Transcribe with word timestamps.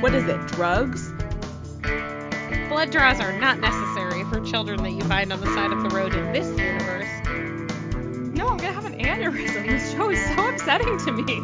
What 0.00 0.14
is 0.14 0.24
it? 0.24 0.46
Drugs? 0.46 1.12
Blood 2.70 2.90
draws 2.90 3.20
are 3.20 3.38
not 3.38 3.58
necessary 3.58 4.24
for 4.24 4.40
children 4.40 4.82
that 4.82 4.92
you 4.92 5.02
find 5.02 5.30
on 5.30 5.40
the 5.40 5.46
side 5.48 5.72
of 5.72 5.82
the 5.82 5.90
road 5.90 6.14
in 6.14 6.32
this 6.32 6.46
universe. 6.48 8.34
No, 8.34 8.48
I'm 8.48 8.56
gonna 8.56 8.72
have 8.72 8.86
an 8.86 8.98
aneurysm. 8.98 9.68
This 9.68 9.92
show 9.92 10.08
is 10.08 10.24
so 10.34 10.48
upsetting 10.48 10.96
to 11.00 11.12
me. 11.12 11.34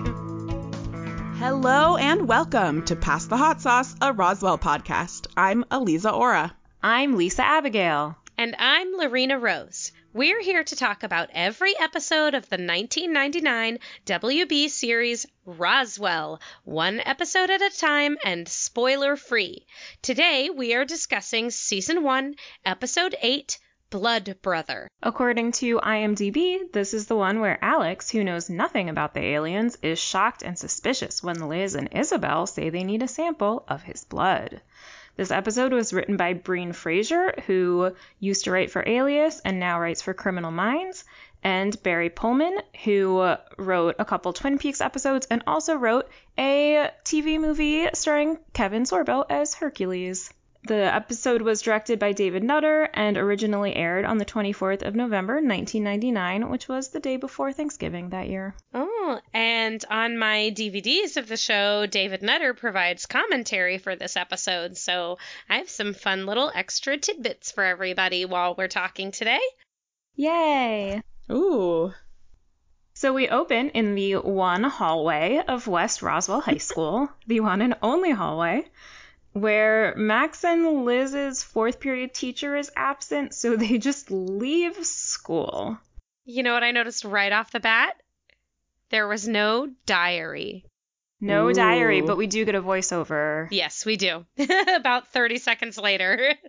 Hello 1.38 1.98
and 1.98 2.26
welcome 2.26 2.82
to 2.86 2.96
Pass 2.96 3.26
the 3.26 3.36
Hot 3.36 3.60
Sauce, 3.60 3.94
a 4.00 4.14
Roswell 4.14 4.56
podcast. 4.56 5.26
I'm 5.36 5.66
Eliza 5.70 6.10
Ora. 6.10 6.56
I'm 6.82 7.18
Lisa 7.18 7.44
Abigail. 7.44 8.16
And 8.38 8.56
I'm 8.58 8.96
Lorena 8.96 9.38
Rose. 9.38 9.92
We're 10.16 10.40
here 10.40 10.64
to 10.64 10.76
talk 10.76 11.02
about 11.02 11.28
every 11.34 11.78
episode 11.78 12.32
of 12.32 12.48
the 12.48 12.56
1999 12.56 13.78
WB 14.06 14.70
series 14.70 15.26
Roswell, 15.44 16.40
one 16.64 17.02
episode 17.04 17.50
at 17.50 17.60
a 17.60 17.68
time 17.68 18.16
and 18.24 18.48
spoiler 18.48 19.16
free. 19.16 19.66
Today 20.00 20.48
we 20.48 20.72
are 20.72 20.86
discussing 20.86 21.50
Season 21.50 22.02
1, 22.02 22.34
Episode 22.64 23.14
8 23.20 23.58
Blood 23.90 24.38
Brother. 24.40 24.88
According 25.02 25.52
to 25.52 25.80
IMDb, 25.80 26.72
this 26.72 26.94
is 26.94 27.08
the 27.08 27.14
one 27.14 27.40
where 27.40 27.62
Alex, 27.62 28.08
who 28.08 28.24
knows 28.24 28.48
nothing 28.48 28.88
about 28.88 29.12
the 29.12 29.20
aliens, 29.20 29.76
is 29.82 29.98
shocked 29.98 30.42
and 30.42 30.58
suspicious 30.58 31.22
when 31.22 31.46
Liz 31.46 31.74
and 31.74 31.90
Isabel 31.92 32.46
say 32.46 32.70
they 32.70 32.84
need 32.84 33.02
a 33.02 33.08
sample 33.08 33.66
of 33.68 33.82
his 33.82 34.04
blood. 34.04 34.62
This 35.16 35.30
episode 35.30 35.72
was 35.72 35.94
written 35.94 36.18
by 36.18 36.34
Breen 36.34 36.74
Frazier, 36.74 37.32
who 37.46 37.92
used 38.20 38.44
to 38.44 38.50
write 38.50 38.70
for 38.70 38.84
Alias 38.86 39.40
and 39.40 39.58
now 39.58 39.80
writes 39.80 40.02
for 40.02 40.12
Criminal 40.12 40.50
Minds, 40.50 41.04
and 41.42 41.82
Barry 41.82 42.10
Pullman, 42.10 42.58
who 42.84 43.34
wrote 43.56 43.96
a 43.98 44.04
couple 44.04 44.34
Twin 44.34 44.58
Peaks 44.58 44.82
episodes 44.82 45.26
and 45.30 45.42
also 45.46 45.76
wrote 45.76 46.08
a 46.38 46.90
TV 47.04 47.40
movie 47.40 47.88
starring 47.94 48.38
Kevin 48.52 48.82
Sorbo 48.82 49.24
as 49.30 49.54
Hercules. 49.54 50.34
The 50.66 50.92
episode 50.92 51.42
was 51.42 51.62
directed 51.62 52.00
by 52.00 52.10
David 52.10 52.42
Nutter 52.42 52.88
and 52.92 53.16
originally 53.16 53.76
aired 53.76 54.04
on 54.04 54.18
the 54.18 54.24
24th 54.24 54.82
of 54.82 54.96
November, 54.96 55.34
1999, 55.34 56.50
which 56.50 56.66
was 56.66 56.88
the 56.88 56.98
day 56.98 57.18
before 57.18 57.52
Thanksgiving 57.52 58.08
that 58.08 58.28
year. 58.28 58.56
Oh, 58.74 59.20
and 59.32 59.84
on 59.88 60.18
my 60.18 60.52
DVDs 60.52 61.16
of 61.18 61.28
the 61.28 61.36
show, 61.36 61.86
David 61.86 62.20
Nutter 62.20 62.52
provides 62.52 63.06
commentary 63.06 63.78
for 63.78 63.94
this 63.94 64.16
episode, 64.16 64.76
so 64.76 65.18
I 65.48 65.58
have 65.58 65.70
some 65.70 65.94
fun 65.94 66.26
little 66.26 66.50
extra 66.52 66.98
tidbits 66.98 67.52
for 67.52 67.62
everybody 67.62 68.24
while 68.24 68.56
we're 68.58 68.66
talking 68.66 69.12
today. 69.12 69.38
Yay! 70.16 71.00
Ooh. 71.30 71.92
So 72.92 73.12
we 73.12 73.28
open 73.28 73.70
in 73.70 73.94
the 73.94 74.14
one 74.16 74.64
hallway 74.64 75.44
of 75.46 75.68
West 75.68 76.02
Roswell 76.02 76.40
High 76.40 76.58
School, 76.58 77.08
the 77.28 77.38
one 77.38 77.62
and 77.62 77.76
only 77.82 78.10
hallway 78.10 78.68
where 79.36 79.94
Max 79.96 80.44
and 80.44 80.84
Liz's 80.84 81.42
fourth 81.42 81.78
period 81.78 82.14
teacher 82.14 82.56
is 82.56 82.70
absent, 82.74 83.34
so 83.34 83.54
they 83.54 83.76
just 83.78 84.10
leave 84.10 84.84
school. 84.84 85.78
You 86.24 86.42
know 86.42 86.54
what 86.54 86.64
I 86.64 86.70
noticed 86.70 87.04
right 87.04 87.32
off 87.32 87.52
the 87.52 87.60
bat? 87.60 88.00
There 88.90 89.06
was 89.06 89.28
no 89.28 89.68
diary. 89.84 90.64
No 91.20 91.48
Ooh. 91.48 91.52
diary, 91.52 92.00
but 92.00 92.16
we 92.16 92.26
do 92.26 92.44
get 92.44 92.54
a 92.54 92.62
voiceover. 92.62 93.48
Yes, 93.50 93.84
we 93.84 93.96
do. 93.96 94.24
About 94.74 95.08
30 95.08 95.38
seconds 95.38 95.78
later. 95.78 96.32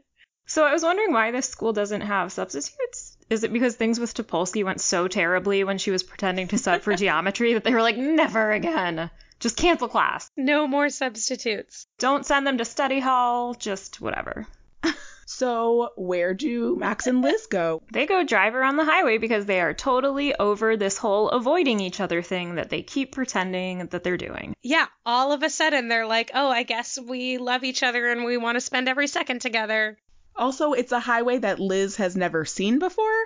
So 0.50 0.64
I 0.64 0.72
was 0.72 0.82
wondering 0.82 1.12
why 1.12 1.32
this 1.32 1.50
school 1.50 1.74
doesn't 1.74 2.00
have 2.00 2.32
substitutes. 2.32 3.17
Is 3.30 3.44
it 3.44 3.52
because 3.52 3.76
things 3.76 4.00
with 4.00 4.14
Topolsky 4.14 4.64
went 4.64 4.82
so 4.82 5.08
terribly 5.08 5.64
when 5.64 5.78
she 5.78 5.92
was 5.92 6.04
pretending 6.04 6.48
to 6.50 6.58
sub 6.58 6.82
for 6.82 6.94
geometry 6.96 7.54
that 7.54 7.64
they 7.64 7.74
were 7.74 7.82
like, 7.82 7.98
never 7.98 8.52
again? 8.52 9.10
Just 9.40 9.58
cancel 9.58 9.88
class. 9.88 10.32
No 10.36 10.66
more 10.68 10.90
substitutes. 10.90 11.88
Don't 12.00 12.26
send 12.26 12.48
them 12.48 12.58
to 12.58 12.66
study 12.66 13.00
hall, 13.00 13.54
just 13.54 14.02
whatever. 14.02 14.48
So, 15.30 15.90
where 15.98 16.34
do 16.34 16.78
Max 16.78 17.06
and 17.06 17.22
Liz 17.22 17.48
go? 17.48 17.84
They 17.92 18.06
go 18.06 18.24
drive 18.24 18.56
around 18.56 18.78
the 18.78 18.86
highway 18.86 19.18
because 19.18 19.46
they 19.46 19.60
are 19.60 19.74
totally 19.74 20.34
over 20.34 20.78
this 20.78 20.98
whole 20.98 21.30
avoiding 21.30 21.82
each 21.82 22.00
other 22.00 22.22
thing 22.22 22.56
that 22.56 22.70
they 22.70 22.82
keep 22.82 23.12
pretending 23.12 23.88
that 23.88 24.06
they're 24.06 24.16
doing. 24.16 24.56
Yeah, 24.64 24.86
all 25.06 25.34
of 25.34 25.44
a 25.44 25.50
sudden 25.50 25.90
they're 25.90 26.08
like, 26.08 26.32
oh, 26.34 26.48
I 26.48 26.64
guess 26.64 26.98
we 26.98 27.40
love 27.40 27.66
each 27.66 27.84
other 27.84 28.10
and 28.10 28.24
we 28.24 28.38
want 28.38 28.56
to 28.56 28.62
spend 28.62 28.88
every 28.88 29.08
second 29.08 29.42
together. 29.42 29.98
Also, 30.38 30.74
it's 30.74 30.92
a 30.92 31.00
highway 31.00 31.38
that 31.40 31.60
Liz 31.60 31.96
has 31.98 32.16
never 32.16 32.46
seen 32.46 32.80
before 32.80 33.24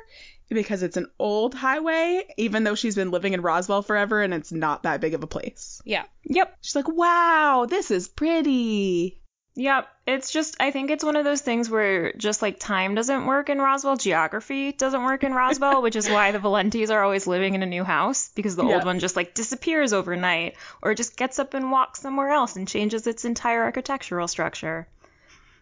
because 0.50 0.84
it's 0.84 0.98
an 0.98 1.08
old 1.18 1.54
highway, 1.56 2.24
even 2.38 2.64
though 2.64 2.76
she's 2.76 2.96
been 2.96 3.12
living 3.12 3.34
in 3.34 3.42
Roswell 3.42 3.82
forever 3.82 4.22
and 4.22 4.34
it's 4.34 4.52
not 4.52 4.84
that 4.84 5.00
big 5.02 5.14
of 5.14 5.24
a 5.24 5.28
place. 5.28 5.82
Yeah. 5.86 6.04
Yep, 6.26 6.58
She's 6.62 6.76
like, 6.76 6.88
wow, 6.90 7.66
this 7.70 7.90
is 7.92 8.08
pretty. 8.10 9.18
Yep, 9.56 9.88
it's 10.08 10.32
just 10.32 10.56
I 10.62 10.72
think 10.72 10.92
it's 10.92 11.04
one 11.04 11.18
of 11.18 11.26
those 11.26 11.42
things 11.42 11.70
where 11.70 12.14
just 12.14 12.42
like 12.42 12.58
time 12.60 12.96
doesn't 12.96 13.26
work 13.26 13.50
in 13.50 13.60
Roswell, 13.60 13.98
geography 13.98 14.72
doesn't 14.72 15.04
work 15.04 15.26
in 15.26 15.34
Roswell, 15.34 15.82
which 15.82 15.98
is 15.98 16.10
why 16.10 16.32
the 16.32 16.40
Valentis 16.46 16.90
are 16.90 17.04
always 17.04 17.28
living 17.28 17.54
in 17.54 17.62
a 17.62 17.66
new 17.66 17.84
house 17.84 18.30
because 18.34 18.56
the 18.56 18.66
Yeah. 18.66 18.76
old 18.76 18.86
one 18.86 19.00
just 19.00 19.18
like 19.18 19.34
disappears 19.34 19.92
overnight 19.92 20.56
or 20.82 20.96
just 20.96 21.18
gets 21.18 21.38
up 21.38 21.54
and 21.54 21.70
walks 21.70 22.00
somewhere 22.02 22.30
else 22.30 22.56
and 22.56 22.66
changes 22.68 23.08
its 23.08 23.26
entire 23.26 23.64
architectural 23.64 24.30
structure. 24.30 24.88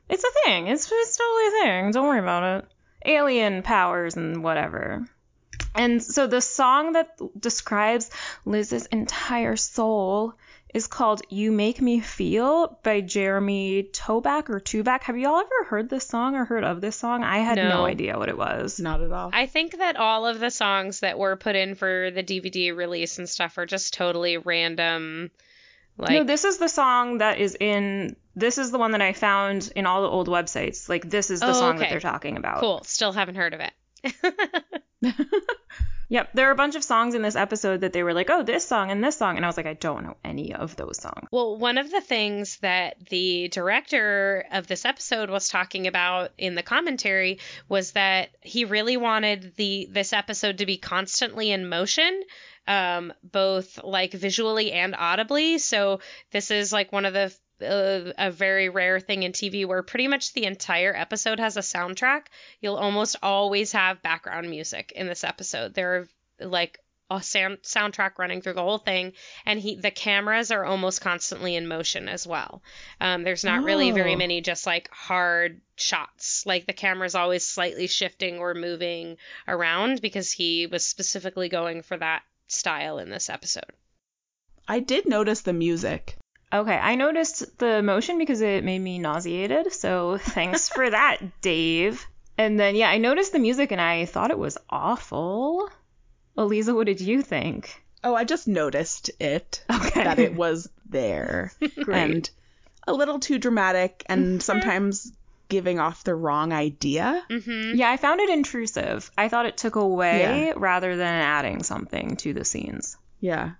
It's 0.09 0.23
a 0.23 0.31
thing. 0.45 0.67
It's 0.67 0.91
it's 0.91 1.17
totally 1.17 1.47
a 1.47 1.63
thing. 1.63 1.91
Don't 1.91 2.07
worry 2.07 2.19
about 2.19 2.59
it. 2.59 2.65
Alien 3.05 3.63
powers 3.63 4.15
and 4.17 4.43
whatever. 4.43 5.07
And 5.75 6.03
so 6.03 6.27
the 6.27 6.41
song 6.41 6.93
that 6.93 7.17
describes 7.39 8.09
Liz's 8.43 8.87
entire 8.87 9.55
soul 9.55 10.33
is 10.73 10.87
called 10.87 11.21
You 11.29 11.51
Make 11.51 11.81
Me 11.81 11.99
Feel 11.99 12.79
by 12.83 13.01
Jeremy 13.01 13.89
Toback 13.91 14.49
or 14.49 14.59
Tuback. 14.59 15.03
Have 15.03 15.17
y'all 15.17 15.39
ever 15.39 15.63
heard 15.67 15.89
this 15.89 16.07
song 16.07 16.35
or 16.35 16.45
heard 16.45 16.63
of 16.63 16.81
this 16.81 16.95
song? 16.95 17.23
I 17.23 17.39
had 17.39 17.55
no, 17.55 17.69
No. 17.69 17.85
idea 17.85 18.17
what 18.17 18.29
it 18.29 18.37
was. 18.37 18.79
Not 18.79 19.01
at 19.01 19.11
all. 19.11 19.31
I 19.33 19.45
think 19.47 19.77
that 19.77 19.95
all 19.95 20.27
of 20.27 20.39
the 20.39 20.51
songs 20.51 20.99
that 20.99 21.17
were 21.17 21.35
put 21.35 21.55
in 21.55 21.75
for 21.75 22.11
the 22.11 22.23
DVD 22.23 22.75
release 22.75 23.17
and 23.17 23.27
stuff 23.27 23.57
are 23.57 23.65
just 23.65 23.93
totally 23.93 24.37
random. 24.37 25.31
Like, 25.97 26.11
no, 26.11 26.23
this 26.23 26.45
is 26.45 26.57
the 26.59 26.69
song 26.69 27.17
that 27.17 27.39
is 27.39 27.57
in. 27.59 28.15
This 28.39 28.57
is 28.57 28.71
the 28.71 28.77
one 28.79 28.91
that 28.91 29.01
I 29.01 29.13
found 29.13 29.71
in 29.75 29.85
all 29.85 30.01
the 30.01 30.07
old 30.07 30.27
websites. 30.27 30.87
Like, 30.89 31.09
this 31.09 31.29
is 31.29 31.39
the 31.41 31.49
Oh, 31.49 31.53
song 31.53 31.77
that 31.77 31.89
they're 31.89 31.99
talking 31.99 32.37
about. 32.37 32.59
cool. 32.59 32.83
Still 32.83 33.11
haven't 33.11 33.35
heard 33.35 33.53
of 33.53 33.61
it. 33.61 33.73
Yep, 36.11 36.29
there 36.33 36.47
are 36.49 36.51
a 36.51 36.55
bunch 36.55 36.73
of 36.73 36.83
songs 36.83 37.13
in 37.13 37.21
this 37.21 37.35
episode 37.35 37.81
that 37.81 37.93
they 37.93 38.01
were 38.01 38.15
like, 38.15 38.31
oh, 38.31 38.41
this 38.41 38.67
song 38.67 38.89
and 38.89 39.03
this 39.03 39.15
song. 39.15 39.35
And 39.35 39.45
I 39.45 39.47
was 39.47 39.57
like, 39.57 39.67
I 39.67 39.75
don't 39.75 40.03
know 40.03 40.17
any 40.25 40.55
of 40.55 40.75
those 40.75 40.99
songs. 40.99 41.27
Well, 41.31 41.59
one 41.59 41.77
of 41.77 41.91
the 41.91 42.01
things 42.01 42.57
that 42.63 42.95
the 43.11 43.47
director 43.49 44.43
of 44.51 44.65
this 44.65 44.85
episode 44.85 45.29
was 45.29 45.49
talking 45.49 45.85
about 45.85 46.31
in 46.39 46.55
the 46.55 46.63
commentary 46.63 47.37
was 47.67 47.91
that 47.91 48.29
he 48.41 48.65
really 48.65 48.97
wanted 48.97 49.55
the 49.55 49.87
this 49.91 50.11
episode 50.11 50.57
to 50.57 50.65
be 50.65 50.77
constantly 50.77 51.51
in 51.51 51.69
motion, 51.69 52.23
um, 52.67 53.13
both 53.23 53.79
like 53.83 54.11
visually 54.13 54.71
and 54.71 54.95
audibly. 54.97 55.59
So 55.59 55.99
this 56.31 56.49
is 56.49 56.73
like 56.73 56.91
one 56.91 57.05
of 57.05 57.13
the 57.13 57.31
uh, 57.61 58.13
a 58.17 58.31
very 58.31 58.69
rare 58.69 58.99
thing 58.99 59.23
in 59.23 59.31
TV 59.31 59.65
where 59.65 59.83
pretty 59.83 60.07
much 60.07 60.33
the 60.33 60.45
entire 60.45 60.95
episode 60.95 61.39
has 61.39 61.57
a 61.57 61.61
soundtrack. 61.61 62.23
You'll 62.61 62.75
almost 62.77 63.15
always 63.21 63.71
have 63.73 64.01
background 64.01 64.49
music 64.49 64.91
in 64.95 65.07
this 65.07 65.23
episode. 65.23 65.73
There 65.73 65.95
are 65.95 66.07
like 66.47 66.79
a 67.11 67.23
sound 67.23 67.57
soundtrack 67.63 68.19
running 68.19 68.39
through 68.41 68.53
the 68.53 68.61
whole 68.61 68.77
thing, 68.77 69.13
and 69.43 69.59
he 69.59 69.75
the 69.75 69.89
cameras 69.89 70.51
are 70.51 70.63
almost 70.63 71.01
constantly 71.01 71.55
in 71.55 71.67
motion 71.67 72.07
as 72.07 72.27
well. 72.27 72.61
Um, 73.01 73.23
there's 73.23 73.43
not 73.43 73.63
really 73.63 73.89
very 73.89 74.13
Oh. 74.13 74.17
many 74.17 74.41
just 74.41 74.67
like 74.67 74.89
hard 74.91 75.59
shots. 75.75 76.45
Like 76.45 76.67
the 76.67 76.73
camera's 76.73 77.15
always 77.15 77.43
slightly 77.43 77.87
shifting 77.87 78.37
or 78.37 78.53
moving 78.53 79.17
around 79.47 80.01
because 80.01 80.31
he 80.31 80.67
was 80.67 80.85
specifically 80.85 81.49
going 81.49 81.81
for 81.81 81.97
that 81.97 82.21
style 82.47 82.99
in 82.99 83.09
this 83.09 83.27
episode. 83.27 83.71
I 84.67 84.79
did 84.79 85.07
notice 85.09 85.41
the 85.41 85.51
music. 85.53 86.15
Okay, 86.51 86.75
I 86.77 86.95
noticed 86.95 87.57
the 87.59 87.81
motion 87.83 88.17
because 88.17 88.41
it 88.41 88.63
made 88.63 88.79
me 88.79 88.97
nauseated. 88.99 89.71
So 89.73 90.17
thanks 90.21 90.69
for 90.69 90.89
that, 90.89 91.41
Dave. 91.41 92.05
And 92.37 92.59
then, 92.59 92.75
yeah, 92.75 92.89
I 92.89 92.97
noticed 92.97 93.33
the 93.33 93.39
music 93.39 93.71
and 93.71 93.81
I 93.81 94.05
thought 94.05 94.31
it 94.31 94.39
was 94.39 94.57
awful. 94.69 95.69
Eliza, 96.37 96.73
what 96.73 96.85
did 96.85 97.01
you 97.01 97.21
think? 97.21 97.83
Oh, 98.03 98.15
I 98.15 98.23
just 98.23 98.47
noticed 98.47 99.11
it. 99.19 99.63
Okay. 99.69 100.03
That 100.03 100.19
it 100.19 100.33
was 100.35 100.69
there. 100.89 101.51
And 101.91 102.29
a 102.87 102.93
little 102.93 103.19
too 103.19 103.37
dramatic 103.37 104.03
and 104.07 104.41
sometimes 104.41 105.11
giving 105.49 105.79
off 105.79 106.03
the 106.03 106.15
wrong 106.15 106.53
idea. 106.53 107.23
Mm-hmm. 107.29 107.75
Yeah, 107.77 107.91
I 107.91 107.97
found 107.97 108.21
it 108.21 108.29
intrusive. 108.29 109.11
I 109.17 109.27
thought 109.27 109.45
it 109.45 109.57
took 109.57 109.75
away 109.75 110.47
Yeah. 110.47 110.53
rather 110.55 110.95
than 110.95 111.21
adding 111.21 111.61
something 111.63 112.15
to 112.17 112.33
the 112.33 112.45
scenes. 112.45 112.95
Yeah. 113.19 113.51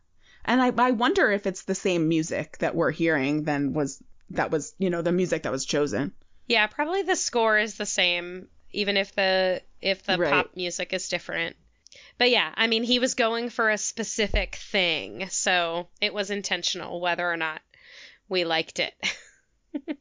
And 0.50 0.60
I, 0.60 0.74
I 0.88 0.92
wonder 0.92 1.32
if 1.32 1.46
it's 1.46 1.64
the 1.64 1.76
same 1.76 2.08
music 2.10 2.58
that 2.58 2.74
we're 2.76 2.90
hearing 2.90 3.44
than 3.44 3.72
was 3.74 4.02
that 4.32 4.50
was, 4.50 4.74
you 4.80 4.90
know, 4.90 5.04
the 5.04 5.12
music 5.12 5.44
that 5.44 5.52
was 5.52 5.64
chosen. 5.64 6.12
Yeah, 6.48 6.66
probably 6.66 7.04
the 7.04 7.16
score 7.16 7.60
is 7.60 7.76
the 7.76 7.86
same, 7.86 8.48
even 8.72 8.98
if 8.98 9.14
the 9.14 9.62
if 9.80 10.04
the 10.08 10.18
Right. 10.18 10.32
pop 10.32 10.56
music 10.56 10.92
is 10.92 11.08
different. 11.08 11.56
But 12.18 12.32
yeah, 12.32 12.52
I 12.56 12.66
mean, 12.66 12.84
he 12.84 12.98
was 12.98 13.14
going 13.14 13.52
for 13.52 13.70
a 13.70 13.78
specific 13.78 14.56
thing, 14.56 15.30
so 15.30 15.88
it 16.02 16.16
was 16.16 16.32
intentional, 16.32 17.00
whether 17.00 17.32
or 17.32 17.38
not 17.38 17.62
we 18.28 18.44
liked 18.44 18.80
it. 18.80 18.94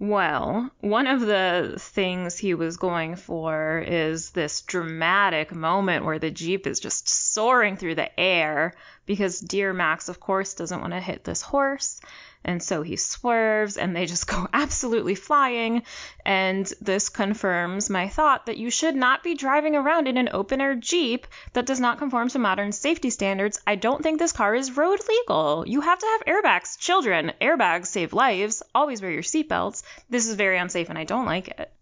Well, 0.00 0.70
one 0.80 1.08
of 1.08 1.20
the 1.20 1.74
things 1.76 2.38
he 2.38 2.54
was 2.54 2.76
going 2.76 3.16
for 3.16 3.80
is 3.80 4.30
this 4.30 4.60
dramatic 4.60 5.52
moment 5.52 6.04
where 6.04 6.20
the 6.20 6.30
Jeep 6.30 6.68
is 6.68 6.78
just 6.78 7.08
soaring 7.08 7.76
through 7.76 7.96
the 7.96 8.18
air 8.18 8.74
because 9.06 9.40
dear 9.40 9.72
Max, 9.72 10.08
of 10.08 10.20
course, 10.20 10.54
doesn't 10.54 10.80
want 10.80 10.92
to 10.92 11.00
hit 11.00 11.24
this 11.24 11.42
horse. 11.42 12.00
And 12.44 12.62
so 12.62 12.82
he 12.82 12.96
swerves 12.96 13.76
and 13.76 13.94
they 13.94 14.06
just 14.06 14.26
go 14.34 14.48
absolutely 14.52 15.14
flying. 15.14 15.82
And 16.24 16.70
this 16.80 17.08
confirms 17.08 17.90
my 17.90 18.08
thought 18.08 18.46
that 18.46 18.56
you 18.56 18.70
should 18.70 18.94
not 18.94 19.22
be 19.22 19.34
driving 19.34 19.76
around 19.76 20.08
in 20.08 20.16
an 20.16 20.30
open 20.32 20.60
air 20.60 20.74
Jeep 20.74 21.26
that 21.52 21.66
does 21.66 21.80
not 21.80 21.98
conform 21.98 22.28
to 22.30 22.38
modern 22.38 22.72
safety 22.72 23.10
standards. 23.10 23.60
I 23.66 23.74
don't 23.74 24.02
think 24.02 24.18
this 24.18 24.32
car 24.32 24.54
is 24.54 24.76
road 24.76 25.00
legal. 25.08 25.64
You 25.66 25.80
have 25.80 25.98
to 25.98 26.06
have 26.06 26.34
airbags. 26.34 26.78
Children, 26.78 27.32
airbags 27.40 27.86
save 27.86 28.12
lives. 28.12 28.62
Always 28.74 29.02
wear 29.02 29.10
your 29.10 29.22
seatbelts. 29.22 29.82
This 30.08 30.26
is 30.26 30.34
very 30.34 30.58
unsafe 30.58 30.88
and 30.88 30.98
I 30.98 31.04
don't 31.04 31.26
like 31.26 31.48
it. 31.48 31.72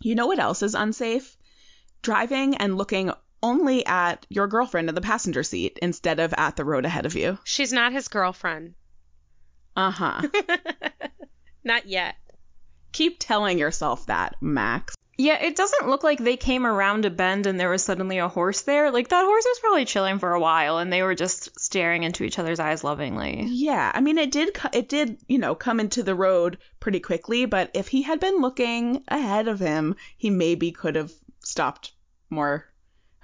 You 0.00 0.14
know 0.14 0.26
what 0.26 0.38
else 0.38 0.62
is 0.62 0.74
unsafe? 0.74 1.36
Driving 2.02 2.56
and 2.56 2.76
looking 2.76 3.10
only 3.42 3.84
at 3.86 4.26
your 4.28 4.46
girlfriend 4.46 4.88
in 4.88 4.94
the 4.94 5.00
passenger 5.00 5.42
seat 5.42 5.78
instead 5.82 6.20
of 6.20 6.34
at 6.36 6.56
the 6.56 6.64
road 6.64 6.84
ahead 6.84 7.06
of 7.06 7.14
you. 7.14 7.38
She's 7.44 7.72
not 7.72 7.92
his 7.92 8.08
girlfriend. 8.08 8.74
Uh 9.76 9.90
huh. 9.90 10.22
Not 11.64 11.86
yet. 11.86 12.16
Keep 12.92 13.18
telling 13.18 13.58
yourself 13.58 14.06
that, 14.06 14.36
Max. 14.40 14.94
Yeah, 15.18 15.42
it 15.42 15.56
doesn't 15.56 15.88
look 15.88 16.04
like 16.04 16.18
they 16.18 16.36
came 16.36 16.66
around 16.66 17.06
a 17.06 17.10
bend 17.10 17.46
and 17.46 17.58
there 17.58 17.70
was 17.70 17.82
suddenly 17.82 18.18
a 18.18 18.28
horse 18.28 18.62
there. 18.62 18.90
Like 18.90 19.08
that 19.08 19.24
horse 19.24 19.44
was 19.46 19.58
probably 19.60 19.86
chilling 19.86 20.18
for 20.18 20.32
a 20.32 20.40
while 20.40 20.78
and 20.78 20.92
they 20.92 21.02
were 21.02 21.14
just 21.14 21.58
staring 21.58 22.02
into 22.02 22.22
each 22.22 22.38
other's 22.38 22.60
eyes 22.60 22.84
lovingly. 22.84 23.44
Yeah, 23.46 23.90
I 23.94 24.00
mean 24.00 24.18
it 24.18 24.30
did 24.30 24.56
it 24.74 24.88
did, 24.90 25.18
you 25.26 25.38
know, 25.38 25.54
come 25.54 25.80
into 25.80 26.02
the 26.02 26.14
road 26.14 26.58
pretty 26.80 27.00
quickly, 27.00 27.46
but 27.46 27.70
if 27.72 27.88
he 27.88 28.02
had 28.02 28.20
been 28.20 28.42
looking 28.42 29.04
ahead 29.08 29.48
of 29.48 29.58
him, 29.58 29.96
he 30.18 30.28
maybe 30.28 30.70
could 30.70 30.96
have 30.96 31.12
stopped 31.40 31.92
more 32.28 32.66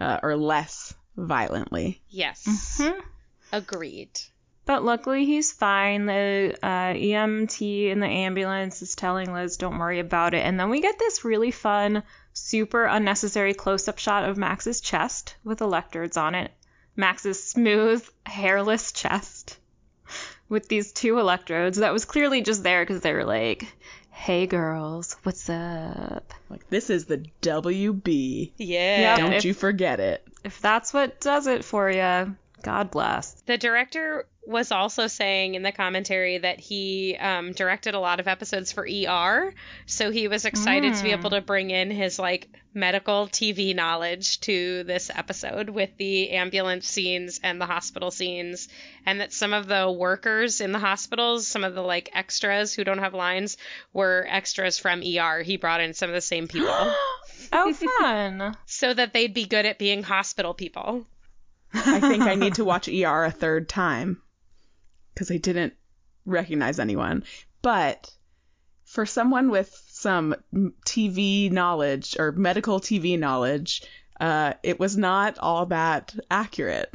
uh, 0.00 0.18
or 0.22 0.34
less 0.36 0.94
violently. 1.16 2.00
Yes. 2.08 2.80
Hmm? 2.80 3.00
Agreed. 3.52 4.18
But 4.64 4.84
luckily 4.84 5.24
he's 5.26 5.50
fine. 5.52 6.06
The 6.06 6.56
uh, 6.62 6.94
EMT 6.94 7.90
in 7.90 7.98
the 8.00 8.06
ambulance 8.06 8.80
is 8.82 8.94
telling 8.94 9.32
Liz, 9.32 9.56
don't 9.56 9.78
worry 9.78 9.98
about 9.98 10.34
it. 10.34 10.44
And 10.46 10.58
then 10.58 10.70
we 10.70 10.80
get 10.80 10.98
this 10.98 11.24
really 11.24 11.50
fun, 11.50 12.04
super 12.32 12.84
unnecessary 12.84 13.54
close 13.54 13.88
up 13.88 13.98
shot 13.98 14.28
of 14.28 14.36
Max's 14.36 14.80
chest 14.80 15.34
with 15.42 15.60
electrodes 15.60 16.16
on 16.16 16.34
it. 16.36 16.52
Max's 16.94 17.42
smooth, 17.42 18.06
hairless 18.24 18.92
chest 18.92 19.58
with 20.48 20.68
these 20.68 20.92
two 20.92 21.18
electrodes 21.18 21.78
that 21.78 21.92
was 21.92 22.04
clearly 22.04 22.42
just 22.42 22.62
there 22.62 22.82
because 22.84 23.00
they 23.00 23.14
were 23.14 23.24
like, 23.24 23.66
hey 24.10 24.46
girls, 24.46 25.16
what's 25.22 25.48
up? 25.48 26.32
Like 26.50 26.68
this 26.68 26.90
is 26.90 27.06
the 27.06 27.24
WB. 27.40 28.52
Yeah. 28.58 29.00
Yep. 29.00 29.18
Don't 29.18 29.32
if- 29.32 29.44
you 29.44 29.54
forget 29.54 29.98
it. 29.98 30.22
If 30.44 30.60
that's 30.60 30.92
what 30.92 31.20
does 31.20 31.46
it 31.46 31.64
for 31.64 31.88
you, 31.90 32.36
God 32.62 32.90
bless. 32.90 33.32
The 33.46 33.58
director 33.58 34.26
was 34.44 34.72
also 34.72 35.06
saying 35.06 35.54
in 35.54 35.62
the 35.62 35.70
commentary 35.70 36.38
that 36.38 36.58
he 36.58 37.16
um, 37.20 37.52
directed 37.52 37.94
a 37.94 38.00
lot 38.00 38.18
of 38.18 38.26
episodes 38.26 38.72
for 38.72 38.84
ER, 38.88 39.54
so 39.86 40.10
he 40.10 40.26
was 40.26 40.44
excited 40.44 40.94
to 40.94 41.02
be 41.04 41.10
Mm. 41.10 41.18
able 41.18 41.30
to 41.30 41.40
bring 41.40 41.70
in 41.70 41.90
his 41.92 42.18
like 42.18 42.48
medical 42.74 43.28
TV 43.28 43.72
knowledge 43.74 44.40
to 44.40 44.82
this 44.84 45.10
episode 45.14 45.68
with 45.70 45.90
the 45.96 46.30
ambulance 46.30 46.88
scenes 46.88 47.38
and 47.44 47.60
the 47.60 47.66
hospital 47.66 48.10
scenes, 48.10 48.68
and 49.06 49.20
that 49.20 49.32
some 49.32 49.52
of 49.52 49.68
the 49.68 49.88
workers 49.90 50.60
in 50.60 50.72
the 50.72 50.78
hospitals, 50.80 51.46
some 51.46 51.62
of 51.62 51.74
the 51.74 51.82
like 51.82 52.10
extras 52.12 52.74
who 52.74 52.82
don't 52.82 52.98
have 52.98 53.14
lines, 53.14 53.56
were 53.92 54.26
extras 54.28 54.76
from 54.78 55.02
ER. 55.02 55.42
He 55.42 55.56
brought 55.56 55.80
in 55.80 55.94
some 55.94 56.10
of 56.10 56.14
the 56.14 56.20
same 56.20 56.48
people 56.48 56.68
Oh, 57.52 57.72
fun. 58.00 58.56
so 58.66 58.92
that 58.94 59.12
they'd 59.12 59.34
be 59.34 59.44
good 59.46 59.66
at 59.66 59.78
being 59.78 60.02
hospital 60.02 60.54
people. 60.54 61.06
I 61.74 62.00
think 62.00 62.22
I 62.22 62.34
need 62.34 62.54
to 62.54 62.64
watch 62.66 62.88
ER 62.88 63.24
a 63.24 63.30
third 63.30 63.68
time 63.68 64.20
because 65.14 65.30
I 65.30 65.36
didn't 65.38 65.74
recognize 66.26 66.78
anyone. 66.78 67.24
But 67.62 68.10
for 68.84 69.06
someone 69.06 69.50
with 69.50 69.74
some 69.88 70.34
TV 70.86 71.50
knowledge 71.50 72.16
or 72.18 72.32
medical 72.32 72.80
TV 72.80 73.18
knowledge, 73.18 73.82
uh, 74.20 74.54
it 74.62 74.78
was 74.78 74.96
not 74.96 75.38
all 75.38 75.66
that 75.66 76.14
accurate. 76.30 76.92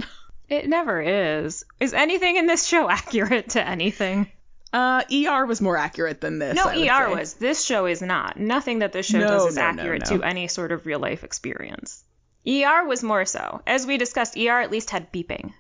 It 0.50 0.68
never 0.70 1.02
is. 1.02 1.66
Is 1.80 1.94
anything 1.94 2.38
in 2.38 2.46
this 2.46 2.66
show 2.66 2.90
accurate 2.90 3.50
to 3.52 3.68
anything? 3.68 4.32
Uh, 4.72 5.02
ER 5.12 5.46
was 5.46 5.62
more 5.62 5.78
accurate 5.78 6.22
than 6.22 6.40
this. 6.40 6.56
No, 6.56 6.68
ER 6.68 6.74
say. 6.74 7.14
was. 7.16 7.34
This 7.34 7.64
show 7.64 7.86
is 7.86 8.02
not. 8.02 8.38
Nothing 8.38 8.80
that 8.80 8.92
this 8.92 9.06
show 9.06 9.20
No, 9.20 9.28
does 9.28 9.46
is 9.48 9.56
no, 9.56 9.62
accurate 9.62 10.10
no. 10.10 10.18
to 10.18 10.24
any 10.24 10.48
sort 10.48 10.72
of 10.72 10.86
real 10.86 11.00
life 11.00 11.24
experience. 11.24 12.04
ER 12.48 12.86
was 12.86 13.04
more 13.04 13.26
so. 13.26 13.62
As 13.68 13.86
we 13.86 13.98
discussed, 13.98 14.38
ER 14.38 14.62
at 14.62 14.72
least 14.72 14.90
had 14.92 15.12
beeping. 15.12 15.54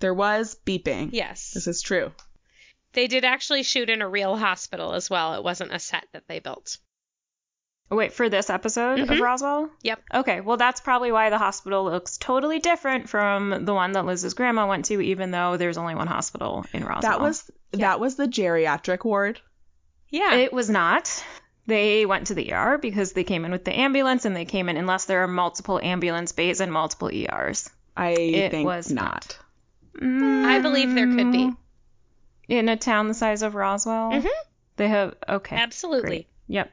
There 0.00 0.14
was 0.14 0.56
beeping. 0.66 1.10
Yes. 1.12 1.52
This 1.54 1.66
is 1.66 1.80
true. 1.82 2.12
They 2.92 3.06
did 3.06 3.24
actually 3.24 3.62
shoot 3.62 3.88
in 3.90 4.02
a 4.02 4.08
real 4.08 4.36
hospital 4.36 4.94
as 4.94 5.08
well. 5.08 5.34
It 5.34 5.44
wasn't 5.44 5.72
a 5.74 5.78
set 5.78 6.06
that 6.12 6.26
they 6.28 6.38
built. 6.40 6.78
Oh, 7.90 7.96
wait, 7.96 8.12
for 8.12 8.28
this 8.28 8.50
episode 8.50 8.98
of 8.98 9.08
Mhm. 9.08 9.20
Roswell? 9.20 9.70
Yep. 9.82 10.02
Okay, 10.12 10.40
well, 10.40 10.56
that's 10.56 10.80
probably 10.80 11.12
why 11.12 11.30
the 11.30 11.38
hospital 11.38 11.84
looks 11.84 12.16
totally 12.18 12.58
different 12.58 13.08
from 13.08 13.64
the 13.64 13.74
one 13.74 13.92
that 13.92 14.04
Liz's 14.06 14.34
grandma 14.34 14.66
went 14.66 14.86
to, 14.86 15.00
even 15.00 15.30
though 15.30 15.56
there's 15.56 15.78
only 15.78 15.94
one 15.94 16.08
hospital 16.08 16.64
in 16.72 16.82
Roswell. 16.84 17.12
That 17.12 17.20
was 17.20 17.48
that 17.72 18.00
was 18.00 18.16
the 18.16 18.26
geriatric 18.26 19.04
ward. 19.04 19.40
Yeah. 20.10 20.34
It 20.34 20.52
was 20.52 20.68
not. 20.68 21.24
They 21.66 22.06
went 22.06 22.28
to 22.28 22.34
the 22.34 22.52
ER 22.52 22.78
because 22.78 23.12
they 23.12 23.24
came 23.24 23.44
in 23.44 23.50
with 23.50 23.64
the 23.64 23.76
ambulance 23.76 24.24
and 24.24 24.36
they 24.36 24.44
came 24.44 24.68
in 24.68 24.76
unless 24.76 25.06
there 25.06 25.22
are 25.24 25.28
multiple 25.28 25.80
ambulance 25.82 26.32
bays 26.32 26.60
and 26.60 26.72
multiple 26.72 27.10
ERs. 27.12 27.68
I 27.96 28.10
It 28.10 28.50
think 28.50 28.66
was 28.66 28.90
not. 28.92 29.38
I 30.00 30.58
believe 30.60 30.94
there 30.94 31.06
could 31.06 31.32
be. 31.32 31.38
Mm, 31.46 31.56
In 32.48 32.68
a 32.68 32.76
town 32.76 33.08
the 33.08 33.14
size 33.14 33.42
of 33.42 33.54
Roswell? 33.54 34.12
Mhm. 34.12 34.28
They 34.76 34.88
have, 34.88 35.14
okay. 35.28 35.56
Absolutely. 35.56 36.08
Great. 36.08 36.28
Yep. 36.48 36.70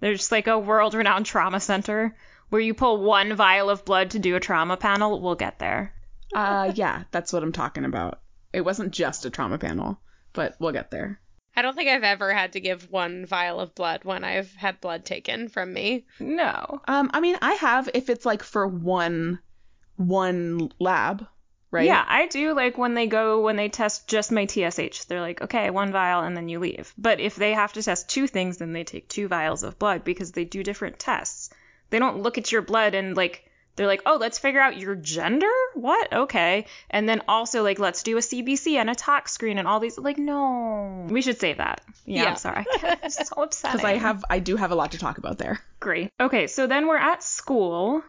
There's 0.00 0.30
like 0.30 0.46
a 0.48 0.58
world 0.58 0.92
renowned 0.94 1.24
trauma 1.26 1.60
center 1.60 2.14
where 2.50 2.60
you 2.60 2.74
pull 2.74 3.02
one 3.02 3.32
vial 3.34 3.70
of 3.70 3.84
blood 3.84 4.10
to 4.10 4.18
do 4.18 4.36
a 4.36 4.40
trauma 4.40 4.76
panel. 4.76 5.20
We'll 5.20 5.36
get 5.36 5.58
there. 5.58 5.94
Uh, 6.34 6.72
yeah, 6.74 7.04
that's 7.12 7.32
what 7.32 7.42
I'm 7.42 7.52
talking 7.52 7.84
about. 7.84 8.20
It 8.52 8.60
wasn't 8.62 8.92
just 8.92 9.24
a 9.24 9.30
trauma 9.30 9.58
panel, 9.58 9.98
but 10.32 10.56
we'll 10.58 10.72
get 10.72 10.90
there. 10.90 11.20
I 11.56 11.62
don't 11.62 11.74
think 11.74 11.88
I've 11.88 12.04
ever 12.04 12.34
had 12.34 12.52
to 12.52 12.60
give 12.60 12.90
one 12.90 13.24
vial 13.24 13.60
of 13.60 13.74
blood 13.74 14.04
when 14.04 14.24
I've 14.24 14.54
had 14.54 14.80
blood 14.80 15.06
taken 15.06 15.48
from 15.48 15.72
me. 15.72 16.04
No. 16.20 16.82
Um, 16.86 17.10
I 17.14 17.20
mean, 17.20 17.38
I 17.40 17.54
have 17.54 17.88
if 17.94 18.10
it's 18.10 18.26
like 18.26 18.42
for 18.42 18.66
one 18.66 19.38
one 19.96 20.70
lab, 20.78 21.26
right? 21.70 21.86
Yeah, 21.86 22.04
I 22.06 22.26
do 22.26 22.54
like 22.54 22.76
when 22.76 22.92
they 22.92 23.06
go 23.06 23.40
when 23.40 23.56
they 23.56 23.70
test 23.70 24.06
just 24.06 24.30
my 24.30 24.46
TSH. 24.46 25.04
They're 25.04 25.22
like, 25.22 25.40
okay, 25.40 25.70
one 25.70 25.92
vial 25.92 26.22
and 26.22 26.36
then 26.36 26.50
you 26.50 26.58
leave. 26.58 26.92
But 26.98 27.20
if 27.20 27.36
they 27.36 27.54
have 27.54 27.72
to 27.72 27.82
test 27.82 28.10
two 28.10 28.26
things, 28.26 28.58
then 28.58 28.74
they 28.74 28.84
take 28.84 29.08
two 29.08 29.26
vials 29.26 29.62
of 29.62 29.78
blood 29.78 30.04
because 30.04 30.32
they 30.32 30.44
do 30.44 30.62
different 30.62 30.98
tests. 30.98 31.48
They 31.88 31.98
don't 31.98 32.20
look 32.20 32.36
at 32.36 32.52
your 32.52 32.62
blood 32.62 32.94
and 32.94 33.16
like 33.16 33.50
they're 33.76 33.86
like, 33.86 34.02
oh, 34.06 34.16
let's 34.20 34.38
figure 34.38 34.60
out 34.60 34.76
your 34.78 34.94
gender? 34.94 35.50
What? 35.74 36.12
Okay. 36.12 36.66
And 36.90 37.08
then 37.08 37.22
also 37.28 37.62
like 37.62 37.78
let's 37.78 38.02
do 38.02 38.16
a 38.16 38.20
CBC 38.20 38.74
and 38.76 38.90
a 38.90 38.94
tox 38.94 39.32
screen 39.32 39.58
and 39.58 39.68
all 39.68 39.80
these 39.80 39.98
like 39.98 40.18
no. 40.18 41.06
We 41.08 41.22
should 41.22 41.38
save 41.38 41.58
that. 41.58 41.82
Yeah, 42.04 42.22
Yeah. 42.24 42.30
I'm 42.30 42.36
sorry. 42.36 42.64
It's 43.02 43.28
so 43.28 43.36
upset. 43.42 43.72
Because 43.72 43.84
I 43.84 43.94
have 43.94 44.24
I 44.28 44.38
do 44.38 44.56
have 44.56 44.70
a 44.72 44.74
lot 44.74 44.92
to 44.92 44.98
talk 44.98 45.18
about 45.18 45.38
there. 45.38 45.60
Great. 45.80 46.10
Okay, 46.20 46.46
so 46.46 46.66
then 46.66 46.88
we're 46.88 46.96
at 46.96 47.22
school. 47.22 48.02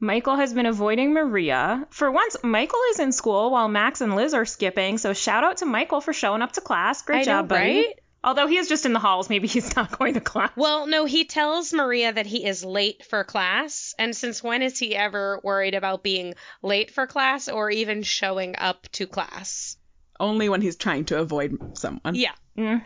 Michael 0.00 0.34
has 0.34 0.52
been 0.52 0.66
avoiding 0.66 1.12
Maria. 1.12 1.86
For 1.90 2.10
once, 2.10 2.36
Michael 2.42 2.80
is 2.90 2.98
in 2.98 3.12
school 3.12 3.52
while 3.52 3.68
Max 3.68 4.00
and 4.00 4.16
Liz 4.16 4.34
are 4.34 4.44
skipping, 4.44 4.98
so 4.98 5.12
shout 5.12 5.44
out 5.44 5.58
to 5.58 5.64
Michael 5.66 6.00
for 6.00 6.12
showing 6.12 6.42
up 6.42 6.50
to 6.54 6.60
class. 6.60 7.02
Great 7.02 7.20
I 7.20 7.24
job, 7.24 7.44
know, 7.44 7.48
buddy. 7.56 7.76
right? 7.76 8.00
Although 8.24 8.46
he 8.46 8.56
is 8.56 8.68
just 8.68 8.86
in 8.86 8.92
the 8.92 8.98
halls, 9.00 9.28
maybe 9.28 9.48
he's 9.48 9.74
not 9.74 9.90
going 9.98 10.14
to 10.14 10.20
class. 10.20 10.52
Well, 10.56 10.86
no, 10.86 11.04
he 11.04 11.24
tells 11.24 11.72
Maria 11.72 12.12
that 12.12 12.26
he 12.26 12.44
is 12.44 12.64
late 12.64 13.04
for 13.04 13.24
class. 13.24 13.94
And 13.98 14.14
since 14.16 14.42
when 14.42 14.62
is 14.62 14.78
he 14.78 14.94
ever 14.94 15.40
worried 15.42 15.74
about 15.74 16.02
being 16.02 16.34
late 16.62 16.90
for 16.90 17.06
class 17.06 17.48
or 17.48 17.70
even 17.70 18.02
showing 18.02 18.54
up 18.56 18.86
to 18.92 19.06
class? 19.06 19.76
Only 20.20 20.48
when 20.48 20.60
he's 20.60 20.76
trying 20.76 21.06
to 21.06 21.18
avoid 21.18 21.76
someone. 21.76 22.14
Yeah. 22.14 22.34
hmm 22.56 22.76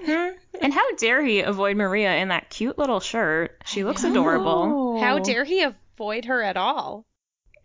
And 0.63 0.73
how 0.73 0.95
dare 0.97 1.23
he 1.23 1.41
avoid 1.41 1.77
Maria 1.77 2.15
in 2.17 2.29
that 2.29 2.49
cute 2.49 2.79
little 2.79 3.01
shirt? 3.01 3.63
She 3.67 3.85
looks 3.85 4.05
adorable. 4.05 5.01
How 5.01 5.19
dare 5.19 5.45
he 5.45 5.63
avoid 5.63 6.25
her 6.27 6.43
at 6.43 6.57
all? 6.57 7.05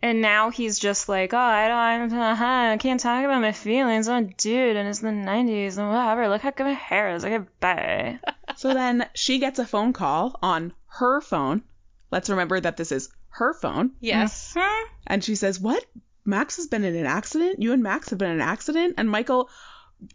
And 0.02 0.20
now 0.20 0.50
he's 0.50 0.80
just 0.80 1.08
like, 1.08 1.32
oh, 1.32 1.38
I 1.38 1.68
don't, 1.96 2.12
uh-huh, 2.12 2.44
I 2.44 2.76
can't 2.76 2.98
talk 2.98 3.24
about 3.24 3.40
my 3.40 3.52
feelings. 3.52 4.08
I'm 4.08 4.24
a 4.24 4.28
dude, 4.28 4.76
and 4.76 4.88
it's 4.88 4.98
the 4.98 5.08
90s, 5.08 5.78
and 5.78 5.88
whatever. 5.88 6.28
Look 6.28 6.42
how 6.42 6.50
good 6.50 6.64
my 6.64 6.72
hair 6.72 7.14
is. 7.14 7.24
Okay, 7.24 7.44
bye. 7.60 8.18
So 8.56 8.74
then 8.74 9.08
she 9.14 9.38
gets 9.38 9.58
a 9.58 9.64
phone 9.66 9.92
call 9.94 10.38
on 10.42 10.74
her 10.86 11.20
phone. 11.22 11.62
Let's 12.10 12.28
remember 12.28 12.60
that 12.60 12.76
this 12.76 12.92
is 12.92 13.08
her 13.30 13.54
phone. 13.54 13.92
Yes. 14.00 14.52
Mhm. 14.54 14.82
And 15.06 15.24
she 15.24 15.36
says, 15.36 15.58
What? 15.58 15.82
Max 16.26 16.56
has 16.56 16.66
been 16.66 16.84
in 16.84 16.94
an 16.94 17.06
accident? 17.06 17.62
You 17.62 17.72
and 17.72 17.82
Max 17.82 18.10
have 18.10 18.18
been 18.18 18.30
in 18.30 18.40
an 18.42 18.48
accident? 18.48 18.96
And 18.98 19.08
Michael 19.08 19.48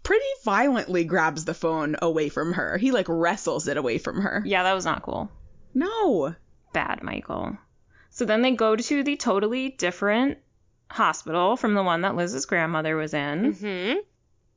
pretty 0.03 0.25
violently 0.45 1.03
grabs 1.03 1.45
the 1.45 1.55
phone 1.55 1.95
away 2.01 2.29
from 2.29 2.53
her. 2.53 2.77
He 2.77 2.91
like 2.91 3.07
wrestles 3.09 3.67
it 3.67 3.75
away 3.77 3.97
from 3.97 4.21
her. 4.21 4.43
Yeah, 4.45 4.63
that 4.63 4.73
was 4.73 4.85
not 4.85 5.01
cool. 5.01 5.31
No. 5.73 6.35
Bad, 6.73 7.01
Michael. 7.01 7.57
So 8.17 8.25
then 8.25 8.41
they 8.41 8.49
go 8.55 8.75
to 8.75 9.03
the 9.03 9.15
totally 9.15 9.69
different 9.69 10.39
hospital 10.89 11.55
from 11.55 11.75
the 11.75 11.83
one 11.83 12.01
that 12.01 12.15
Liz's 12.15 12.47
grandmother 12.47 12.95
was 12.95 13.13
in. 13.13 13.53
hmm 13.53 13.93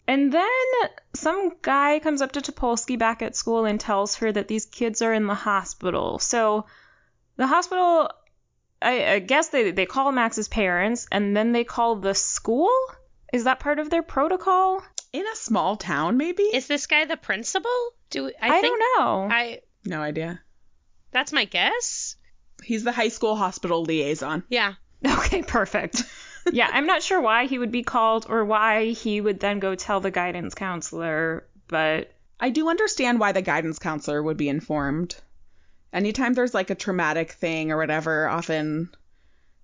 And 0.09 0.33
then 0.33 0.49
some 1.15 1.53
guy 1.61 1.99
comes 1.99 2.23
up 2.23 2.33
to 2.33 2.41
Topolsky 2.41 2.99
back 2.99 3.21
at 3.21 3.37
school 3.37 3.67
and 3.67 3.79
tells 3.79 4.15
her 4.15 4.33
that 4.33 4.49
these 4.49 4.65
kids 4.65 5.03
are 5.03 5.13
in 5.13 5.27
the 5.27 5.35
hospital. 5.35 6.19
So 6.19 6.65
the 7.37 7.47
hospital, 7.47 8.11
I, 8.81 9.13
I 9.13 9.19
guess 9.19 9.49
they, 9.49 9.73
they 9.73 9.85
call 9.85 10.11
Max's 10.11 10.49
parents 10.49 11.07
and 11.13 11.37
then 11.37 11.53
they 11.53 11.65
call 11.65 11.97
the 11.97 12.15
school? 12.15 12.71
Is 13.31 13.45
that 13.45 13.61
part 13.61 13.79
of 13.79 13.91
their 13.91 14.03
protocol? 14.03 14.83
In 15.13 15.27
a 15.27 15.37
small 15.37 15.77
town, 15.77 16.17
maybe? 16.17 16.45
Is 16.45 16.67
this 16.67 16.87
guy 16.87 17.05
the 17.05 17.19
principal? 17.19 17.71
Do 18.09 18.33
I, 18.41 18.57
I, 18.57 18.61
think 18.63 18.79
don't 18.79 18.99
know. 18.99 19.29
I 19.31 19.61
no 19.85 20.01
idea. 20.01 20.41
that's 21.13 21.31
my 21.31 21.45
guess. 21.45 22.17
He's 22.63 22.85
the 22.85 22.93
high 22.93 23.09
school 23.09 23.37
hospital 23.37 23.83
liaison. 23.85 24.45
Yeah. 24.49 24.75
Okay, 25.07 25.43
perfect. 25.43 26.03
yeah, 26.53 26.69
I'm 26.71 26.87
not 26.87 27.03
sure 27.03 27.23
why 27.23 27.47
he 27.47 27.59
would 27.59 27.73
be 27.73 27.83
called 27.83 28.27
or 28.29 28.45
why 28.45 28.91
he 28.91 29.23
would 29.23 29.41
then 29.41 29.59
go 29.59 29.75
tell 29.75 30.01
the 30.01 30.11
guidance 30.11 30.55
counselor, 30.55 31.47
but 31.69 32.13
I 32.39 32.51
do 32.51 32.69
understand 32.69 33.19
why 33.19 33.33
the 33.33 33.41
guidance 33.41 33.79
counselor 33.79 34.23
would 34.23 34.37
be 34.37 34.51
informed. 34.51 35.17
Anytime 35.91 36.35
there's 36.35 36.53
like 36.53 36.69
a 36.69 36.75
traumatic 36.75 37.33
thing 37.33 37.73
or 37.73 37.79
whatever, 37.79 38.29
often 38.29 38.91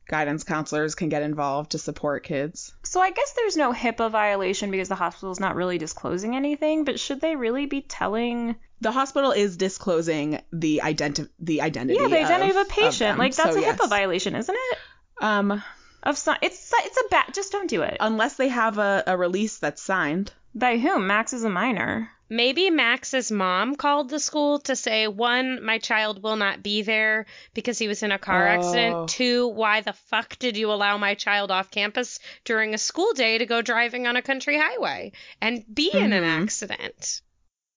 guidance 0.09 0.45
counselors 0.45 0.95
can 0.95 1.09
get 1.09 1.23
involved 1.23 1.73
to 1.73 1.79
support 1.79 2.25
kids. 2.25 2.73
so 2.85 3.01
I 3.01 3.11
guess 3.11 3.33
there's 3.35 3.57
no 3.57 3.73
HIPAA 3.73 4.11
violation 4.11 4.71
because 4.71 4.89
the 4.89 4.95
hospital's 4.95 5.41
not 5.41 5.57
really 5.57 5.79
disclosing 5.79 6.37
anything, 6.37 6.85
but 6.85 7.01
should 7.01 7.21
they 7.21 7.37
really 7.37 7.67
be 7.67 7.81
telling 7.83 8.57
The 8.81 8.93
hospital 8.93 9.33
is 9.33 9.57
disclosing 9.57 10.41
the 10.53 10.81
identi- 10.85 11.29
the 11.41 11.63
identity. 11.63 11.99
Yeah, 12.01 12.09
the 12.09 12.19
identity 12.25 12.51
of, 12.51 12.57
of 12.57 12.67
a 12.67 12.71
patient. 12.71 12.99
them, 12.99 13.19
like 13.19 13.35
that's 13.35 13.53
so 13.55 13.59
a 13.59 13.61
yes. 13.61 13.79
HIPAA 13.79 13.89
violation, 13.89 14.35
isn't 14.37 14.55
it? 14.55 14.79
Um, 15.21 15.63
Of 16.03 16.17
some 16.19 16.37
it's 16.43 16.73
it's 16.85 16.97
a 16.99 17.09
bad 17.11 17.35
just 17.35 17.51
don't 17.53 17.69
do 17.69 17.83
it. 17.83 17.97
unless 18.01 18.37
they 18.37 18.49
have 18.49 18.79
a, 18.79 19.03
a 19.09 19.17
release 19.17 19.59
that's 19.59 19.83
signed. 19.83 20.33
By 20.55 20.79
whom? 20.79 21.07
Max 21.07 21.33
is 21.33 21.43
a 21.45 21.51
minor. 21.51 22.11
Maybe 22.29 22.71
Max's 22.71 23.31
mom 23.31 23.77
called 23.77 24.09
the 24.11 24.19
school 24.19 24.59
to 24.61 24.75
say, 24.75 25.07
one, 25.07 25.65
my 25.65 25.79
child 25.79 26.23
will 26.23 26.35
not 26.37 26.63
be 26.63 26.83
there 26.83 27.27
because 27.55 27.79
he 27.79 27.87
was 27.87 28.03
in 28.03 28.11
a 28.11 28.19
car 28.19 28.47
Oh. 28.49 28.51
accident. 28.51 29.09
Two, 29.11 29.47
why 29.47 29.81
the 29.83 29.93
fuck 29.93 30.37
did 30.39 30.57
you 30.57 30.73
allow 30.73 30.99
my 30.99 31.15
child 31.15 31.53
off 31.53 31.71
campus 31.71 32.19
during 32.45 32.75
a 32.75 32.79
school 32.79 33.13
day 33.13 33.39
to 33.39 33.47
go 33.47 33.63
driving 33.63 34.09
on 34.09 34.17
a 34.17 34.23
country 34.23 34.59
highway 34.59 35.13
and 35.41 35.65
be 35.73 35.91
in 35.93 36.13
an 36.13 36.25
Mhm. 36.25 36.43
accident? 36.43 37.23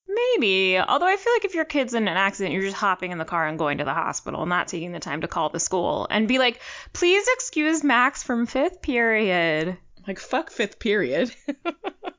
Maybe. 0.08 0.80
Although 0.80 1.06
I 1.06 1.18
feel 1.18 1.34
like 1.34 1.46
if 1.46 1.54
your 1.54 1.66
kid's 1.66 1.94
in 1.94 2.08
an 2.08 2.18
accident, 2.18 2.54
you're 2.54 2.64
just 2.64 2.76
hopping 2.76 3.12
in 3.12 3.20
the 3.20 3.26
car 3.26 3.48
and 3.48 3.60
going 3.60 3.78
to 3.78 3.84
the 3.86 3.94
hospital, 3.94 4.48
not 4.48 4.68
taking 4.68 4.92
the 4.92 5.00
time 5.00 5.22
to 5.22 5.28
call 5.28 5.50
the 5.50 5.60
school 5.60 6.08
and 6.10 6.28
be 6.28 6.40
like, 6.40 6.60
please 6.94 7.28
excuse 7.36 7.84
Max 7.84 8.24
from 8.24 8.48
fifth 8.48 8.82
period. 8.82 9.78
Like 10.08 10.18
fuck 10.20 10.50
fifth 10.50 10.80
period. 10.80 11.32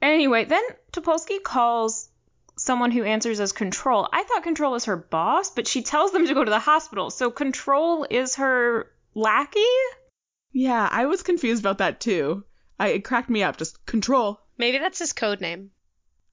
Anyway, 0.00 0.44
then 0.44 0.62
Topolsky 0.92 1.42
calls 1.42 2.08
someone 2.56 2.90
who 2.90 3.04
answers 3.04 3.40
as 3.40 3.52
Control. 3.52 4.08
I 4.12 4.22
thought 4.24 4.42
Control 4.42 4.72
was 4.72 4.86
her 4.86 4.96
boss, 4.96 5.50
but 5.50 5.66
she 5.66 5.82
tells 5.82 6.12
them 6.12 6.26
to 6.26 6.34
go 6.34 6.44
to 6.44 6.50
the 6.50 6.58
hospital. 6.58 7.10
So 7.10 7.30
Control 7.30 8.06
is 8.08 8.36
her 8.36 8.90
lackey? 9.14 9.60
yeah, 10.52 10.88
I 10.90 11.06
was 11.06 11.22
confused 11.22 11.62
about 11.62 11.78
that 11.78 12.00
too. 12.00 12.44
I 12.80 12.88
it 12.88 13.04
cracked 13.04 13.30
me 13.30 13.42
up. 13.42 13.56
Just 13.56 13.84
control. 13.86 14.40
Maybe 14.56 14.78
that's 14.78 14.98
his 14.98 15.12
code 15.12 15.40
name. 15.40 15.70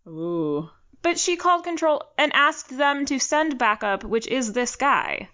Ooh. 0.07 0.69
But 1.01 1.19
she 1.19 1.35
called 1.35 1.63
Control 1.63 2.03
and 2.17 2.31
asked 2.33 2.75
them 2.75 3.05
to 3.05 3.19
send 3.19 3.57
backup, 3.57 4.03
which 4.03 4.27
is 4.27 4.53
this 4.53 4.75
guy. 4.75 5.29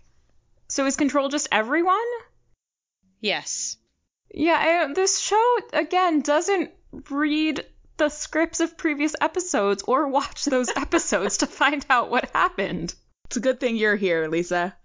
So 0.67 0.85
is 0.85 0.95
Control 0.97 1.29
just 1.29 1.47
everyone? 1.51 1.97
Yes. 3.19 3.77
Yeah, 4.33 4.88
I, 4.88 4.93
this 4.93 5.19
show, 5.19 5.57
again, 5.73 6.21
doesn't 6.21 6.71
read 7.09 7.65
the 8.01 8.10
scripts 8.10 8.62
of 8.62 8.75
previous 8.77 9.13
episodes 9.22 9.84
or 9.84 10.08
watch 10.08 10.46
those 10.46 10.70
episodes 10.75 11.38
to 11.38 11.46
find 11.46 11.86
out 11.88 12.10
what 12.10 12.31
happened. 12.31 12.96
It's 13.25 13.38
a 13.38 13.41
good 13.41 13.60
thing 13.60 13.75
you're 13.75 13.96
here, 13.96 14.27
Lisa. 14.27 14.75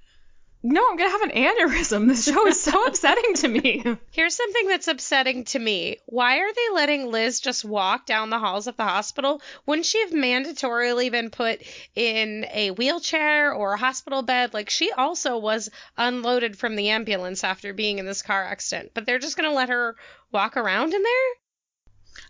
No, 0.62 0.86
I'm 0.86 0.98
gonna 0.98 1.08
have 1.08 1.22
an 1.22 1.30
aneurysm. 1.30 2.08
This 2.08 2.26
show 2.26 2.46
is 2.46 2.60
so 2.62 2.84
upsetting 2.86 3.32
to 3.36 3.48
me. 3.48 3.82
Here's 4.10 4.34
something 4.34 4.68
that's 4.68 4.88
upsetting 4.88 5.44
to 5.44 5.58
me. 5.58 5.96
Why 6.04 6.40
are 6.40 6.52
they 6.52 6.74
letting 6.74 7.10
Liz 7.10 7.40
just 7.40 7.64
walk 7.64 8.04
down 8.04 8.28
the 8.28 8.38
halls 8.38 8.66
of 8.66 8.76
the 8.76 8.84
hospital? 8.84 9.40
Wouldn't 9.64 9.86
she 9.86 10.02
have 10.02 10.10
mandatorily 10.10 11.10
been 11.10 11.30
put 11.30 11.62
in 11.94 12.44
a 12.52 12.72
wheelchair 12.72 13.50
or 13.50 13.72
a 13.72 13.78
hospital 13.78 14.20
bed? 14.20 14.52
Like, 14.52 14.68
she 14.68 14.92
also 14.92 15.38
was 15.38 15.70
unloaded 15.96 16.58
from 16.58 16.76
the 16.76 16.90
ambulance 16.90 17.44
after 17.44 17.72
being 17.72 17.98
in 17.98 18.04
this 18.04 18.20
car 18.20 18.44
accident, 18.44 18.90
but 18.92 19.06
they're 19.06 19.18
just 19.18 19.38
going 19.38 19.48
to 19.48 19.56
let 19.56 19.70
her 19.70 19.96
walk 20.32 20.58
around 20.58 20.92
in 20.92 21.02
there? 21.02 21.45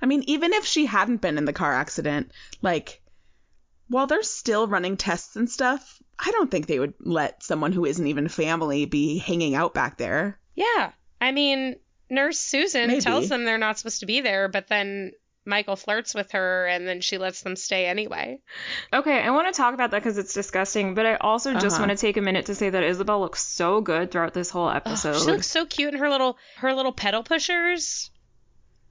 I 0.02 0.06
mean, 0.06 0.24
even 0.26 0.52
if 0.52 0.64
she 0.66 0.86
hadn't 0.86 1.20
been 1.20 1.38
in 1.38 1.44
the 1.44 1.52
car 1.52 1.72
accident, 1.72 2.32
like, 2.62 3.00
while 3.88 4.06
they're 4.06 4.22
still 4.22 4.66
running 4.66 4.96
tests 4.96 5.36
and 5.36 5.48
stuff, 5.48 6.02
I 6.18 6.30
don't 6.32 6.50
think 6.50 6.66
they 6.66 6.78
would 6.78 6.94
let 7.00 7.42
someone 7.42 7.72
who 7.72 7.84
isn't 7.84 8.06
even 8.06 8.28
family 8.28 8.84
be 8.86 9.18
hanging 9.18 9.54
out 9.54 9.74
back 9.74 9.96
there. 9.98 10.38
Yeah. 10.54 10.90
I 11.20 11.32
mean, 11.32 11.76
Nurse 12.10 12.38
Susan 12.38 12.88
Maybe. 12.88 13.00
tells 13.00 13.28
them 13.28 13.44
they're 13.44 13.58
not 13.58 13.78
supposed 13.78 14.00
to 14.00 14.06
be 14.06 14.20
there, 14.22 14.48
but 14.48 14.68
then 14.68 15.12
Michael 15.44 15.76
flirts 15.76 16.14
with 16.14 16.32
her 16.32 16.66
and 16.66 16.88
then 16.88 17.00
she 17.00 17.18
lets 17.18 17.42
them 17.42 17.54
stay 17.54 17.86
anyway. 17.86 18.40
Okay, 18.92 19.20
I 19.20 19.30
want 19.30 19.46
to 19.52 19.56
talk 19.56 19.74
about 19.74 19.92
that 19.92 20.02
because 20.02 20.18
it's 20.18 20.34
disgusting, 20.34 20.94
but 20.94 21.06
I 21.06 21.14
also 21.16 21.52
just 21.54 21.76
Uh-huh. 21.76 21.86
want 21.86 21.90
to 21.90 21.96
take 21.96 22.16
a 22.16 22.20
minute 22.20 22.46
to 22.46 22.54
say 22.56 22.70
that 22.70 22.82
Isabel 22.82 23.20
looks 23.20 23.46
so 23.46 23.80
good 23.80 24.10
throughout 24.10 24.34
this 24.34 24.50
whole 24.50 24.66
Ugh, 24.68 24.76
episode. 24.84 25.20
she 25.20 25.26
looks 25.26 25.46
so 25.46 25.64
cute 25.64 25.94
in 25.94 26.00
her 26.00 26.10
little 26.10 26.36
her 26.56 26.74
little 26.74 26.92
pedal 26.92 27.22
pushers. 27.22 28.10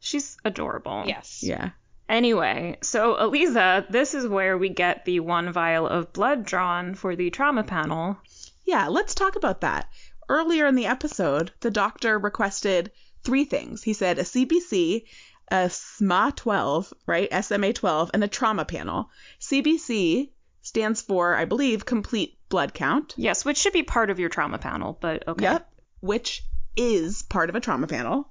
She's 0.05 0.37
adorable. 0.45 1.03
Yes. 1.07 1.41
Yeah. 1.41 1.71
Anyway, 2.07 2.77
so 2.83 3.15
Eliza, 3.15 3.87
this 3.89 4.13
is 4.13 4.27
where 4.27 4.55
we 4.55 4.69
get 4.69 5.05
the 5.05 5.19
one 5.19 5.51
vial 5.51 5.87
of 5.87 6.13
blood 6.13 6.45
drawn 6.45 6.93
for 6.93 7.15
the 7.15 7.31
trauma 7.31 7.63
panel. 7.63 8.17
Yeah, 8.65 8.87
let's 8.87 9.15
talk 9.15 9.35
about 9.35 9.61
that. 9.61 9.89
Earlier 10.29 10.67
in 10.67 10.75
the 10.75 10.85
episode, 10.85 11.51
the 11.61 11.71
doctor 11.71 12.19
requested 12.19 12.91
three 13.23 13.45
things. 13.45 13.81
He 13.81 13.93
said 13.93 14.19
a 14.19 14.23
CBC, 14.23 15.05
a 15.49 15.69
SMA 15.71 16.33
12, 16.35 16.93
right? 17.07 17.43
SMA 17.43 17.73
12, 17.73 18.11
and 18.13 18.23
a 18.23 18.27
trauma 18.27 18.65
panel. 18.65 19.09
CBC 19.39 20.29
stands 20.61 21.01
for, 21.01 21.35
I 21.35 21.45
believe, 21.45 21.83
complete 21.83 22.37
blood 22.49 22.75
count. 22.75 23.15
Yes, 23.17 23.43
which 23.43 23.57
should 23.57 23.73
be 23.73 23.81
part 23.81 24.11
of 24.11 24.19
your 24.19 24.29
trauma 24.29 24.59
panel, 24.59 24.97
but 25.01 25.27
okay. 25.27 25.45
Yep. 25.45 25.69
Which 26.01 26.43
is 26.75 27.23
part 27.23 27.49
of 27.49 27.55
a 27.55 27.59
trauma 27.59 27.87
panel, 27.87 28.29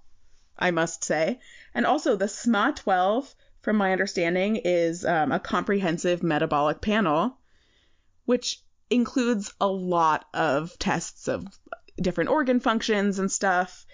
I 0.59 0.71
must 0.71 1.05
say. 1.05 1.41
And 1.75 1.87
also, 1.87 2.17
the 2.17 2.29
SMA 2.29 2.75
12, 2.77 3.35
from 3.63 3.77
my 3.77 3.93
understanding, 3.93 4.57
is 4.57 5.05
um, 5.05 5.33
a 5.33 5.41
comprehensive 5.41 6.23
metabolic 6.23 6.81
panel, 6.81 7.39
which 8.25 8.61
includes 8.91 9.53
a 9.61 9.67
lot 9.67 10.27
of 10.33 10.79
tests 10.79 11.29
of 11.29 11.47
different 12.01 12.31
organ 12.31 12.61
functions 12.61 13.19
and 13.19 13.31
stuff. 13.31 13.87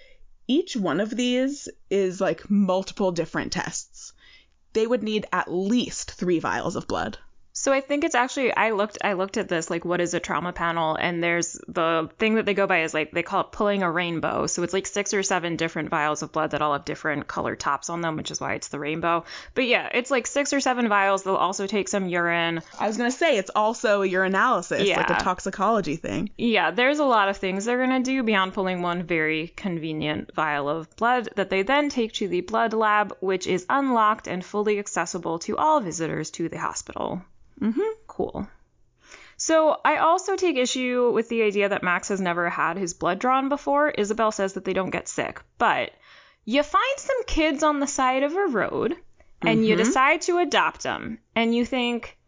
Each 0.46 0.76
one 0.76 1.00
of 1.00 1.10
these 1.10 1.68
is 1.88 2.20
like 2.20 2.50
multiple 2.50 3.12
different 3.12 3.52
tests. 3.52 4.12
They 4.72 4.86
would 4.86 5.02
need 5.02 5.26
at 5.32 5.52
least 5.52 6.12
three 6.12 6.38
vials 6.38 6.76
of 6.76 6.88
blood. 6.88 7.18
So 7.60 7.74
I 7.74 7.82
think 7.82 8.04
it's 8.04 8.14
actually 8.14 8.56
I 8.56 8.70
looked 8.70 8.96
I 9.04 9.12
looked 9.12 9.36
at 9.36 9.50
this 9.50 9.68
like 9.68 9.84
what 9.84 10.00
is 10.00 10.14
a 10.14 10.18
trauma 10.18 10.50
panel 10.50 10.96
and 10.96 11.22
there's 11.22 11.60
the 11.68 12.08
thing 12.16 12.36
that 12.36 12.46
they 12.46 12.54
go 12.54 12.66
by 12.66 12.84
is 12.84 12.94
like 12.94 13.10
they 13.10 13.22
call 13.22 13.42
it 13.42 13.52
pulling 13.52 13.82
a 13.82 13.90
rainbow. 13.90 14.46
So 14.46 14.62
it's 14.62 14.72
like 14.72 14.86
six 14.86 15.12
or 15.12 15.22
seven 15.22 15.56
different 15.56 15.90
vials 15.90 16.22
of 16.22 16.32
blood 16.32 16.52
that 16.52 16.62
all 16.62 16.72
have 16.72 16.86
different 16.86 17.26
color 17.28 17.56
tops 17.56 17.90
on 17.90 18.00
them, 18.00 18.16
which 18.16 18.30
is 18.30 18.40
why 18.40 18.54
it's 18.54 18.68
the 18.68 18.78
rainbow. 18.78 19.24
But 19.52 19.66
yeah, 19.66 19.90
it's 19.92 20.10
like 20.10 20.26
six 20.26 20.54
or 20.54 20.60
seven 20.60 20.88
vials. 20.88 21.22
They'll 21.22 21.34
also 21.34 21.66
take 21.66 21.88
some 21.88 22.08
urine. 22.08 22.62
I 22.78 22.86
was 22.86 22.96
going 22.96 23.10
to 23.10 23.16
say 23.16 23.36
it's 23.36 23.50
also 23.54 24.00
a 24.00 24.08
urinalysis, 24.08 24.96
like 24.96 25.10
a 25.10 25.22
toxicology 25.22 25.96
thing. 25.96 26.30
Yeah, 26.38 26.70
there's 26.70 26.98
a 26.98 27.04
lot 27.04 27.28
of 27.28 27.36
things 27.36 27.66
they're 27.66 27.86
going 27.86 28.02
to 28.02 28.10
do 28.10 28.22
beyond 28.22 28.54
pulling 28.54 28.80
one 28.80 29.02
very 29.02 29.48
convenient 29.48 30.34
vial 30.34 30.66
of 30.70 30.96
blood 30.96 31.28
that 31.36 31.50
they 31.50 31.60
then 31.60 31.90
take 31.90 32.14
to 32.14 32.26
the 32.28 32.40
blood 32.40 32.72
lab, 32.72 33.14
which 33.20 33.46
is 33.46 33.66
unlocked 33.68 34.28
and 34.28 34.42
fully 34.42 34.78
accessible 34.78 35.40
to 35.40 35.58
all 35.58 35.80
visitors 35.80 36.30
to 36.30 36.48
the 36.48 36.58
hospital. 36.58 37.22
Mm-hmm. 37.60 37.80
Cool. 38.06 38.48
So 39.36 39.76
I 39.84 39.96
also 39.98 40.36
take 40.36 40.56
issue 40.56 41.10
with 41.12 41.28
the 41.28 41.42
idea 41.42 41.68
that 41.70 41.82
Max 41.82 42.08
has 42.08 42.20
never 42.20 42.50
had 42.50 42.76
his 42.76 42.92
blood 42.94 43.18
drawn 43.18 43.48
before. 43.48 43.88
Isabel 43.88 44.32
says 44.32 44.52
that 44.54 44.64
they 44.64 44.72
don't 44.74 44.90
get 44.90 45.08
sick, 45.08 45.40
but 45.58 45.92
you 46.44 46.62
find 46.62 46.98
some 46.98 47.24
kids 47.24 47.62
on 47.62 47.80
the 47.80 47.86
side 47.86 48.22
of 48.22 48.34
a 48.36 48.46
road 48.46 48.96
and 49.42 49.66
you 49.66 49.74
Mhm. 49.74 49.78
decide 49.78 50.20
to 50.22 50.38
adopt 50.38 50.82
them 50.82 51.18
and 51.34 51.54
you 51.54 51.64
think, 51.64 52.18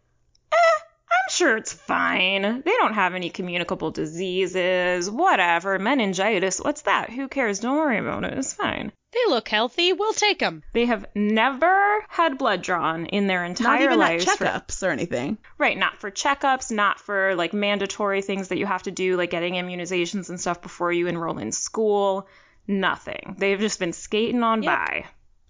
eh, 0.51 0.81
I'm 1.25 1.33
sure 1.33 1.55
it's 1.57 1.71
fine. 1.71 2.41
They 2.41 2.71
don't 2.79 2.93
have 2.95 3.15
any 3.15 3.29
communicable 3.29 3.91
diseases. 3.91 5.09
Whatever. 5.09 5.79
Meningitis. 5.79 6.59
What's 6.59 6.81
that? 6.83 7.09
Who 7.11 7.27
cares? 7.29 7.59
Don't 7.59 7.77
worry 7.77 7.97
about 7.97 8.25
it. 8.25 8.37
It's 8.37 8.53
fine. 8.53 8.91
They 9.13 9.19
look 9.31 9.47
healthy. 9.47 9.93
We'll 9.93 10.13
take 10.13 10.39
them. 10.39 10.63
They 10.73 10.85
have 10.85 11.05
never 11.15 12.03
had 12.09 12.37
blood 12.37 12.61
drawn 12.63 13.05
in 13.05 13.27
their 13.27 13.45
entire 13.45 13.73
Not 13.75 13.81
even 13.81 13.93
at 13.93 13.99
lives. 13.99 14.25
for- 14.25 14.43
checkups 14.45 14.85
or 14.85 14.89
anything. 14.91 15.37
Right, 15.57 15.77
not 15.77 15.97
for 15.99 16.09
checkups, 16.11 16.71
not 16.71 16.99
for 16.99 17.35
like 17.35 17.53
mandatory 17.53 18.21
things 18.21 18.47
that 18.49 18.57
you 18.57 18.65
have 18.65 18.83
to 18.83 18.91
do, 18.91 19.15
like 19.15 19.29
getting 19.29 19.53
immunizations 19.53 20.29
and 20.29 20.41
stuff 20.41 20.61
before 20.61 20.91
you 20.91 21.07
enroll 21.07 21.37
in 21.37 21.51
school. 21.51 22.27
Nothing. 22.67 23.35
They've 23.37 23.59
just 23.59 23.79
been 23.79 23.93
skating 23.93 24.41
on 24.43 24.63
Yep. 24.63 24.73
by. 24.75 25.05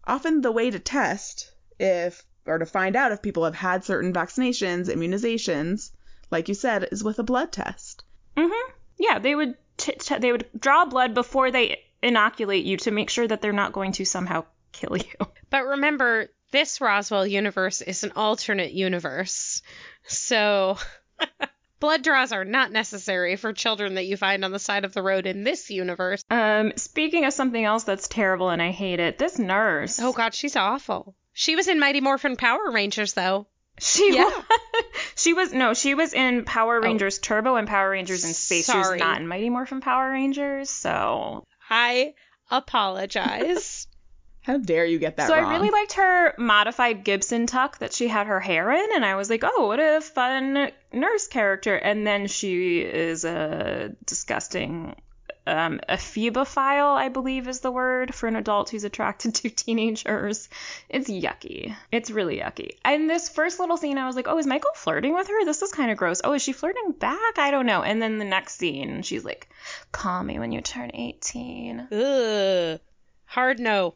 Often 0.05 0.41
the 0.41 0.51
way 0.51 0.69
to 0.69 0.79
test 0.79 1.51
if 1.79 2.21
or 2.45 2.57
to 2.57 2.65
find 2.65 2.95
out 2.95 3.12
if 3.12 3.21
people 3.21 3.45
have 3.45 3.55
had 3.55 3.83
certain 3.83 4.13
vaccinations, 4.13 4.93
immunizations, 4.93 5.91
like 6.31 6.47
you 6.47 6.53
said, 6.53 6.88
is 6.91 7.03
with 7.03 7.19
a 7.19 7.23
blood 7.23 7.51
test. 7.51 8.03
Mm-hmm. 8.35 8.71
Yeah, 9.00 9.19
they 9.19 9.35
would 9.35 9.55
t- 9.77 9.93
t- 9.93 10.17
they 10.17 10.31
would 10.31 10.50
draw 10.57 10.85
blood 10.85 11.13
before 11.13 11.51
they 11.51 11.79
inoculate 12.01 12.65
you 12.65 12.77
to 12.77 12.91
make 12.91 13.09
sure 13.09 13.27
that 13.27 13.41
they're 13.41 13.53
not 13.53 13.73
going 13.73 13.93
to 13.93 14.05
somehow 14.05 14.45
kill 14.71 14.97
you. 14.97 15.13
But 15.50 15.65
remember, 15.65 16.29
this 16.51 16.81
Roswell 16.81 17.27
universe 17.27 17.81
is 17.81 18.03
an 18.03 18.13
alternate 18.15 18.71
universe. 18.71 19.62
So 20.07 20.77
blood 21.79 22.01
draws 22.01 22.31
are 22.31 22.43
not 22.43 22.71
necessary 22.71 23.35
for 23.35 23.53
children 23.53 23.95
that 23.95 24.05
you 24.05 24.17
find 24.17 24.43
on 24.43 24.51
the 24.51 24.57
side 24.57 24.83
of 24.83 24.93
the 24.93 25.03
road 25.03 25.27
in 25.27 25.43
this 25.43 25.69
universe. 25.69 26.23
Um, 26.31 26.73
speaking 26.75 27.25
of 27.25 27.33
something 27.33 27.63
else 27.63 27.83
that's 27.83 28.07
terrible 28.07 28.50
and 28.50 28.63
I 28.63 28.71
hate 28.71 29.00
it, 29.00 29.19
this 29.19 29.38
nurse. 29.38 30.00
Oh 30.00 30.12
god, 30.12 30.33
she's 30.33 30.55
awful. 30.55 31.13
She 31.33 31.55
was 31.55 31.67
in 31.67 31.79
Mighty 31.79 32.01
Morphin 32.01 32.35
Power 32.35 32.71
Rangers 32.71 33.13
though. 33.13 33.47
She 33.79 34.15
Yeah. 34.15 34.25
was, 34.25 34.43
she 35.15 35.33
was 35.33 35.51
no, 35.53 35.73
she 35.73 35.95
was 35.95 36.13
in 36.13 36.45
Power 36.45 36.77
oh. 36.77 36.81
Rangers 36.81 37.17
Turbo 37.19 37.55
and 37.55 37.67
Power 37.67 37.89
Rangers 37.89 38.23
in 38.23 38.33
Space. 38.33 38.65
She 38.65 38.71
Sorry. 38.71 38.97
was 38.97 38.99
not 38.99 39.19
in 39.19 39.27
Mighty 39.27 39.49
Morphin 39.49 39.81
Power 39.81 40.11
Rangers, 40.11 40.69
so 40.69 41.43
I 41.69 42.13
apologize. 42.51 43.87
How 44.41 44.57
dare 44.57 44.85
you 44.85 44.99
get 44.99 45.15
that 45.17 45.27
so 45.27 45.35
wrong? 45.35 45.43
So 45.45 45.49
I 45.49 45.53
really 45.53 45.69
liked 45.71 45.93
her 45.93 46.33
modified 46.37 47.05
Gibson 47.05 47.47
tuck 47.47 47.77
that 47.79 47.93
she 47.93 48.09
had 48.09 48.27
her 48.27 48.41
hair 48.41 48.69
in, 48.71 48.87
and 48.93 49.05
I 49.05 49.15
was 49.15 49.29
like, 49.29 49.41
oh, 49.45 49.67
what 49.67 49.79
a 49.79 50.01
fun 50.01 50.69
nurse 50.91 51.27
character. 51.27 51.75
And 51.75 52.05
then 52.05 52.27
she 52.27 52.81
is 52.81 53.23
a 53.23 53.95
disgusting 54.05 54.97
um, 55.45 55.79
ephebophile, 55.89 56.95
I 56.95 57.09
believe 57.09 57.47
is 57.47 57.59
the 57.59 57.71
word 57.71 58.15
for 58.15 58.27
an 58.27 58.35
adult 58.35 58.69
who's 58.69 58.83
attracted 58.83 59.35
to 59.35 59.50
teenagers. 59.50 60.50
It's 60.89 61.09
yucky. 61.09 61.75
It's 61.91 62.12
really 62.12 62.38
yucky. 62.38 62.77
In 62.85 63.07
this 63.07 63.29
first 63.29 63.59
little 63.59 63.77
scene, 63.77 63.97
I 63.97 64.07
was 64.07 64.15
like, 64.15 64.27
oh, 64.27 64.38
is 64.38 64.47
Michael 64.47 64.71
flirting 64.75 65.13
with 65.13 65.27
her? 65.27 65.45
This 65.45 65.62
is 65.62 65.71
kind 65.71 65.91
of 65.91 65.97
gross. 65.97 66.21
Oh, 66.23 66.33
is 66.33 66.41
she 66.41 66.53
flirting 66.53 66.91
back? 66.91 67.38
I 67.38 67.51
don't 67.51 67.65
know. 67.65 67.83
And 67.83 68.01
then 68.01 68.19
the 68.19 68.25
next 68.25 68.57
scene, 68.57 69.01
she's 69.01 69.25
like, 69.25 69.50
call 69.91 70.23
me 70.23 70.39
when 70.39 70.51
you 70.51 70.62
turn 70.62 70.91
18. 70.93 71.88
Ugh. 71.91 72.79
Hard 73.25 73.59
no. 73.59 73.93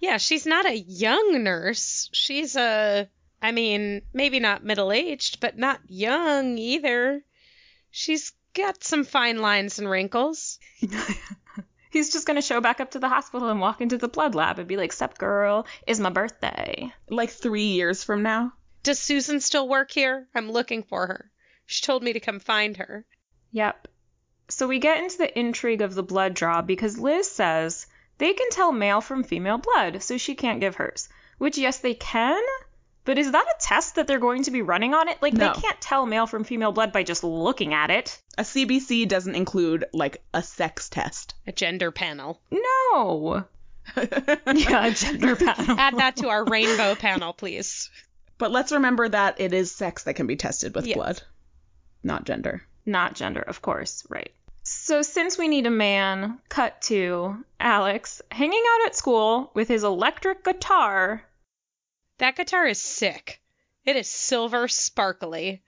Yeah, 0.00 0.16
she's 0.16 0.46
not 0.46 0.66
a 0.66 0.78
young 0.78 1.44
nurse. 1.44 2.08
She's 2.12 2.56
a 2.56 3.08
I 3.42 3.52
mean, 3.52 4.02
maybe 4.12 4.38
not 4.38 4.64
middle 4.64 4.92
aged, 4.92 5.40
but 5.40 5.56
not 5.56 5.80
young 5.88 6.58
either. 6.58 7.22
She's 7.90 8.32
got 8.54 8.82
some 8.84 9.04
fine 9.04 9.38
lines 9.38 9.78
and 9.78 9.88
wrinkles. 9.88 10.58
He's 11.90 12.12
just 12.12 12.26
gonna 12.26 12.42
show 12.42 12.60
back 12.60 12.80
up 12.80 12.92
to 12.92 12.98
the 12.98 13.08
hospital 13.08 13.48
and 13.48 13.60
walk 13.60 13.80
into 13.80 13.98
the 13.98 14.08
blood 14.08 14.34
lab 14.34 14.58
and 14.58 14.68
be 14.68 14.76
like, 14.76 14.92
"Sup, 14.92 15.18
girl? 15.18 15.66
Is 15.86 15.98
my 15.98 16.10
birthday." 16.10 16.92
like 17.08 17.30
three 17.30 17.66
years 17.66 18.04
from 18.04 18.22
now. 18.22 18.52
Does 18.82 18.98
Susan 18.98 19.40
still 19.40 19.68
work 19.68 19.90
here? 19.90 20.28
I'm 20.34 20.50
looking 20.50 20.82
for 20.84 21.06
her. 21.06 21.30
She 21.66 21.82
told 21.82 22.02
me 22.02 22.12
to 22.12 22.20
come 22.20 22.40
find 22.40 22.76
her. 22.76 23.04
Yep. 23.52 23.88
So 24.48 24.66
we 24.66 24.78
get 24.78 25.02
into 25.02 25.18
the 25.18 25.38
intrigue 25.38 25.82
of 25.82 25.94
the 25.94 26.02
blood 26.02 26.34
draw 26.34 26.62
because 26.62 26.98
Liz 26.98 27.30
says 27.30 27.86
they 28.18 28.32
can 28.32 28.50
tell 28.50 28.72
male 28.72 29.00
from 29.00 29.22
female 29.22 29.58
blood, 29.58 30.02
so 30.02 30.18
she 30.18 30.34
can't 30.34 30.60
give 30.60 30.76
hers. 30.76 31.08
Which, 31.38 31.58
yes, 31.58 31.78
they 31.78 31.94
can. 31.94 32.42
But 33.04 33.18
is 33.18 33.32
that 33.32 33.44
a 33.46 33.54
test 33.60 33.94
that 33.94 34.06
they're 34.06 34.18
going 34.18 34.42
to 34.44 34.50
be 34.50 34.62
running 34.62 34.94
on 34.94 35.08
it? 35.08 35.18
Like, 35.22 35.32
No. 35.32 35.52
they 35.54 35.60
can't 35.60 35.80
tell 35.80 36.04
male 36.06 36.26
from 36.26 36.44
female 36.44 36.70
blood 36.72 36.92
by 36.92 37.02
just 37.02 37.24
looking 37.24 37.72
at 37.74 37.90
it. 37.90 38.20
A 38.38 38.42
CBC 38.42 39.08
doesn't 39.08 39.34
include 39.34 39.86
like 39.92 40.22
a 40.34 40.42
sex 40.42 40.88
test. 40.88 41.34
A 41.46 41.52
gender 41.52 41.90
panel. 41.90 42.40
No. 42.92 43.44
Yeah, 43.96 44.86
a 44.86 44.90
gender 44.92 45.34
panel. 45.36 45.76
Add 45.78 45.96
that 45.98 46.16
to 46.16 46.28
our 46.28 46.44
rainbow 46.44 46.94
panel, 46.94 47.32
please. 47.32 47.90
But 48.38 48.50
let's 48.52 48.72
remember 48.72 49.08
that 49.08 49.40
it 49.40 49.52
is 49.52 49.72
sex 49.72 50.04
that 50.04 50.14
can 50.14 50.26
be 50.26 50.36
tested 50.36 50.74
with 50.74 50.86
Yes. 50.86 50.96
blood, 50.96 51.22
not 52.02 52.24
gender. 52.24 52.62
Not 52.86 53.14
gender, 53.14 53.40
of 53.40 53.62
course, 53.62 54.06
right. 54.08 54.32
So, 54.62 55.02
since 55.02 55.36
we 55.38 55.48
need 55.48 55.66
a 55.66 55.70
man, 55.70 56.38
cut 56.48 56.80
to 56.82 57.44
Alex 57.58 58.22
hanging 58.30 58.62
out 58.74 58.86
at 58.86 58.94
school 58.94 59.50
with 59.54 59.68
his 59.68 59.82
electric 59.84 60.44
guitar. 60.44 61.22
That 62.20 62.36
guitar 62.36 62.66
is 62.66 62.80
sick. 62.80 63.40
It 63.84 63.96
is 63.96 64.08
silver 64.08 64.68
sparkly. 64.68 65.62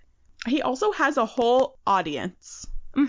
He 0.47 0.61
also 0.61 0.93
has 0.93 1.17
a 1.17 1.27
whole 1.27 1.79
audience. 1.87 2.67
hmm 2.95 3.07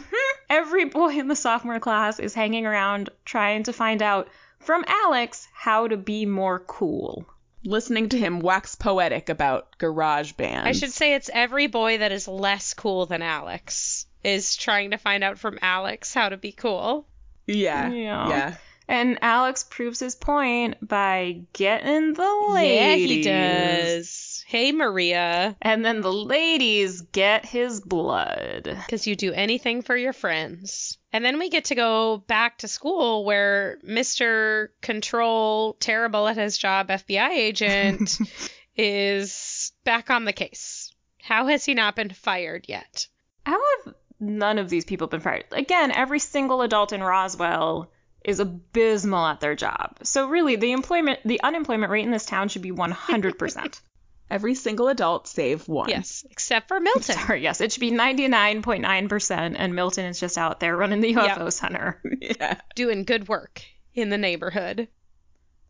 Every 0.49 0.85
boy 0.85 1.09
in 1.09 1.27
the 1.27 1.35
sophomore 1.35 1.79
class 1.79 2.19
is 2.19 2.33
hanging 2.33 2.65
around 2.65 3.09
trying 3.25 3.63
to 3.63 3.73
find 3.73 4.01
out 4.01 4.29
from 4.59 4.85
Alex 4.87 5.47
how 5.53 5.87
to 5.87 5.97
be 5.97 6.25
more 6.25 6.59
cool. 6.59 7.25
Listening 7.65 8.09
to 8.09 8.17
him 8.17 8.39
wax 8.39 8.75
poetic 8.75 9.27
about 9.29 9.77
garage 9.77 10.33
bands. 10.33 10.67
I 10.67 10.71
should 10.71 10.91
say 10.91 11.15
it's 11.15 11.29
every 11.33 11.67
boy 11.67 11.97
that 11.97 12.11
is 12.11 12.27
less 12.27 12.73
cool 12.73 13.07
than 13.07 13.21
Alex 13.21 14.05
is 14.23 14.55
trying 14.55 14.91
to 14.91 14.97
find 14.97 15.23
out 15.23 15.37
from 15.37 15.59
Alex 15.61 16.13
how 16.13 16.29
to 16.29 16.37
be 16.37 16.53
cool. 16.53 17.05
Yeah. 17.45 17.91
Yeah. 17.91 18.29
Yeah. 18.29 18.55
And 18.93 19.17
Alex 19.23 19.63
proves 19.63 19.99
his 19.99 20.13
point 20.13 20.87
by 20.87 21.41
getting 21.51 22.13
the 22.13 22.47
ladies. 22.51 22.77
Yeah, 22.77 22.95
he 22.95 23.23
does. 23.23 24.45
Hey, 24.45 24.71
Maria. 24.71 25.55
And 25.63 25.83
then 25.83 26.01
the 26.01 26.13
ladies 26.13 27.01
get 27.01 27.43
his 27.43 27.81
blood. 27.81 28.65
Because 28.65 29.07
you 29.07 29.15
do 29.15 29.33
anything 29.33 29.81
for 29.81 29.97
your 29.97 30.13
friends. 30.13 30.99
And 31.11 31.25
then 31.25 31.39
we 31.39 31.49
get 31.49 31.65
to 31.65 31.75
go 31.75 32.17
back 32.17 32.59
to 32.59 32.67
school 32.67 33.25
where 33.25 33.79
Mr. 33.83 34.67
Control, 34.81 35.73
terrible 35.79 36.27
at 36.27 36.37
his 36.37 36.55
job 36.55 36.89
FBI 36.89 37.29
agent, 37.29 38.19
is 38.77 39.71
back 39.83 40.11
on 40.11 40.25
the 40.25 40.33
case. 40.33 40.93
How 41.19 41.47
has 41.47 41.65
he 41.65 41.73
not 41.73 41.95
been 41.95 42.11
fired 42.11 42.65
yet? 42.69 43.07
How 43.43 43.59
have 43.85 43.95
none 44.19 44.59
of 44.59 44.69
these 44.69 44.85
people 44.85 45.07
been 45.07 45.19
fired? 45.19 45.45
Again, 45.51 45.91
every 45.91 46.19
single 46.19 46.61
adult 46.61 46.93
in 46.93 47.01
Roswell 47.01 47.89
is 48.23 48.39
abysmal 48.39 49.25
at 49.25 49.39
their 49.39 49.55
job. 49.55 49.97
So 50.03 50.27
really, 50.27 50.55
the 50.55 50.71
employment, 50.71 51.19
the 51.25 51.41
unemployment 51.41 51.91
rate 51.91 52.05
in 52.05 52.11
this 52.11 52.25
town 52.25 52.49
should 52.49 52.61
be 52.61 52.71
100%. 52.71 53.81
Every 54.29 54.55
single 54.55 54.87
adult 54.87 55.27
save 55.27 55.67
one. 55.67 55.89
Yes, 55.89 56.25
except 56.31 56.67
for 56.67 56.79
Milton. 56.79 57.03
Sorry, 57.17 57.43
yes, 57.43 57.61
it 57.61 57.71
should 57.71 57.81
be 57.81 57.91
99.9%, 57.91 59.55
and 59.57 59.75
Milton 59.75 60.05
is 60.05 60.19
just 60.19 60.37
out 60.37 60.59
there 60.59 60.75
running 60.75 61.01
the 61.01 61.13
UFO 61.13 61.51
center. 61.51 62.01
yeah. 62.21 62.59
Doing 62.73 63.03
good 63.03 63.27
work 63.27 63.61
in 63.93 64.09
the 64.09 64.17
neighborhood. 64.17 64.87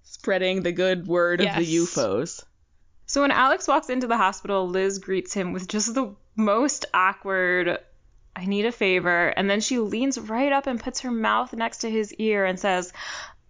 Spreading 0.04 0.64
the 0.64 0.72
good 0.72 1.08
word 1.08 1.42
of 1.42 1.48
the 1.56 1.76
UFOs. 1.78 2.44
So 3.06 3.22
when 3.22 3.32
Alex 3.32 3.68
walks 3.68 3.90
into 3.90 4.08
the 4.08 4.18
hospital, 4.18 4.68
Liz 4.70 5.00
greets 5.00 5.34
him 5.34 5.52
with 5.52 5.68
just 5.68 5.94
the 5.94 6.16
most 6.36 6.86
awkward, 6.94 7.80
I 8.36 8.46
need 8.46 8.66
a 8.66 8.72
favor. 8.72 9.28
And 9.28 9.50
then 9.50 9.62
she 9.62 9.80
leans 9.80 10.20
right 10.20 10.52
up 10.52 10.68
and 10.68 10.80
puts 10.80 11.02
her 11.02 11.12
mouth 11.12 11.54
next 11.54 11.80
to 11.80 11.90
his 11.90 12.14
ear 12.16 12.46
and 12.46 12.60
says, 12.60 12.92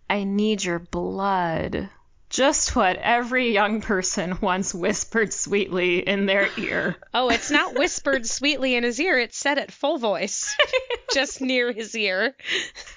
I 0.10 0.24
need 0.24 0.64
your 0.64 0.80
blood. 0.80 1.90
Just 2.30 2.76
what 2.76 2.98
every 2.98 3.54
young 3.54 3.82
person 3.82 4.38
once 4.42 4.74
whispered 4.74 5.32
sweetly 5.32 6.00
in 6.00 6.26
their 6.26 6.50
ear. 6.58 6.96
Oh, 7.14 7.30
it's 7.30 7.52
not 7.52 7.76
whispered 7.76 8.26
sweetly 8.26 8.74
in 8.74 8.84
his 8.84 9.00
ear, 9.00 9.20
it's 9.20 9.38
said 9.38 9.60
at 9.60 9.72
full 9.72 10.00
voice, 10.00 10.58
just 11.14 11.42
near 11.42 11.72
his 11.72 11.96
ear. 11.96 12.36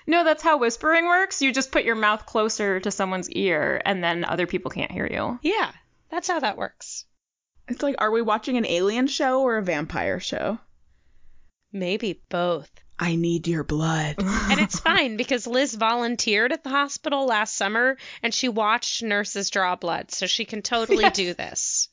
No, 0.06 0.24
that's 0.24 0.42
how 0.42 0.56
whispering 0.56 1.04
works. 1.04 1.42
You 1.42 1.52
just 1.52 1.70
put 1.70 1.84
your 1.84 1.96
mouth 1.96 2.24
closer 2.24 2.80
to 2.80 2.90
someone's 2.90 3.28
ear 3.30 3.82
and 3.84 4.02
then 4.02 4.24
other 4.24 4.46
people 4.46 4.70
can't 4.70 4.90
hear 4.90 5.06
you. 5.06 5.38
Yeah, 5.42 5.70
that's 6.08 6.28
how 6.28 6.40
that 6.40 6.56
works. 6.56 7.04
It's 7.68 7.82
like, 7.82 7.96
are 7.98 8.10
we 8.10 8.22
watching 8.22 8.56
an 8.56 8.64
alien 8.64 9.06
show 9.06 9.42
or 9.42 9.58
a 9.58 9.62
vampire 9.62 10.18
show? 10.18 10.58
Maybe 11.72 12.22
both. 12.28 12.70
I 12.98 13.16
need 13.16 13.46
your 13.46 13.64
blood. 13.64 14.16
And 14.50 14.60
it's 14.60 14.80
fine 14.90 15.16
because 15.16 15.46
Liz 15.46 15.74
volunteered 15.74 16.52
at 16.52 16.62
the 16.64 16.70
hospital 16.70 17.26
last 17.26 17.54
summer 17.56 17.96
and 18.22 18.32
she 18.32 18.48
watched 18.48 19.02
nurses 19.02 19.50
draw 19.50 19.76
blood, 19.76 20.10
so 20.10 20.26
she 20.26 20.44
can 20.44 20.62
totally 20.62 21.02
Yes. 21.04 21.16
do 21.16 21.34
this. 21.34 21.88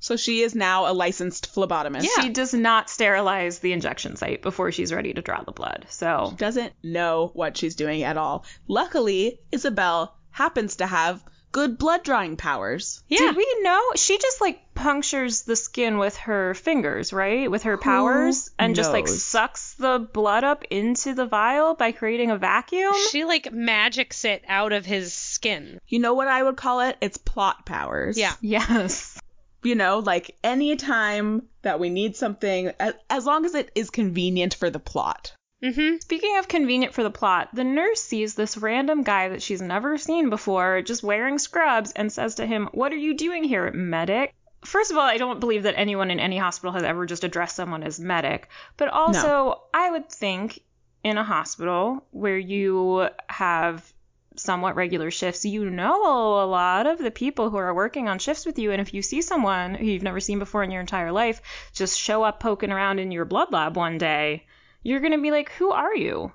so 0.00 0.16
she 0.16 0.40
is 0.40 0.54
now 0.54 0.90
a 0.90 0.94
licensed 0.94 1.54
phlebotomist. 1.54 2.04
Yeah. 2.04 2.22
She 2.22 2.30
does 2.30 2.54
not 2.54 2.88
sterilize 2.90 3.58
the 3.58 3.72
injection 3.72 4.16
site 4.16 4.40
before 4.42 4.72
she's 4.72 4.92
ready 4.94 5.12
to 5.12 5.20
draw 5.22 5.42
the 5.42 5.52
blood. 5.52 5.84
So 5.90 6.28
She 6.30 6.36
doesn't 6.36 6.72
know 6.82 7.30
what 7.34 7.56
she's 7.58 7.74
doing 7.76 8.02
at 8.02 8.16
all. 8.16 8.44
Luckily, 8.66 9.40
Isabel 9.52 10.16
happens 10.30 10.76
to 10.76 10.86
have 10.86 11.22
good 11.52 11.78
blood 11.78 12.02
drawing 12.02 12.36
powers. 12.36 13.02
Yeah. 13.08 13.18
Did 13.18 13.36
we 13.36 13.56
know? 13.62 13.80
She 13.96 14.18
just 14.18 14.40
like 14.40 14.74
punctures 14.74 15.42
the 15.42 15.56
skin 15.56 15.98
with 15.98 16.16
her 16.18 16.54
fingers, 16.54 17.12
right? 17.12 17.50
With 17.50 17.64
her 17.64 17.76
powers 17.76 18.50
and 18.58 18.74
just 18.74 18.92
like 18.92 19.08
sucks 19.08 19.74
the 19.74 19.98
blood 20.12 20.44
up 20.44 20.64
into 20.70 21.14
the 21.14 21.26
vial 21.26 21.74
by 21.74 21.92
creating 21.92 22.30
a 22.30 22.38
vacuum. 22.38 22.94
She 23.10 23.24
like 23.24 23.52
magics 23.52 24.24
it 24.24 24.44
out 24.48 24.72
of 24.72 24.86
his 24.86 25.12
skin. 25.12 25.78
You 25.86 25.98
know 25.98 26.14
what 26.14 26.28
I 26.28 26.42
would 26.42 26.56
call 26.56 26.80
it? 26.80 26.96
It's 27.00 27.18
plot 27.18 27.66
powers. 27.66 28.18
Yeah. 28.18 28.34
yes. 28.40 29.18
You 29.62 29.74
know, 29.74 29.98
like 29.98 30.36
any 30.42 30.76
time 30.76 31.42
that 31.62 31.78
we 31.78 31.90
need 31.90 32.16
something, 32.16 32.72
as, 32.80 32.94
as 33.10 33.26
long 33.26 33.44
as 33.44 33.54
it 33.54 33.70
is 33.74 33.90
convenient 33.90 34.54
for 34.54 34.70
the 34.70 34.78
plot. 34.78 35.34
Mm-hmm. 35.62 35.96
Speaking 36.00 36.38
of 36.38 36.48
convenient 36.48 36.94
for 36.94 37.02
the 37.02 37.10
plot, 37.10 37.50
the 37.52 37.64
nurse 37.64 38.00
sees 38.00 38.34
this 38.34 38.56
random 38.56 39.02
guy 39.02 39.28
that 39.28 39.42
she's 39.42 39.60
never 39.60 39.98
seen 39.98 40.30
before 40.30 40.80
just 40.80 41.02
wearing 41.02 41.38
scrubs 41.38 41.92
and 41.92 42.10
says 42.10 42.36
to 42.36 42.46
him, 42.46 42.68
What 42.72 42.92
are 42.92 42.96
you 42.96 43.14
doing 43.14 43.44
here, 43.44 43.70
medic? 43.70 44.34
First 44.64 44.90
of 44.90 44.96
all, 44.96 45.06
I 45.06 45.18
don't 45.18 45.40
believe 45.40 45.64
that 45.64 45.74
anyone 45.76 46.10
in 46.10 46.20
any 46.20 46.38
hospital 46.38 46.72
has 46.72 46.82
ever 46.82 47.04
just 47.06 47.24
addressed 47.24 47.56
someone 47.56 47.82
as 47.82 48.00
medic. 48.00 48.48
But 48.76 48.88
also, 48.88 49.62
I 49.72 49.90
would 49.90 50.10
think 50.10 50.60
in 51.02 51.18
a 51.18 51.24
hospital 51.24 52.04
where 52.10 52.38
you 52.38 53.08
have 53.28 53.92
somewhat 54.36 54.76
regular 54.76 55.10
shifts, 55.10 55.44
you 55.44 55.68
know 55.68 56.42
a 56.42 56.46
lot 56.46 56.86
of 56.86 56.98
the 56.98 57.10
people 57.10 57.50
who 57.50 57.56
are 57.56 57.74
working 57.74 58.08
on 58.08 58.18
shifts 58.18 58.46
with 58.46 58.58
you. 58.58 58.72
And 58.72 58.80
if 58.80 58.94
you 58.94 59.02
see 59.02 59.22
someone 59.22 59.74
who 59.74 59.86
you've 59.86 60.02
never 60.02 60.20
seen 60.20 60.38
before 60.38 60.62
in 60.62 60.70
your 60.70 60.80
entire 60.80 61.12
life 61.12 61.42
just 61.72 61.98
show 61.98 62.22
up 62.22 62.40
poking 62.40 62.72
around 62.72 62.98
in 62.98 63.10
your 63.10 63.24
blood 63.24 63.52
lab 63.52 63.76
one 63.76 63.98
day, 63.98 64.46
you're 64.82 65.00
going 65.00 65.12
to 65.12 65.20
be 65.20 65.30
like, 65.30 65.50
Who 65.52 65.70
are 65.70 65.94
you? 65.94 66.32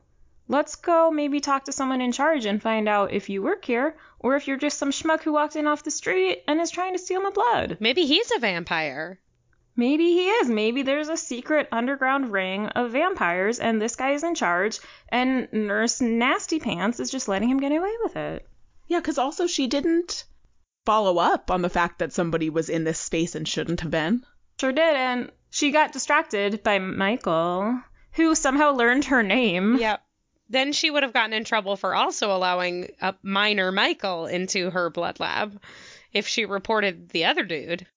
Let's 0.48 0.76
go 0.76 1.10
maybe 1.10 1.40
talk 1.40 1.66
to 1.66 1.72
someone 1.72 2.02
in 2.02 2.12
charge 2.12 2.46
and 2.46 2.62
find 2.62 2.88
out 2.88 3.12
if 3.12 3.30
you 3.30 3.42
work 3.42 3.66
here 3.66 3.98
or 4.20 4.36
if 4.36 4.48
you're 4.48 4.58
just 4.58 4.78
some 4.78 4.92
schmuck 4.92 5.22
who 5.22 5.34
walked 5.34 5.56
in 5.56 5.66
off 5.66 5.84
the 5.84 5.90
street 5.90 6.44
and 6.48 6.62
is 6.62 6.70
trying 6.70 6.94
to 6.94 7.00
steal 7.00 7.22
my 7.22 7.32
blood. 7.32 7.78
Maybe 7.80 8.06
he's 8.06 8.32
a 8.32 8.40
vampire. 8.40 9.20
Maybe 9.76 10.14
he 10.14 10.30
is. 10.30 10.48
Maybe 10.48 10.84
there's 10.84 11.10
a 11.10 11.18
secret 11.18 11.68
underground 11.72 12.32
ring 12.32 12.68
of 12.68 12.92
vampires 12.92 13.60
and 13.60 13.82
this 13.82 13.96
guy 13.96 14.12
is 14.12 14.24
in 14.24 14.36
charge 14.36 14.80
and 15.10 15.52
Nurse 15.52 16.00
Nasty 16.00 16.60
Pants 16.60 17.00
is 17.00 17.10
just 17.10 17.28
letting 17.28 17.50
him 17.50 17.60
get 17.60 17.72
away 17.72 17.94
with 18.04 18.16
it. 18.16 18.48
Yeah, 18.88 19.00
because 19.00 19.18
also 19.18 19.48
she 19.48 19.66
didn't 19.66 20.26
follow 20.86 21.18
up 21.18 21.50
on 21.50 21.64
the 21.64 21.70
fact 21.70 22.00
that 22.00 22.14
somebody 22.14 22.52
was 22.52 22.70
in 22.70 22.84
this 22.84 23.00
space 23.00 23.34
and 23.34 23.48
shouldn't 23.48 23.82
have 23.82 23.92
been. 23.92 24.24
Sure 24.60 24.72
did, 24.72 24.96
and 24.96 25.32
she 25.50 25.72
got 25.72 25.92
distracted 25.92 26.62
by 26.64 26.78
Michael, 26.78 27.82
who 28.16 28.36
somehow 28.36 28.72
learned 28.72 29.06
her 29.06 29.24
name. 29.24 29.78
Yep. 29.78 30.02
Then 30.50 30.74
she 30.74 30.92
would 30.92 31.04
have 31.04 31.14
gotten 31.14 31.34
in 31.34 31.44
trouble 31.44 31.76
for 31.76 31.96
also 31.96 32.36
allowing 32.36 32.92
a 33.02 33.16
minor 33.24 33.72
Michael 33.72 34.28
into 34.28 34.70
her 34.70 34.90
blood 34.90 35.20
lab 35.20 35.60
if 36.14 36.28
she 36.28 36.46
reported 36.46 37.10
the 37.10 37.26
other 37.26 37.44
dude. 37.44 37.88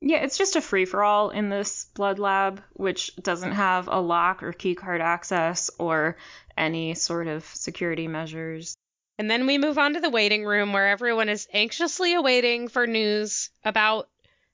Yeah, 0.00 0.18
it's 0.18 0.38
just 0.38 0.56
a 0.56 0.60
free 0.60 0.84
for 0.84 1.02
all 1.02 1.30
in 1.30 1.48
this 1.48 1.86
blood 1.94 2.18
lab, 2.18 2.62
which 2.74 3.14
doesn't 3.16 3.52
have 3.52 3.88
a 3.88 4.00
lock 4.00 4.42
or 4.42 4.52
keycard 4.52 5.00
access 5.00 5.70
or 5.78 6.16
any 6.56 6.94
sort 6.94 7.26
of 7.26 7.44
security 7.44 8.08
measures. 8.08 8.76
And 9.18 9.30
then 9.30 9.46
we 9.46 9.58
move 9.58 9.78
on 9.78 9.94
to 9.94 10.00
the 10.00 10.10
waiting 10.10 10.44
room 10.44 10.72
where 10.72 10.88
everyone 10.88 11.28
is 11.28 11.48
anxiously 11.52 12.14
awaiting 12.14 12.68
for 12.68 12.86
news 12.86 13.50
about 13.64 14.08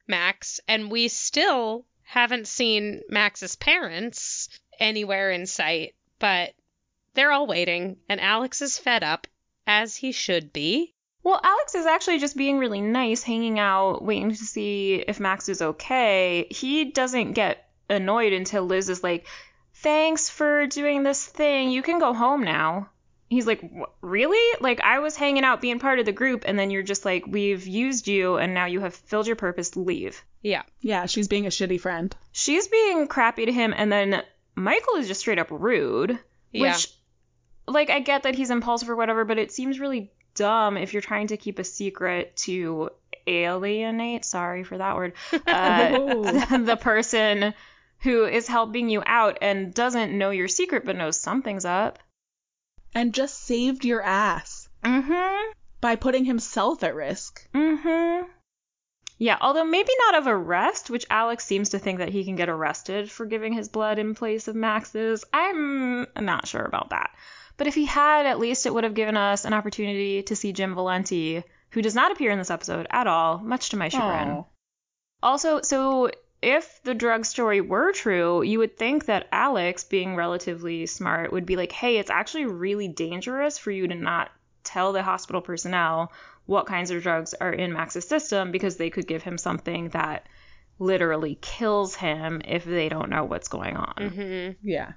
Max, 0.08 0.60
and 0.66 0.90
we 0.90 1.08
still 1.08 1.84
haven't 2.02 2.48
seen 2.48 3.02
Max's 3.08 3.56
parents 3.56 4.48
anywhere 4.78 5.30
in 5.30 5.46
sight, 5.46 5.94
but 6.18 6.54
they're 7.14 7.32
all 7.32 7.46
waiting, 7.46 7.96
and 8.08 8.20
Alex 8.20 8.60
is 8.62 8.78
fed 8.78 9.04
up, 9.04 9.26
as 9.66 9.96
he 9.96 10.12
should 10.12 10.52
be. 10.52 10.94
Well, 11.22 11.40
Alex 11.42 11.74
is 11.74 11.86
actually 11.86 12.18
just 12.18 12.36
being 12.36 12.58
really 12.58 12.82
nice, 12.82 13.22
hanging 13.22 13.58
out, 13.58 14.04
waiting 14.04 14.30
to 14.30 14.36
see 14.36 14.96
if 14.96 15.20
Max 15.20 15.48
is 15.48 15.62
okay. 15.62 16.46
He 16.50 16.84
doesn't 16.84 17.32
get 17.32 17.66
annoyed 17.88 18.34
until 18.34 18.64
Liz 18.64 18.90
is 18.90 19.02
like, 19.02 19.26
Thanks 19.78 20.28
for 20.28 20.66
doing 20.66 21.02
this 21.02 21.24
thing. 21.24 21.70
You 21.70 21.82
can 21.82 21.98
go 21.98 22.14
home 22.14 22.44
now. 22.44 22.90
He's 23.28 23.46
like, 23.46 23.62
Really? 24.02 24.58
Like, 24.60 24.80
I 24.80 24.98
was 24.98 25.16
hanging 25.16 25.44
out 25.44 25.62
being 25.62 25.78
part 25.78 25.98
of 25.98 26.04
the 26.04 26.12
group, 26.12 26.44
and 26.46 26.58
then 26.58 26.70
you're 26.70 26.82
just 26.82 27.06
like, 27.06 27.24
We've 27.26 27.66
used 27.66 28.06
you, 28.06 28.36
and 28.36 28.52
now 28.52 28.66
you 28.66 28.80
have 28.80 28.94
filled 28.94 29.26
your 29.26 29.36
purpose. 29.36 29.76
Leave. 29.76 30.22
Yeah. 30.42 30.62
Yeah, 30.82 31.06
she's 31.06 31.28
being 31.28 31.46
a 31.46 31.50
shitty 31.50 31.80
friend. 31.80 32.14
She's 32.32 32.68
being 32.68 33.06
crappy 33.06 33.46
to 33.46 33.52
him, 33.52 33.72
and 33.74 33.90
then 33.90 34.22
Michael 34.54 34.96
is 34.96 35.08
just 35.08 35.20
straight 35.20 35.38
up 35.38 35.48
rude. 35.50 36.18
Yeah. 36.52 36.72
Which, 36.72 36.88
like, 37.66 37.90
I 37.90 38.00
get 38.00 38.22
that 38.24 38.34
he's 38.34 38.50
impulsive 38.50 38.88
or 38.90 38.96
whatever, 38.96 39.24
but 39.24 39.38
it 39.38 39.52
seems 39.52 39.80
really 39.80 40.12
dumb 40.34 40.76
if 40.76 40.92
you're 40.92 41.02
trying 41.02 41.28
to 41.28 41.36
keep 41.36 41.58
a 41.58 41.64
secret 41.64 42.36
to 42.36 42.90
alienate, 43.26 44.24
sorry 44.24 44.64
for 44.64 44.78
that 44.78 44.96
word, 44.96 45.12
uh, 45.32 45.38
the 46.58 46.78
person 46.80 47.54
who 48.00 48.26
is 48.26 48.46
helping 48.46 48.88
you 48.90 49.02
out 49.06 49.38
and 49.40 49.72
doesn't 49.72 50.16
know 50.16 50.30
your 50.30 50.48
secret 50.48 50.84
but 50.84 50.96
knows 50.96 51.18
something's 51.18 51.64
up. 51.64 51.98
And 52.94 53.14
just 53.14 53.44
saved 53.44 53.84
your 53.84 54.02
ass 54.02 54.68
Mm-hmm. 54.84 55.52
by 55.80 55.96
putting 55.96 56.26
himself 56.26 56.82
at 56.84 56.94
risk. 56.94 57.48
Mm-hmm. 57.54 58.26
Yeah, 59.16 59.38
although 59.40 59.64
maybe 59.64 59.92
not 60.06 60.18
of 60.18 60.26
arrest, 60.26 60.90
which 60.90 61.06
Alex 61.08 61.44
seems 61.44 61.68
to 61.70 61.78
think 61.78 61.98
that 61.98 62.08
he 62.08 62.24
can 62.24 62.34
get 62.34 62.48
arrested 62.48 63.10
for 63.10 63.26
giving 63.26 63.52
his 63.52 63.68
blood 63.68 63.98
in 63.98 64.14
place 64.14 64.48
of 64.48 64.56
Max's. 64.56 65.24
I'm 65.32 66.06
not 66.20 66.48
sure 66.48 66.64
about 66.64 66.90
that. 66.90 67.10
But 67.56 67.68
if 67.68 67.74
he 67.74 67.84
had, 67.84 68.26
at 68.26 68.40
least 68.40 68.66
it 68.66 68.74
would 68.74 68.82
have 68.84 68.94
given 68.94 69.16
us 69.16 69.44
an 69.44 69.52
opportunity 69.52 70.24
to 70.24 70.34
see 70.34 70.52
Jim 70.52 70.74
Valenti, 70.74 71.44
who 71.70 71.82
does 71.82 71.94
not 71.94 72.10
appear 72.10 72.32
in 72.32 72.38
this 72.38 72.50
episode 72.50 72.88
at 72.90 73.06
all, 73.06 73.38
much 73.38 73.68
to 73.68 73.76
my 73.76 73.88
chagrin. 73.88 74.38
Aw. 74.38 74.44
Also, 75.22 75.60
so 75.62 76.10
if 76.42 76.82
the 76.82 76.94
drug 76.94 77.24
story 77.24 77.60
were 77.60 77.92
true, 77.92 78.42
you 78.42 78.58
would 78.58 78.76
think 78.76 79.06
that 79.06 79.28
Alex, 79.30 79.84
being 79.84 80.16
relatively 80.16 80.86
smart, 80.86 81.32
would 81.32 81.46
be 81.46 81.56
like, 81.56 81.70
hey, 81.72 81.98
it's 81.98 82.10
actually 82.10 82.46
really 82.46 82.88
dangerous 82.88 83.56
for 83.58 83.70
you 83.70 83.86
to 83.86 83.94
not 83.94 84.30
tell 84.64 84.92
the 84.92 85.02
hospital 85.02 85.40
personnel 85.42 86.12
what 86.46 86.66
kinds 86.66 86.90
of 86.90 87.02
drugs 87.02 87.34
are 87.34 87.52
in 87.52 87.72
Max's 87.72 88.06
system 88.08 88.50
because 88.52 88.76
they 88.76 88.90
could 88.90 89.06
give 89.06 89.22
him 89.22 89.38
something 89.38 89.90
that 89.90 90.26
literally 90.78 91.38
kills 91.40 91.94
him 91.94 92.42
if 92.44 92.64
they 92.64 92.88
don't 92.88 93.10
know 93.10 93.24
what's 93.24 93.48
going 93.48 93.76
on. 93.76 94.08
hmm 94.10 94.48
Yeah. 94.68 94.92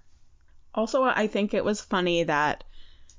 Also, 0.73 1.03
I 1.03 1.27
think 1.27 1.53
it 1.53 1.63
was 1.65 1.81
funny 1.81 2.23
that 2.23 2.63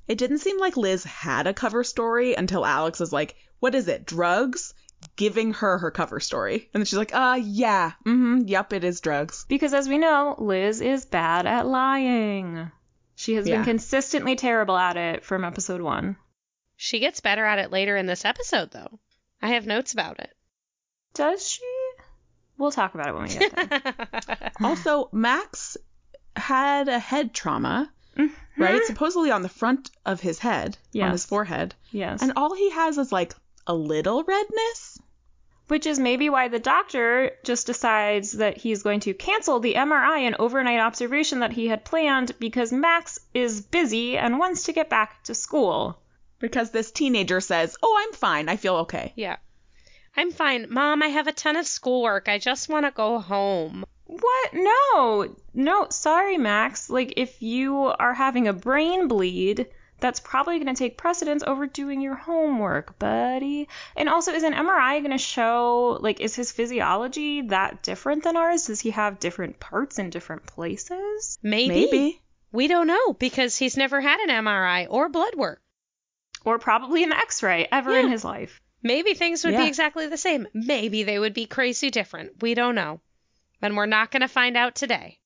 it 0.06 0.18
didn't 0.18 0.38
seem 0.38 0.58
like 0.58 0.76
Liz 0.76 1.04
had 1.04 1.46
a 1.46 1.54
cover 1.54 1.84
story 1.84 2.34
until 2.34 2.64
Alex 2.66 2.98
was 3.00 3.12
like, 3.12 3.36
What 3.60 3.74
is 3.74 3.88
it? 3.88 4.06
Drugs? 4.06 4.74
Giving 5.16 5.52
her 5.54 5.78
her 5.78 5.90
cover 5.90 6.18
story. 6.20 6.68
And 6.74 6.80
then 6.80 6.84
she's 6.84 6.98
like, 6.98 7.14
Uh, 7.14 7.38
yeah. 7.42 7.92
Mm 8.06 8.16
hmm. 8.16 8.42
Yep, 8.46 8.72
it 8.74 8.84
is 8.84 9.00
drugs. 9.00 9.44
Because 9.48 9.72
as 9.74 9.88
we 9.88 9.98
know, 9.98 10.34
Liz 10.38 10.80
is 10.80 11.04
bad 11.06 11.46
at 11.46 11.66
lying. 11.66 12.70
She 13.16 13.34
has 13.34 13.46
Yeah. 13.48 13.56
been 13.56 13.64
consistently 13.64 14.36
terrible 14.36 14.76
at 14.76 14.96
it 14.96 15.24
from 15.24 15.44
episode 15.44 15.80
one. 15.80 16.16
She 16.80 17.00
gets 17.00 17.18
better 17.18 17.44
at 17.44 17.58
it 17.58 17.72
later 17.72 17.96
in 17.96 18.06
this 18.06 18.24
episode, 18.24 18.70
though. 18.70 19.00
I 19.42 19.48
have 19.48 19.66
notes 19.66 19.92
about 19.92 20.20
it. 20.20 20.32
Does 21.12 21.44
she? 21.44 21.64
We'll 22.56 22.70
talk 22.70 22.94
about 22.94 23.08
it 23.08 23.14
when 23.14 23.24
we 23.24 23.28
get 23.30 23.70
there. 24.26 24.52
Also, 24.60 25.08
Max 25.10 25.76
had 26.36 26.86
a 26.86 27.00
head 27.00 27.34
trauma, 27.34 27.90
mm-hmm. 28.16 28.62
right? 28.62 28.84
Supposedly 28.84 29.32
on 29.32 29.42
the 29.42 29.48
front 29.48 29.90
of 30.06 30.20
his 30.20 30.38
head, 30.38 30.78
on 30.94 31.10
his 31.10 31.26
forehead. 31.26 31.74
Yes. 31.90 32.22
And 32.22 32.34
all 32.36 32.54
he 32.54 32.70
has 32.70 32.96
is 32.96 33.10
like 33.10 33.34
a 33.66 33.74
little 33.74 34.22
redness. 34.22 35.00
Which 35.66 35.84
is 35.84 35.98
maybe 35.98 36.30
why 36.30 36.46
the 36.46 36.60
doctor 36.60 37.32
just 37.42 37.66
decides 37.66 38.32
that 38.32 38.56
he's 38.56 38.84
going 38.84 39.00
to 39.00 39.14
cancel 39.14 39.58
the 39.58 39.74
MRI 39.74 40.20
and 40.20 40.36
overnight 40.38 40.78
observation 40.78 41.40
that 41.40 41.52
he 41.52 41.66
had 41.66 41.84
planned 41.84 42.38
because 42.38 42.72
Max 42.72 43.18
is 43.34 43.62
busy 43.62 44.16
and 44.16 44.38
wants 44.38 44.62
to 44.64 44.72
get 44.72 44.88
back 44.88 45.24
to 45.24 45.34
school. 45.34 46.00
Because 46.38 46.70
this 46.70 46.90
teenager 46.90 47.40
says, 47.40 47.76
Oh, 47.82 47.96
I'm 47.98 48.12
fine. 48.12 48.48
I 48.48 48.56
feel 48.56 48.76
okay. 48.76 49.12
yeah. 49.16 49.36
I'm 50.16 50.32
fine. 50.32 50.66
Mom, 50.68 51.02
I 51.02 51.08
have 51.08 51.28
a 51.28 51.32
ton 51.32 51.54
of 51.54 51.66
schoolwork. 51.66 52.28
I 52.28 52.38
just 52.38 52.68
want 52.68 52.86
to 52.86 52.90
go 52.90 53.20
home. 53.20 53.84
What? 54.06 54.50
No. 54.52 55.36
No, 55.54 55.86
sorry, 55.90 56.38
Max. 56.38 56.90
Like, 56.90 57.14
if 57.16 57.40
you 57.40 57.76
are 57.84 58.14
having 58.14 58.48
a 58.48 58.52
brain 58.52 59.06
bleed, 59.06 59.66
that's 60.00 60.18
probably 60.18 60.58
going 60.58 60.74
to 60.74 60.78
take 60.78 60.96
precedence 60.96 61.42
over 61.46 61.66
doing 61.66 62.00
your 62.00 62.14
homework, 62.14 62.98
buddy. 62.98 63.68
And 63.96 64.08
also, 64.08 64.32
is 64.32 64.42
an 64.42 64.54
MRI 64.54 64.98
going 65.00 65.10
to 65.12 65.18
show, 65.18 65.98
like, 66.00 66.20
is 66.20 66.34
his 66.34 66.50
physiology 66.50 67.42
that 67.42 67.82
different 67.82 68.24
than 68.24 68.36
ours? 68.36 68.66
Does 68.66 68.80
he 68.80 68.90
have 68.90 69.20
different 69.20 69.60
parts 69.60 69.98
in 69.98 70.10
different 70.10 70.46
places? 70.46 71.38
Maybe. 71.42 71.68
Maybe. 71.68 72.22
We 72.50 72.66
don't 72.66 72.86
know 72.86 73.12
because 73.12 73.56
he's 73.56 73.76
never 73.76 74.00
had 74.00 74.20
an 74.20 74.44
MRI 74.44 74.86
or 74.88 75.10
blood 75.10 75.34
work. 75.36 75.60
Or 76.48 76.58
probably 76.58 77.04
an 77.04 77.12
x 77.12 77.42
ray 77.42 77.68
ever 77.70 77.94
in 77.96 78.10
his 78.10 78.24
life. 78.24 78.60
Maybe 78.82 79.12
things 79.14 79.44
would 79.44 79.52
Yeah. 79.52 79.62
be 79.62 79.68
exactly 79.68 80.06
the 80.06 80.16
same. 80.16 80.46
Maybe 80.54 81.02
they 81.02 81.18
would 81.18 81.34
be 81.34 81.44
crazy 81.46 81.90
different. 81.90 82.40
We 82.40 82.54
don't 82.54 82.74
know. 82.74 83.00
And 83.60 83.76
we're 83.76 83.86
not 83.86 84.10
going 84.10 84.22
to 84.22 84.28
find 84.28 84.56
out 84.56 84.74
today. 84.74 85.18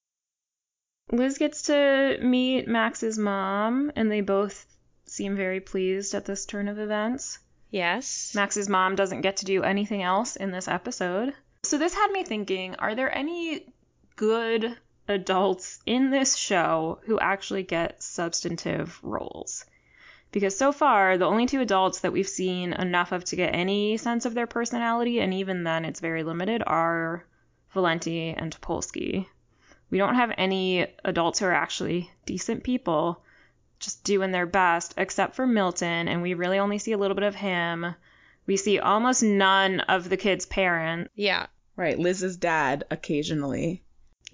Liz 1.13 1.39
gets 1.39 1.63
to 1.63 2.19
meet 2.23 2.67
Max's 2.67 3.19
mom, 3.19 3.93
and 3.95 4.11
they 4.11 4.21
both 4.23 4.67
seem 5.05 5.37
very 5.37 5.61
pleased 5.61 6.15
at 6.15 6.25
this 6.25 6.47
turn 6.47 6.67
of 6.69 6.79
events. 6.79 7.39
Yes. 7.71 8.33
Max's 8.35 8.69
mom 8.69 8.97
doesn't 8.97 9.21
get 9.21 9.39
to 9.39 9.45
do 9.45 9.63
anything 9.63 10.03
else 10.03 10.37
in 10.37 10.51
this 10.51 10.67
episode. 10.69 11.35
So 11.63 11.79
this 11.79 11.95
had 11.95 12.11
me 12.11 12.25
thinking, 12.25 12.75
are 12.77 12.95
there 12.95 13.15
any 13.17 13.67
good 14.17 14.77
adults 15.09 15.79
in 15.87 16.11
this 16.11 16.37
show 16.37 16.99
who 17.05 17.21
actually 17.21 17.63
get 17.63 18.03
substantive 18.03 18.99
roles? 19.03 19.65
Because 20.33 20.57
so 20.57 20.73
far, 20.73 21.19
the 21.19 21.27
only 21.27 21.47
two 21.47 21.61
adults 21.61 22.01
that 22.01 22.13
we've 22.13 22.29
seen 22.29 22.73
enough 22.73 23.13
of 23.13 23.25
to 23.27 23.37
get 23.37 23.55
any 23.55 23.99
sense 23.99 24.25
of 24.25 24.35
their 24.35 24.47
personality, 24.47 25.21
and 25.21 25.33
even 25.35 25.63
then 25.63 25.85
it's 25.85 26.01
very 26.01 26.23
limited, 26.23 26.63
are 26.67 27.25
Valenti 27.73 28.31
and 28.31 28.51
Topolsky. 28.51 29.27
We 29.91 29.99
don't 29.99 30.15
have 30.15 30.33
any 30.39 30.87
adults 31.05 31.39
who 31.39 31.45
are 31.47 31.53
actually 31.53 32.11
decent 32.25 32.65
people, 32.65 33.23
just 33.79 34.05
doing 34.05 34.31
their 34.31 34.47
best, 34.47 34.95
except 34.97 35.35
for 35.35 35.47
Milton, 35.47 36.09
and 36.09 36.23
we 36.23 36.33
really 36.33 36.59
only 36.59 36.79
see 36.79 36.93
a 36.93 36.99
little 36.99 37.15
bit 37.15 37.25
of 37.25 37.35
him. 37.35 37.95
We 38.47 38.57
see 38.57 38.79
almost 38.79 39.23
none 39.23 39.81
of 39.81 40.09
the 40.09 40.17
kids' 40.17 40.47
parents. 40.47 41.11
Yeah. 41.15 41.47
Right, 41.77 41.99
Liz's 41.99 42.39
dad 42.39 42.85
occasionally. 42.91 43.83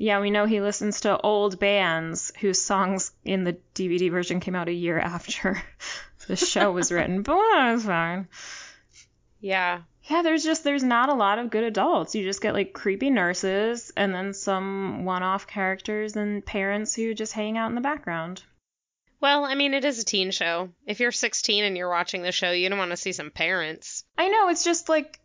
Yeah, 0.01 0.21
we 0.21 0.31
know 0.31 0.47
he 0.47 0.61
listens 0.61 1.01
to 1.01 1.21
old 1.21 1.59
bands 1.59 2.33
whose 2.41 2.61
songs 2.61 3.11
in 3.25 3.43
the 3.43 3.59
DVD 3.75 4.11
version 4.13 4.39
came 4.39 4.55
out 4.55 4.69
a 4.69 4.73
year 4.73 4.97
after 4.99 5.61
the 6.29 6.37
show 6.37 6.71
was 6.71 6.93
written, 6.93 7.23
but 7.23 7.37
that's 7.53 7.85
fine. 7.85 8.29
Yeah. 9.41 9.83
Yeah, 10.05 10.23
there's 10.23 10.45
just 10.45 10.63
there's 10.63 10.85
not 10.85 11.09
a 11.09 11.15
lot 11.15 11.41
of 11.41 11.51
good 11.51 11.65
adults. 11.65 12.15
You 12.15 12.23
just 12.23 12.41
get 12.41 12.55
like 12.55 12.73
creepy 12.73 13.11
nurses 13.11 13.93
and 13.97 14.15
then 14.15 14.33
some 14.33 15.05
one-off 15.05 15.49
characters 15.49 16.17
and 16.17 16.47
parents 16.47 16.95
who 16.95 17.13
just 17.13 17.33
hang 17.33 17.59
out 17.59 17.69
in 17.69 17.75
the 17.75 17.81
background. 17.81 18.43
Well, 19.21 19.45
I 19.45 19.57
mean, 19.57 19.75
it 19.75 19.85
is 19.85 19.99
a 19.99 20.05
teen 20.05 20.31
show. 20.31 20.71
If 20.87 21.01
you're 21.01 21.11
16 21.11 21.65
and 21.65 21.77
you're 21.77 21.91
watching 21.91 22.23
the 22.23 22.31
show, 22.31 22.53
you 22.53 22.69
don't 22.69 22.79
want 22.79 22.93
to 22.93 22.97
see 22.97 23.13
some 23.13 23.33
parents. 23.33 24.05
I 24.17 24.29
know 24.29 24.49
it's 24.49 24.65
just 24.65 24.89
like 24.89 25.19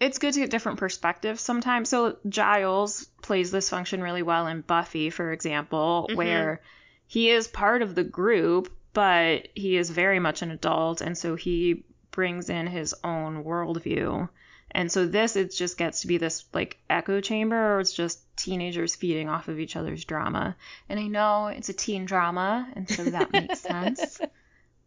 it's 0.00 0.18
good 0.18 0.34
to 0.34 0.40
get 0.40 0.50
different 0.50 0.78
perspectives 0.78 1.40
sometimes. 1.40 1.88
So 1.88 2.16
Giles 2.28 3.04
plays 3.22 3.50
this 3.50 3.68
function 3.68 4.02
really 4.02 4.22
well 4.22 4.46
in 4.46 4.60
Buffy, 4.62 5.10
for 5.10 5.32
example, 5.32 6.08
Mhm. 6.10 6.16
where 6.16 6.60
he 7.06 7.30
is 7.30 7.48
part 7.48 7.82
of 7.82 7.94
the 7.94 8.04
group, 8.04 8.72
but 8.92 9.48
he 9.54 9.76
is 9.76 9.90
very 9.90 10.18
much 10.20 10.42
an 10.42 10.50
adult, 10.50 11.00
and 11.00 11.16
so 11.16 11.34
he 11.36 11.84
brings 12.10 12.50
in 12.50 12.66
his 12.66 12.94
own 13.04 13.44
worldview. 13.44 14.28
And 14.70 14.92
so 14.92 15.06
this 15.06 15.34
it 15.36 15.52
just 15.54 15.78
gets 15.78 16.02
to 16.02 16.06
be 16.06 16.18
this 16.18 16.44
like 16.52 16.76
echo 16.90 17.20
chamber 17.22 17.76
or 17.76 17.80
it's 17.80 17.92
just 17.94 18.20
teenagers 18.36 18.94
feeding 18.94 19.28
off 19.28 19.48
of 19.48 19.58
each 19.58 19.76
other's 19.76 20.04
drama. 20.04 20.56
And 20.90 21.00
I 21.00 21.06
know 21.06 21.46
it's 21.46 21.70
a 21.70 21.72
teen 21.72 22.04
drama, 22.04 22.68
and 22.76 22.88
so 22.88 23.04
that 23.04 23.32
makes 23.32 23.60
sense. 23.60 24.20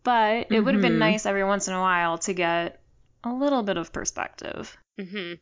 But 0.04 0.48
it 0.50 0.62
would 0.62 0.74
have 0.74 0.82
been 0.82 0.96
Mhm. 0.96 1.00
nice 1.00 1.26
every 1.28 1.44
once 1.44 1.68
in 1.68 1.76
a 1.76 1.80
while 1.80 2.18
to 2.20 2.34
get 2.34 2.80
a 3.24 3.32
little 3.32 3.62
bit 3.62 3.78
of 3.78 3.94
perspective. 3.94 4.76
Hmm 5.06 5.34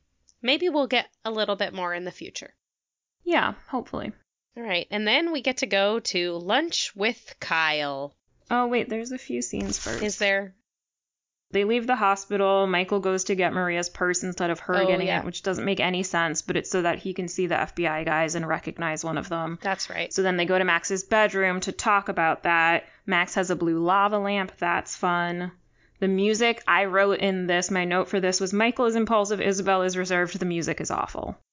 Maybe 0.41 0.69
we'll 0.69 0.88
get 0.88 1.08
a 1.26 1.32
little 1.32 1.56
bit 1.58 1.74
more 1.74 1.93
in 1.93 2.06
the 2.06 2.12
future. 2.12 2.54
Yeah, 3.26 3.54
hopefully. 3.67 4.13
All 4.56 4.63
right. 4.63 4.88
And 4.89 5.06
then 5.06 5.32
we 5.34 5.41
get 5.41 5.58
to 5.58 5.65
go 5.67 6.00
to 6.00 6.34
lunch 6.38 6.95
with 6.95 7.36
Kyle. 7.39 8.15
Oh, 8.50 8.67
wait, 8.67 8.88
there's 8.89 9.12
a 9.12 9.17
few 9.17 9.41
scenes 9.41 9.78
first. 9.78 10.02
Is 10.02 10.17
there? 10.17 10.56
They 11.52 11.63
leave 11.63 11.88
the 11.88 11.95
hospital. 11.95 12.67
Michael 12.67 13.00
goes 13.00 13.26
to 13.26 13.36
get 13.36 13.54
Maria's 13.54 13.89
purse 13.89 14.24
instead 14.24 14.50
of 14.52 14.60
her 14.62 14.76
Oh, 14.84 14.88
getting 14.88 15.08
yeah. 15.08 15.19
it, 15.19 15.26
which 15.26 15.41
doesn't 15.43 15.65
make 15.65 15.80
any 15.80 16.04
sense, 16.04 16.41
but 16.43 16.56
it's 16.56 16.69
so 16.69 16.84
that 16.84 17.00
he 17.00 17.13
can 17.13 17.28
see 17.28 17.48
the 17.48 17.56
FBI 17.56 18.06
guys 18.06 18.36
and 18.36 18.48
recognize 18.48 19.04
one 19.04 19.17
of 19.17 19.30
them. 19.30 19.58
That's 19.62 19.89
right. 19.89 20.13
So 20.13 20.22
then 20.22 20.38
they 20.38 20.45
go 20.45 20.58
to 20.58 20.63
Max's 20.63 21.04
bedroom 21.04 21.60
to 21.62 21.72
talk 21.72 22.08
about 22.08 22.43
that. 22.43 22.86
Max 23.06 23.34
has 23.36 23.50
a 23.50 23.56
blue 23.56 23.80
lava 23.80 24.19
lamp. 24.19 24.52
That's 24.60 24.95
fun. 24.95 25.52
The 26.00 26.08
music, 26.08 26.64
I 26.68 26.86
wrote 26.86 27.20
in 27.20 27.48
this, 27.48 27.70
my 27.70 27.86
note 27.86 28.08
for 28.08 28.20
this 28.20 28.40
was 28.40 28.54
Michael 28.54 28.86
is 28.86 28.96
impulsive, 28.96 29.42
Isabel 29.42 29.82
is 29.84 29.98
reserved, 29.98 30.40
the 30.40 30.46
music 30.46 30.80
is 30.82 30.92
awful. 30.92 31.38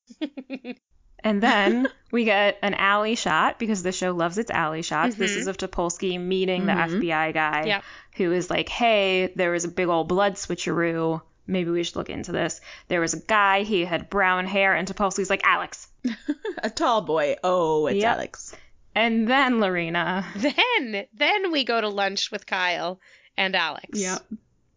And 1.24 1.42
then 1.42 1.88
we 2.12 2.24
get 2.24 2.56
an 2.62 2.74
alley 2.74 3.16
shot 3.16 3.58
because 3.58 3.82
the 3.82 3.90
show 3.90 4.12
loves 4.12 4.38
its 4.38 4.50
alley 4.50 4.82
shots. 4.82 5.16
This 5.16 5.32
Mhm. 5.34 5.36
is 5.38 5.46
of 5.48 5.56
Topolsky 5.56 6.20
meeting 6.20 6.66
the 6.66 6.72
Mhm. 6.72 7.00
FBI 7.00 7.32
guy 7.32 7.64
Yep. 7.66 7.84
who 8.16 8.32
is 8.32 8.48
like, 8.48 8.68
hey, 8.68 9.32
there 9.34 9.50
was 9.50 9.64
a 9.64 9.68
big 9.68 9.88
old 9.88 10.06
blood 10.06 10.34
switcheroo. 10.34 11.20
Maybe 11.48 11.70
we 11.70 11.82
should 11.82 11.96
look 11.96 12.10
into 12.10 12.30
this. 12.30 12.60
There 12.86 13.00
was 13.00 13.14
a 13.14 13.20
guy, 13.20 13.62
he 13.62 13.84
had 13.84 14.08
brown 14.08 14.46
hair, 14.46 14.74
and 14.74 14.86
Topolsky's 14.86 15.30
like, 15.30 15.42
Alex. 15.44 15.88
A 16.62 16.70
tall 16.70 17.00
boy. 17.00 17.36
Oh, 17.42 17.86
it's 17.88 18.02
Yep. 18.02 18.14
Alex. 18.14 18.54
And 18.94 19.26
then 19.26 19.58
Lorena. 19.58 20.24
Then, 20.36 21.06
then 21.12 21.50
we 21.50 21.64
go 21.64 21.80
to 21.80 21.88
lunch 21.88 22.30
with 22.30 22.46
Kyle 22.46 23.00
and 23.36 23.54
Alex. 23.54 23.98
Yeah. 23.98 24.18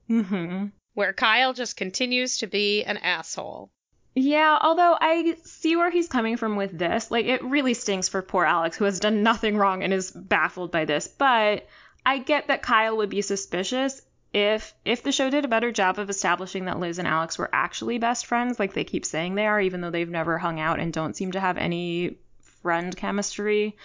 hmm 0.07 0.67
Where 0.93 1.13
Kyle 1.13 1.53
just 1.53 1.77
continues 1.77 2.39
to 2.39 2.47
be 2.47 2.83
an 2.83 2.97
asshole. 2.97 3.69
Yeah, 4.15 4.57
although 4.59 4.97
I 4.99 5.35
see 5.43 5.75
where 5.75 5.91
he's 5.91 6.07
coming 6.07 6.35
from 6.35 6.55
with 6.55 6.77
this. 6.77 7.09
Like, 7.11 7.25
it 7.25 7.43
really 7.43 7.73
stings 7.73 8.09
for 8.09 8.21
poor 8.21 8.43
Alex, 8.43 8.75
who 8.75 8.85
has 8.85 8.99
done 8.99 9.23
nothing 9.23 9.55
wrong 9.55 9.83
and 9.83 9.93
is 9.93 10.11
baffled 10.11 10.71
by 10.71 10.85
this. 10.85 11.07
But 11.07 11.67
I 12.05 12.17
get 12.17 12.47
that 12.47 12.61
Kyle 12.63 12.97
would 12.97 13.09
be 13.09 13.21
suspicious 13.21 14.01
if 14.33 14.73
if 14.85 15.03
the 15.03 15.11
show 15.11 15.29
did 15.29 15.45
a 15.45 15.49
better 15.49 15.71
job 15.71 15.97
of 15.99 16.09
establishing 16.09 16.65
that 16.65 16.79
Liz 16.79 16.99
and 16.99 17.07
Alex 17.07 17.37
were 17.37 17.49
actually 17.53 17.97
best 17.97 18.25
friends, 18.25 18.59
like 18.59 18.73
they 18.73 18.83
keep 18.83 19.05
saying 19.05 19.35
they 19.35 19.47
are, 19.47 19.59
even 19.61 19.81
though 19.81 19.89
they've 19.89 20.09
never 20.09 20.37
hung 20.37 20.59
out 20.59 20.79
and 20.79 20.93
don't 20.93 21.15
seem 21.15 21.31
to 21.31 21.39
have 21.39 21.57
any 21.57 22.17
friend 22.61 22.95
chemistry. 22.95 23.75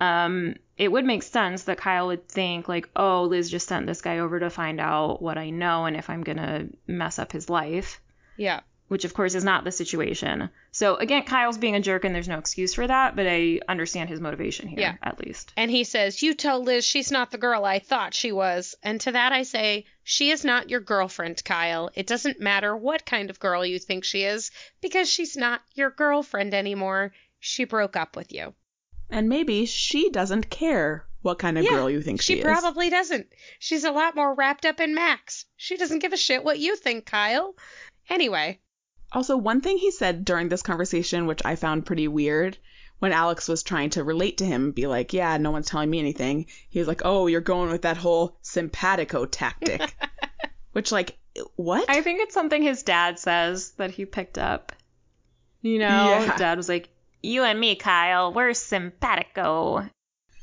Um, 0.00 0.54
it 0.76 0.90
would 0.90 1.04
make 1.04 1.22
sense 1.22 1.64
that 1.64 1.78
Kyle 1.78 2.08
would 2.08 2.28
think 2.28 2.68
like, 2.68 2.88
oh, 2.96 3.24
Liz 3.24 3.50
just 3.50 3.68
sent 3.68 3.86
this 3.86 4.00
guy 4.02 4.18
over 4.18 4.40
to 4.40 4.50
find 4.50 4.80
out 4.80 5.22
what 5.22 5.38
I 5.38 5.50
know 5.50 5.84
and 5.84 5.96
if 5.96 6.10
I'm 6.10 6.24
gonna 6.24 6.68
mess 6.86 7.18
up 7.18 7.30
his 7.32 7.48
life 7.48 8.00
Yeah. 8.36 8.60
which 8.88 9.04
of 9.06 9.14
course 9.14 9.34
is 9.34 9.44
not 9.44 9.64
the 9.64 9.70
situation. 9.72 10.50
So 10.72 10.96
again, 10.96 11.22
Kyle's 11.24 11.56
being 11.56 11.76
a 11.76 11.80
jerk 11.80 12.04
and 12.04 12.14
there's 12.14 12.28
no 12.28 12.38
excuse 12.38 12.74
for 12.74 12.86
that, 12.86 13.14
but 13.16 13.26
I 13.28 13.60
understand 13.68 14.10
his 14.10 14.20
motivation 14.20 14.66
here 14.68 14.80
Yeah. 14.80 14.94
at 15.02 15.18
least. 15.24 15.52
And 15.56 15.70
he 15.70 15.84
says, 15.84 16.20
You 16.22 16.34
tell 16.34 16.62
Liz 16.62 16.84
she's 16.84 17.10
not 17.12 17.30
the 17.30 17.38
girl 17.38 17.64
I 17.64 17.78
thought 17.78 18.12
she 18.12 18.32
was. 18.32 18.74
And 18.82 19.00
to 19.02 19.12
that 19.12 19.32
I 19.32 19.44
say, 19.44 19.84
She 20.02 20.30
is 20.30 20.44
not 20.44 20.68
your 20.68 20.80
girlfriend, 20.80 21.42
Kyle. 21.44 21.90
It 21.94 22.06
doesn't 22.06 22.40
matter 22.40 22.76
what 22.76 23.06
kind 23.06 23.30
of 23.30 23.38
girl 23.40 23.64
you 23.64 23.78
think 23.78 24.04
she 24.04 24.24
is, 24.24 24.50
because 24.80 25.08
she's 25.08 25.36
not 25.36 25.62
your 25.74 25.90
girlfriend 25.90 26.52
anymore. 26.54 27.12
She 27.38 27.64
broke 27.64 27.96
up 27.96 28.14
with 28.16 28.32
you. 28.32 28.52
And 29.12 29.28
maybe 29.28 29.66
she 29.66 30.10
doesn't 30.10 30.50
care 30.50 31.06
what 31.20 31.38
kind 31.38 31.58
of 31.58 31.64
Yeah, 31.64 31.70
girl 31.70 31.90
you 31.90 32.00
think 32.00 32.20
she, 32.20 32.34
She 32.34 32.38
is. 32.40 32.44
She 32.44 32.44
probably 32.44 32.90
doesn't. 32.90 33.26
She's 33.58 33.84
a 33.84 33.92
lot 33.92 34.16
more 34.16 34.34
wrapped 34.34 34.66
up 34.66 34.80
in 34.80 34.94
Max. 34.94 35.44
She 35.56 35.76
doesn't 35.76 36.00
give 36.00 36.12
a 36.12 36.16
shit 36.16 36.42
what 36.42 36.58
you 36.58 36.76
think, 36.76 37.06
Kyle. 37.06 37.54
Anyway, 38.08 38.58
Also, 39.12 39.36
one 39.36 39.60
thing 39.60 39.78
he 39.78 39.90
said 39.90 40.24
during 40.24 40.48
this 40.48 40.62
conversation, 40.62 41.26
which 41.26 41.42
I 41.44 41.56
found 41.56 41.86
pretty 41.86 42.08
weird, 42.08 42.58
when 42.98 43.12
Alex 43.12 43.48
was 43.48 43.62
trying 43.62 43.90
to 43.90 44.04
relate 44.04 44.38
to 44.38 44.46
him, 44.46 44.72
be 44.72 44.86
like, 44.86 45.12
yeah, 45.12 45.36
no 45.36 45.50
one's 45.50 45.68
telling 45.68 45.90
me 45.90 45.98
anything, 45.98 46.46
he 46.70 46.78
was 46.78 46.88
like, 46.88 47.02
oh, 47.04 47.26
you're 47.26 47.40
going 47.40 47.70
with 47.70 47.82
that 47.82 47.96
whole 47.98 48.38
simpatico 48.42 49.26
tactic. 49.26 49.94
which, 50.72 50.90
like, 50.90 51.18
what? 51.56 51.84
I 51.88 52.00
think 52.00 52.20
it's 52.20 52.34
something 52.34 52.62
his 52.62 52.82
dad 52.82 53.18
says 53.18 53.72
that 53.72 53.90
he 53.90 54.06
picked 54.06 54.38
up. 54.38 54.72
You 55.60 55.78
know, 55.78 56.08
Yeah. 56.08 56.36
dad 56.36 56.56
was 56.56 56.68
like, 56.68 56.88
"You 57.22 57.44
and 57.44 57.58
me, 57.58 57.76
Kyle, 57.76 58.32
we're 58.32 58.54
simpatico." 58.54 59.88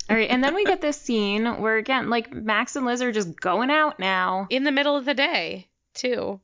All 0.10 0.16
right, 0.16 0.30
and 0.30 0.44
then 0.44 0.56
we 0.56 0.66
get 0.66 0.82
this 0.82 1.00
scene 1.02 1.46
where 1.62 1.78
again, 1.78 2.10
like 2.10 2.34
Max 2.34 2.76
and 2.76 2.86
Liz 2.86 3.02
are 3.02 3.12
just 3.12 3.40
going 3.40 3.70
out 3.70 4.00
now. 4.00 4.48
in 4.50 4.64
the 4.64 4.72
middle 4.72 4.96
of 4.96 5.06
the 5.06 5.14
day, 5.14 5.68
too. 5.94 6.40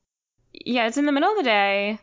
Yeah, 0.52 0.86
it's 0.86 0.96
in 0.96 1.06
the 1.06 1.12
middle 1.12 1.30
of 1.30 1.36
the 1.36 1.42
day. 1.42 1.98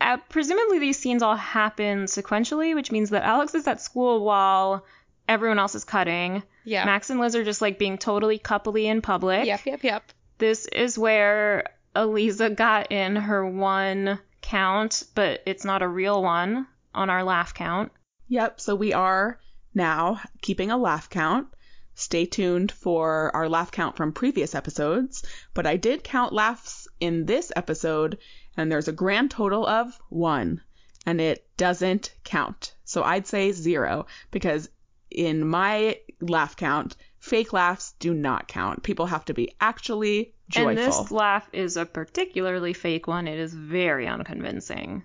Uh, 0.00 0.16
presumably, 0.28 0.78
these 0.78 0.98
scenes 0.98 1.22
all 1.22 1.36
happen 1.36 2.04
sequentially, 2.04 2.74
which 2.74 2.90
means 2.90 3.10
that 3.10 3.22
Alex 3.22 3.54
is 3.54 3.66
at 3.66 3.80
school 3.80 4.24
while 4.24 4.84
everyone 5.28 5.58
else 5.58 5.74
is 5.74 5.84
cutting. 5.84 6.42
Yeah. 6.64 6.84
Max 6.84 7.10
and 7.10 7.20
Liz 7.20 7.36
are 7.36 7.44
just 7.44 7.62
like 7.62 7.78
being 7.78 7.98
totally 7.98 8.38
coupley 8.38 8.84
in 8.84 9.02
public. 9.02 9.46
Yep, 9.46 9.66
yep, 9.66 9.84
yep. 9.84 10.12
This 10.38 10.66
is 10.66 10.98
where 10.98 11.64
Eliza 11.94 12.50
got 12.50 12.90
in 12.90 13.16
her 13.16 13.46
one 13.46 14.18
count, 14.42 15.04
but 15.14 15.42
it's 15.46 15.64
not 15.64 15.82
a 15.82 15.88
real 15.88 16.22
one 16.22 16.66
on 16.94 17.10
our 17.10 17.24
laugh 17.24 17.54
count. 17.54 17.92
Yep, 18.28 18.60
so 18.60 18.74
we 18.74 18.92
are 18.92 19.40
now 19.74 20.20
keeping 20.40 20.70
a 20.70 20.78
laugh 20.78 21.10
count. 21.10 21.48
Stay 21.94 22.24
tuned 22.24 22.72
for 22.72 23.34
our 23.34 23.48
laugh 23.48 23.70
count 23.70 23.96
from 23.96 24.12
previous 24.12 24.54
episodes, 24.54 25.24
but 25.52 25.66
I 25.66 25.76
did 25.76 26.04
count 26.04 26.32
laughs 26.32 26.88
in 26.98 27.26
this 27.26 27.52
episode, 27.56 28.18
and 28.56 28.70
there's 28.70 28.88
a 28.88 28.92
grand 28.92 29.30
total 29.30 29.66
of 29.66 29.98
one, 30.08 30.62
and 31.04 31.20
it 31.20 31.46
doesn't 31.56 32.14
count. 32.24 32.74
So 32.84 33.02
I'd 33.02 33.26
say 33.26 33.52
zero, 33.52 34.06
because 34.30 34.68
in 35.10 35.46
my 35.46 35.98
laugh 36.20 36.56
count, 36.56 36.96
fake 37.18 37.52
laughs 37.52 37.94
do 37.98 38.14
not 38.14 38.48
count. 38.48 38.82
People 38.82 39.06
have 39.06 39.24
to 39.26 39.34
be 39.34 39.54
actually 39.60 40.32
joyful. 40.48 40.68
And 40.68 40.78
this 40.78 41.10
laugh 41.10 41.48
is 41.52 41.76
a 41.76 41.84
particularly 41.84 42.72
fake 42.72 43.06
one. 43.06 43.28
It 43.28 43.38
is 43.38 43.52
very 43.52 44.06
unconvincing. 44.06 45.04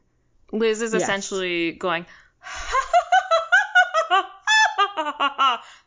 Liz 0.51 0.81
is 0.81 0.93
Yes. 0.93 1.03
essentially 1.03 1.73
going, 1.73 2.05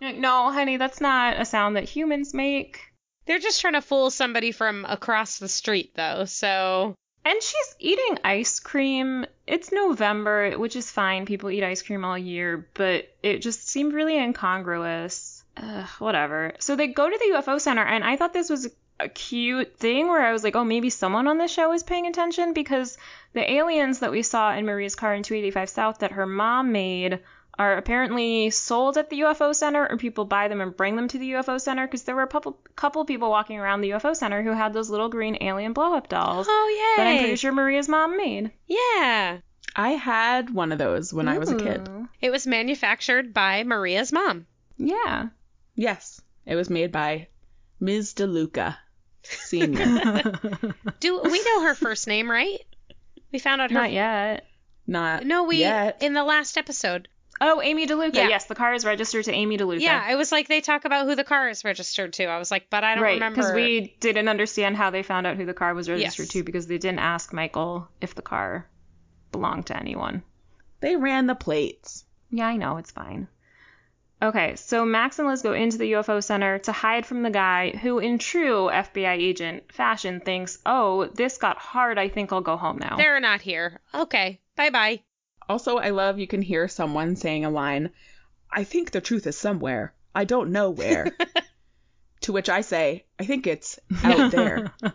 no, 0.01 0.51
honey, 0.53 0.77
that's 0.77 1.01
not 1.01 1.41
a 1.41 1.45
sound 1.45 1.77
that 1.77 1.85
humans 1.85 2.35
make. 2.35 2.81
They're 3.27 3.39
just 3.39 3.61
trying 3.61 3.75
to 3.75 3.83
fool 3.83 4.11
somebody 4.11 4.53
from 4.53 4.85
across 4.89 5.39
the 5.39 5.49
street, 5.49 5.93
though. 5.95 6.25
So 6.25 6.95
And 7.25 7.43
she's 7.43 7.75
eating 7.79 8.19
ice 8.25 8.61
cream. 8.61 9.27
It's 9.47 9.73
November, 9.73 10.53
which 10.59 10.77
is 10.77 10.91
fine. 10.91 11.27
People 11.27 11.51
eat 11.51 11.65
ice 11.65 11.83
cream 11.83 12.05
all 12.05 12.17
year, 12.17 12.69
but 12.75 13.09
it 13.23 13.43
just 13.43 13.69
seemed 13.69 13.93
really 13.93 14.17
incongruous. 14.17 15.45
Ugh, 15.57 15.89
whatever. 15.99 16.55
So 16.61 16.77
they 16.77 16.87
go 16.87 17.09
to 17.09 17.19
the 17.19 17.37
UFO 17.37 17.61
center, 17.61 17.85
and 17.85 18.05
I 18.05 18.17
thought 18.17 18.33
this 18.33 18.49
was 18.49 18.69
a 19.01 19.09
cute 19.09 19.77
thing 19.79 20.09
where 20.09 20.25
I 20.25 20.33
was 20.33 20.43
like, 20.43 20.57
oh, 20.57 20.65
maybe 20.65 20.91
someone 20.91 21.29
on 21.29 21.39
the 21.39 21.49
show 21.49 21.73
is 21.73 21.83
paying 21.83 22.07
attention 22.07 22.53
because 22.53 22.99
the 23.33 23.51
aliens 23.51 24.01
that 24.01 24.11
we 24.11 24.23
saw 24.23 24.53
in 24.55 24.67
Maria's 24.67 24.95
car 24.97 25.15
in 25.15 25.23
285 25.23 25.69
South 25.69 25.99
that 26.01 26.13
her 26.13 26.27
mom 26.27 26.73
made 26.73 27.21
are 27.59 27.77
apparently 27.77 28.51
sold 28.51 28.97
at 28.97 29.11
the 29.11 29.21
UFO 29.21 29.53
center, 29.55 29.87
or 29.89 29.97
people 29.97 30.25
buy 30.25 30.47
them 30.47 30.61
and 30.61 30.77
bring 30.77 30.95
them 30.95 31.09
to 31.09 31.19
the 31.19 31.33
UFO 31.33 31.61
center 31.61 31.87
because 31.87 32.05
there 32.05 32.15
were 32.15 32.23
a 32.23 32.29
couple, 32.29 32.59
couple 32.77 33.05
people 33.05 33.31
walking 33.31 33.59
around 33.59 33.81
the 33.81 33.91
UFO 33.91 34.15
center 34.15 34.43
who 34.43 34.53
had 34.53 34.73
those 34.73 34.91
little 34.91 35.09
green 35.09 35.37
alien 35.41 35.73
blow 35.73 35.95
up 35.95 36.09
dolls 36.09 36.47
Oh 36.49 36.95
yeah. 36.97 37.03
that 37.03 37.11
I'm 37.11 37.19
pretty 37.19 37.37
sure 37.37 37.51
Maria's 37.53 37.89
mom 37.89 38.17
made. 38.17 38.53
Yeah. 38.67 39.39
I 39.75 39.91
had 39.91 40.51
one 40.51 40.71
of 40.73 40.79
those 40.79 41.13
when 41.13 41.27
I 41.29 41.39
was 41.39 41.51
a 41.51 41.57
kid. 41.57 41.89
It 42.21 42.31
was 42.31 42.47
manufactured 42.47 43.35
by 43.35 43.65
Maria's 43.65 44.13
mom. 44.13 44.47
Yeah. 44.77 45.29
Yes, 45.75 46.21
it 46.47 46.55
was 46.57 46.71
made 46.71 46.93
by 46.93 47.29
Ms. 47.81 48.15
DeLuca 48.15 48.77
Senior. 49.23 49.85
Do 51.01 51.21
we 51.23 51.43
know 51.43 51.63
her 51.63 51.75
first 51.75 52.07
name, 52.07 52.31
right? 52.31 52.59
We 53.33 53.39
found 53.39 53.61
out 53.61 53.71
her 53.71 53.75
Not 53.81 53.93
yet. 53.93 54.47
Not 54.87 55.25
No, 55.27 55.45
we 55.45 55.59
yet. 55.59 56.03
in 56.03 56.15
the 56.15 56.25
last 56.25 56.57
episode. 56.57 57.09
Oh, 57.41 57.61
Amy 57.63 57.87
DeLuca. 57.87 58.15
Yeah. 58.15 58.29
Yes, 58.29 58.47
the 58.47 58.55
car 58.57 58.75
is 58.75 58.85
registered 58.85 59.25
to 59.27 59.33
Amy 59.33 59.59
DeLuca. 59.59 59.81
Yeah, 59.81 60.03
I 60.05 60.17
was 60.17 60.33
like 60.33 60.49
they 60.49 60.61
talk 60.61 60.85
about 60.85 61.07
who 61.07 61.15
the 61.15 61.23
car 61.25 61.49
is 61.49 61.63
registered 61.65 62.15
to. 62.15 62.25
I 62.25 62.39
was 62.39 62.51
like, 62.51 62.69
but 62.69 62.83
I 62.83 62.95
don't 62.95 63.05
right, 63.05 63.15
remember. 63.15 63.37
because 63.37 63.53
we 63.55 63.95
didn't 64.01 64.29
understand 64.29 64.77
how 64.77 64.91
they 64.91 65.03
found 65.05 65.27
out 65.27 65.37
who 65.37 65.47
the 65.47 65.55
car 65.55 65.73
was 65.75 65.89
registered 65.89 66.25
Yes. 66.27 66.33
to 66.33 66.43
because 66.43 66.67
they 66.67 66.79
didn't 66.79 66.99
ask 66.99 67.33
Michael 67.33 67.87
if 68.01 68.15
the 68.17 68.23
car 68.23 68.67
belonged 69.31 69.67
to 69.67 69.77
anyone. 69.77 70.23
They 70.81 70.97
ran 70.97 71.27
the 71.27 71.35
plates. 71.37 72.05
Yeah, 72.31 72.47
I 72.49 72.57
know, 72.57 72.79
it's 72.79 72.91
fine. 72.91 73.29
Okay, 74.21 74.57
so 74.57 74.85
Max 74.85 75.19
and 75.19 75.29
Liz 75.29 75.43
go 75.43 75.53
into 75.53 75.79
the 75.79 75.93
UFO 75.93 76.23
center 76.23 76.59
to 76.61 76.73
hide 76.73 77.07
from 77.07 77.23
the 77.23 77.31
guy 77.31 77.71
who, 77.71 78.01
in 78.01 78.19
true 78.19 78.69
FBI 78.73 79.17
agent 79.17 79.73
fashion, 79.73 80.21
thinks, 80.21 80.59
oh, 80.67 81.07
this 81.07 81.39
got 81.39 81.57
hard, 81.57 81.99
I 81.99 82.09
think 82.09 82.33
I'll 82.33 82.41
go 82.41 82.57
home 82.57 82.79
now. 82.79 82.97
They're 82.97 83.21
not 83.21 83.41
here. 83.41 83.81
Okay, 83.95 84.41
bye 84.57 84.71
bye. 84.71 85.01
Also, 85.49 85.79
I 85.79 85.91
love 85.91 86.19
you 86.19 86.27
can 86.27 86.43
hear 86.43 86.67
someone 86.67 87.15
saying 87.15 87.45
a 87.45 87.51
line, 87.51 87.91
I 88.51 88.65
think 88.65 88.91
the 88.91 89.01
truth 89.01 89.27
is 89.27 89.39
somewhere. 89.39 89.95
I 90.15 90.25
don't 90.25 90.51
know 90.51 90.71
where. 90.71 91.13
to 92.23 92.33
which 92.33 92.49
I 92.49 92.63
say, 92.63 93.05
I 93.19 93.25
think 93.25 93.47
it's 93.47 93.79
out 94.05 94.33
there. 94.33 94.73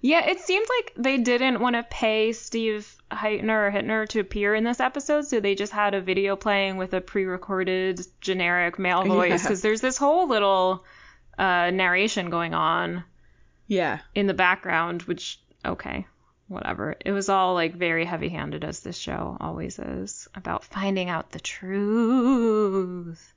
yeah, 0.00 0.26
it 0.28 0.40
seemed 0.40 0.66
like 0.78 0.92
they 0.96 1.18
didn't 1.18 1.60
want 1.60 1.76
to 1.76 1.82
pay 1.82 2.32
Steve 2.32 2.90
Hytner 3.10 3.68
or 3.68 3.70
Hittner 3.70 4.08
to 4.08 4.20
appear 4.20 4.54
in 4.54 4.64
this 4.64 4.80
episode, 4.80 5.26
so 5.26 5.40
they 5.40 5.54
just 5.54 5.72
had 5.72 5.94
a 5.94 6.00
video 6.00 6.36
playing 6.36 6.76
with 6.78 6.94
a 6.94 7.00
pre-recorded 7.00 8.00
generic 8.20 8.78
male 8.78 9.04
voice 9.04 9.30
Yeah. 9.30 9.36
because 9.36 9.60
there's 9.62 9.80
this 9.80 9.98
whole 9.98 10.28
little 10.28 10.84
uh, 11.38 11.70
narration 11.70 12.30
going 12.30 12.54
on 12.54 13.04
yeah. 13.66 14.00
in 14.14 14.26
the 14.26 14.34
background, 14.34 15.02
which 15.02 15.40
okay, 15.64 16.06
whatever. 16.48 16.96
It 17.04 17.12
was 17.12 17.28
all 17.28 17.54
like 17.54 17.74
very 17.74 18.04
heavy-handed 18.04 18.64
as 18.64 18.80
this 18.80 18.96
show 18.96 19.36
always 19.40 19.78
is 19.78 20.28
about 20.34 20.64
finding 20.64 21.08
out 21.10 21.30
the 21.30 21.40
truth. 21.40 23.34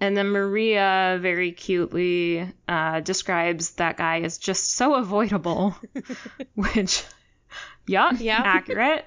And 0.00 0.16
then 0.16 0.28
Maria 0.28 1.18
very 1.20 1.50
cutely 1.52 2.48
uh, 2.68 3.00
describes 3.00 3.72
that 3.72 3.96
guy 3.96 4.20
as 4.20 4.38
just 4.38 4.72
so 4.74 4.94
avoidable, 4.94 5.74
which, 6.54 7.02
yeah, 7.86 8.12
Yeah. 8.18 8.40
accurate. 8.44 9.04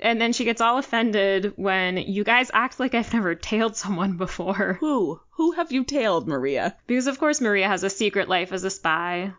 And 0.00 0.20
then 0.20 0.32
she 0.32 0.44
gets 0.44 0.60
all 0.60 0.78
offended 0.78 1.54
when 1.56 1.96
you 1.96 2.22
guys 2.24 2.50
act 2.54 2.78
like 2.78 2.94
I've 2.94 3.12
never 3.12 3.34
tailed 3.34 3.76
someone 3.76 4.16
before. 4.16 4.76
Who? 4.80 5.20
Who 5.30 5.52
have 5.52 5.72
you 5.72 5.84
tailed, 5.84 6.28
Maria? 6.28 6.76
Because, 6.86 7.06
of 7.08 7.18
course, 7.18 7.40
Maria 7.40 7.66
has 7.68 7.82
a 7.84 7.90
secret 7.90 8.28
life 8.28 8.52
as 8.52 8.62
a 8.64 8.70
spy. 8.70 9.32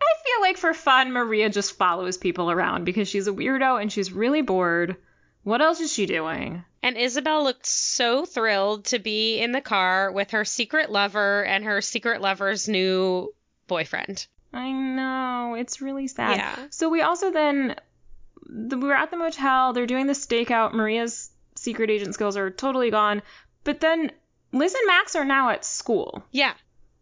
I 0.00 0.12
feel 0.24 0.40
like 0.40 0.56
for 0.56 0.72
fun, 0.74 1.12
Maria 1.12 1.48
just 1.50 1.76
follows 1.76 2.16
people 2.16 2.50
around 2.50 2.84
because 2.84 3.08
she's 3.08 3.26
a 3.28 3.32
weirdo 3.32 3.80
and 3.80 3.90
she's 3.92 4.12
really 4.12 4.42
bored. 4.42 4.96
What 5.42 5.62
else 5.62 5.80
is 5.80 5.92
she 5.92 6.06
doing? 6.06 6.64
And 6.86 6.96
Isabel 6.96 7.42
looked 7.42 7.66
so 7.66 8.24
thrilled 8.24 8.84
to 8.84 9.00
be 9.00 9.40
in 9.40 9.50
the 9.50 9.60
car 9.60 10.12
with 10.12 10.30
her 10.30 10.44
secret 10.44 10.88
lover 10.88 11.44
and 11.44 11.64
her 11.64 11.80
secret 11.80 12.20
lover's 12.20 12.68
new 12.68 13.34
boyfriend. 13.66 14.24
I 14.52 14.70
know, 14.70 15.56
it's 15.58 15.80
really 15.80 16.06
sad. 16.06 16.36
Yeah. 16.36 16.56
So 16.70 16.88
we 16.88 17.00
also 17.02 17.32
then, 17.32 17.74
the, 18.48 18.78
we're 18.78 18.94
at 18.94 19.10
the 19.10 19.16
motel, 19.16 19.72
they're 19.72 19.86
doing 19.86 20.06
the 20.06 20.12
stakeout. 20.12 20.74
Maria's 20.74 21.28
secret 21.56 21.90
agent 21.90 22.14
skills 22.14 22.36
are 22.36 22.52
totally 22.52 22.92
gone. 22.92 23.20
But 23.64 23.80
then 23.80 24.12
Liz 24.52 24.72
and 24.72 24.86
Max 24.86 25.16
are 25.16 25.24
now 25.24 25.50
at 25.50 25.64
school. 25.64 26.22
Yeah. 26.30 26.54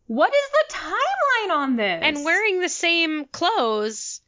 What 0.07 0.33
is 0.33 0.51
the 0.51 0.77
timeline 0.77 1.57
on 1.57 1.77
this? 1.77 2.01
And 2.03 2.25
wearing 2.25 2.61
the 2.61 2.71
same 2.71 3.27
clothes. 3.27 4.23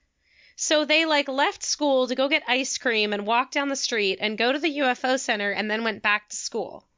So 0.57 0.85
they 0.87 1.05
like 1.05 1.29
left 1.29 1.62
school 1.62 2.09
to 2.09 2.14
go 2.14 2.29
get 2.29 2.42
ice 2.49 2.79
cream 2.79 3.12
and 3.12 3.27
walk 3.27 3.51
down 3.51 3.69
the 3.69 3.77
street 3.77 4.19
and 4.21 4.38
go 4.38 4.53
to 4.53 4.59
the 4.59 4.79
UFO 4.79 5.21
center 5.21 5.51
and 5.51 5.71
then 5.71 5.85
went 5.85 6.03
back 6.03 6.31
to 6.31 6.37
school. 6.37 6.88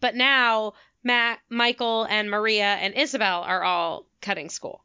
But 0.00 0.14
now 0.14 0.72
Matt, 1.04 1.38
Michael, 1.48 2.04
and 2.04 2.30
Maria 2.30 2.64
and 2.64 2.94
Isabel 2.94 3.42
are 3.42 3.62
all 3.62 4.06
cutting 4.20 4.48
school. 4.48 4.82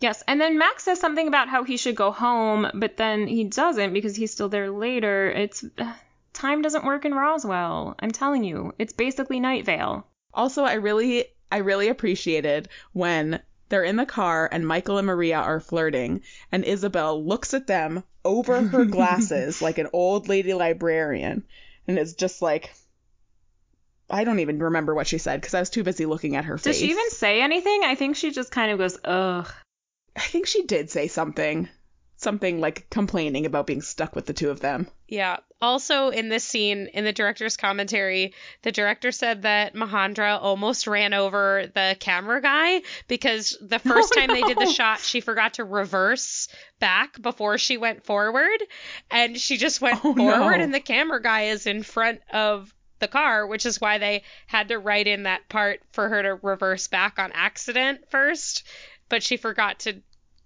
Yes, 0.00 0.24
and 0.26 0.40
then 0.40 0.58
Max 0.58 0.84
says 0.84 0.98
something 0.98 1.28
about 1.28 1.48
how 1.48 1.62
he 1.62 1.76
should 1.76 1.94
go 1.94 2.10
home, 2.10 2.70
but 2.74 2.96
then 2.96 3.26
he 3.26 3.44
doesn't 3.44 3.92
because 3.92 4.16
he's 4.16 4.32
still 4.32 4.48
there 4.48 4.70
later. 4.70 5.30
It's 5.30 5.62
time 6.32 6.62
doesn't 6.62 6.84
work 6.84 7.04
in 7.04 7.14
Roswell. 7.14 7.94
I'm 8.00 8.10
telling 8.10 8.42
you, 8.42 8.72
it's 8.78 8.94
basically 8.94 9.38
Night 9.38 9.66
Vale. 9.66 10.06
Also, 10.32 10.64
I 10.64 10.74
really, 10.74 11.26
I 11.52 11.58
really 11.58 11.88
appreciated 11.88 12.68
when 12.92 13.42
they're 13.70 13.84
in 13.84 13.96
the 13.96 14.04
car 14.04 14.48
and 14.52 14.66
Michael 14.66 14.98
and 14.98 15.06
Maria 15.06 15.38
are 15.38 15.60
flirting, 15.60 16.20
and 16.52 16.64
Isabel 16.64 17.24
looks 17.24 17.54
at 17.54 17.66
them 17.66 18.04
over 18.24 18.60
her 18.60 18.84
glasses 18.96 19.62
like 19.62 19.78
an 19.78 19.88
old 19.94 20.28
lady 20.28 20.52
librarian, 20.52 21.44
and 21.88 21.98
it's 21.98 22.12
just 22.12 22.42
like, 22.42 22.70
I 24.10 24.24
don't 24.24 24.40
even 24.40 24.58
remember 24.58 24.94
what 24.94 25.06
she 25.06 25.18
said 25.18 25.40
because 25.40 25.54
I 25.54 25.60
was 25.60 25.70
too 25.70 25.84
busy 25.84 26.04
looking 26.04 26.36
at 26.36 26.44
her 26.44 26.58
face. 26.58 26.64
Does 26.64 26.78
she 26.78 26.90
even 26.90 27.10
say 27.10 27.40
anything? 27.40 27.82
I 27.84 27.94
think 27.94 28.16
she 28.16 28.30
just 28.30 28.50
kind 28.50 28.72
of 28.72 28.78
goes, 28.78 28.98
ugh. 29.04 29.50
I 30.16 30.20
think 30.20 30.46
she 30.46 30.64
did 30.64 30.90
say 30.90 31.06
something, 31.06 31.68
something 32.20 32.60
like 32.60 32.88
complaining 32.90 33.46
about 33.46 33.66
being 33.66 33.80
stuck 33.82 34.14
with 34.14 34.26
the 34.26 34.32
two 34.32 34.50
of 34.50 34.60
them. 34.60 34.86
Yeah. 35.08 35.38
Also, 35.62 36.08
in 36.10 36.28
this 36.28 36.44
scene, 36.44 36.86
in 36.92 37.04
the 37.04 37.12
director's 37.12 37.56
commentary, 37.56 38.34
the 38.62 38.72
director 38.72 39.10
said 39.12 39.42
that 39.42 39.74
Majandra 39.74 40.38
almost 40.40 40.86
ran 40.86 41.12
over 41.14 41.64
the 41.74 41.96
camera 41.98 42.40
guy 42.40 42.82
because 43.08 43.56
the 43.60 43.76
oh, 43.84 43.88
first 43.88 44.12
Oh, 44.16 44.20
time 44.20 44.28
they 44.28 44.42
did 44.42 44.58
the 44.58 44.72
shot, 44.72 45.00
she 45.00 45.20
forgot 45.20 45.54
to 45.54 45.64
reverse 45.64 46.48
back 46.78 47.20
before 47.20 47.58
she 47.58 47.76
went 47.78 48.04
forward. 48.04 48.62
And 49.10 49.38
she 49.38 49.56
just 49.56 49.80
went 49.80 49.98
Oh, 50.04 50.14
forward, 50.14 50.58
no. 50.58 50.62
and 50.64 50.72
the 50.74 50.80
camera 50.80 51.22
guy 51.22 51.44
is 51.44 51.66
in 51.66 51.82
front 51.82 52.20
of 52.32 52.72
the 52.98 53.08
car, 53.08 53.46
which 53.46 53.64
is 53.64 53.80
why 53.80 53.96
they 53.98 54.22
had 54.46 54.68
to 54.68 54.78
write 54.78 55.06
in 55.06 55.22
that 55.22 55.48
part 55.48 55.80
for 55.92 56.08
her 56.08 56.22
to 56.22 56.34
reverse 56.42 56.88
back 56.88 57.18
on 57.18 57.32
accident 57.32 58.00
first. 58.10 58.66
But 59.08 59.22
she 59.22 59.36
forgot 59.38 59.80
to 59.80 60.02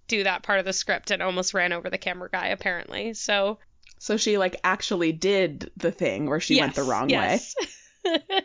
do 0.07 0.23
that 0.23 0.43
part 0.43 0.59
of 0.59 0.65
the 0.65 0.73
script 0.73 1.11
and 1.11 1.21
almost 1.21 1.53
ran 1.53 1.73
over 1.73 1.89
the 1.89 1.97
camera 1.97 2.29
guy, 2.31 2.47
apparently. 2.47 3.13
So. 3.13 3.59
So 3.97 4.17
she 4.17 4.37
like 4.37 4.59
actually 4.63 5.13
did 5.13 5.71
the 5.77 5.91
thing 5.91 6.27
where 6.27 6.39
she 6.41 6.59
went 6.59 6.75
the 6.75 6.81
Yes, 6.81 6.89
wrong 6.89 7.07
way. 7.07 7.11
yes. 7.13 7.55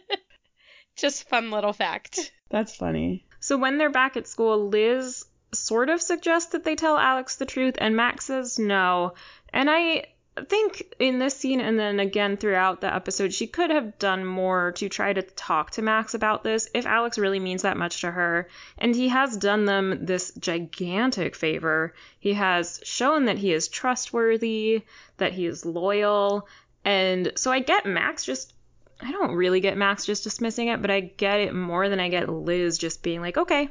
Just 0.96 1.29
fun 1.29 1.51
little 1.51 1.73
fact. 1.73 2.33
That's 2.51 2.75
funny. 2.77 3.25
So 3.40 3.57
when 3.57 3.79
they're 3.79 3.90
back 3.90 4.16
at 4.16 4.27
school, 4.29 4.68
Liz 4.68 5.25
sort 5.53 5.88
of 5.90 6.01
suggests 6.03 6.53
that 6.53 6.64
they 6.64 6.77
tell 6.77 6.96
Alex 6.99 7.37
the 7.37 7.46
truth, 7.46 7.75
and 7.79 7.96
Max 7.96 8.27
says 8.27 8.59
no. 8.59 9.14
And 9.53 9.68
I 9.70 10.05
think 10.48 10.94
in 10.98 11.18
this 11.18 11.37
scene 11.37 11.61
and 11.61 11.79
then 11.79 12.00
again 12.00 12.37
throughout 12.37 12.81
the 12.81 12.94
episode, 12.94 13.33
she 13.33 13.46
could 13.46 13.70
have 13.70 13.98
done 13.98 14.24
more 14.24 14.72
to 14.72 14.88
try 14.88 15.12
to 15.12 15.22
talk 15.22 15.72
to 15.72 15.83
Max 15.83 16.14
about 16.14 16.42
this 16.42 16.68
if 16.74 16.87
Alex 16.87 17.18
really 17.18 17.40
means 17.40 17.62
that 17.62 17.76
much 17.76 18.00
to 18.00 18.11
her. 18.11 18.48
And 18.79 18.94
he 18.94 19.09
has 19.09 19.37
done 19.37 19.64
them 19.64 20.05
this 20.05 20.33
gigantic 20.38 21.35
favor. 21.35 21.94
He 22.18 22.35
has 22.35 22.81
shown 22.85 23.27
that 23.27 23.38
he 23.38 23.52
is 23.52 23.69
trustworthy, 23.69 24.83
that 25.17 25.33
he 25.33 25.46
is 25.46 25.64
loyal. 25.64 26.48
And 26.85 27.33
so 27.37 27.50
I 27.50 27.60
get 27.60 27.87
Max 27.87 28.25
just 28.25 28.54
I 29.02 29.12
don't 29.12 29.33
really 29.33 29.60
get 29.60 29.79
Max 29.79 30.04
just 30.04 30.25
dismissing 30.25 30.69
it, 30.69 30.83
but 30.83 30.90
I 30.90 31.00
get 31.00 31.40
it 31.40 31.54
more 31.54 31.88
than 31.88 32.00
I 32.00 32.08
get 32.08 32.29
Liz 32.29 32.77
just 32.77 33.02
being 33.02 33.21
like, 33.21 33.38
okay. 33.38 33.71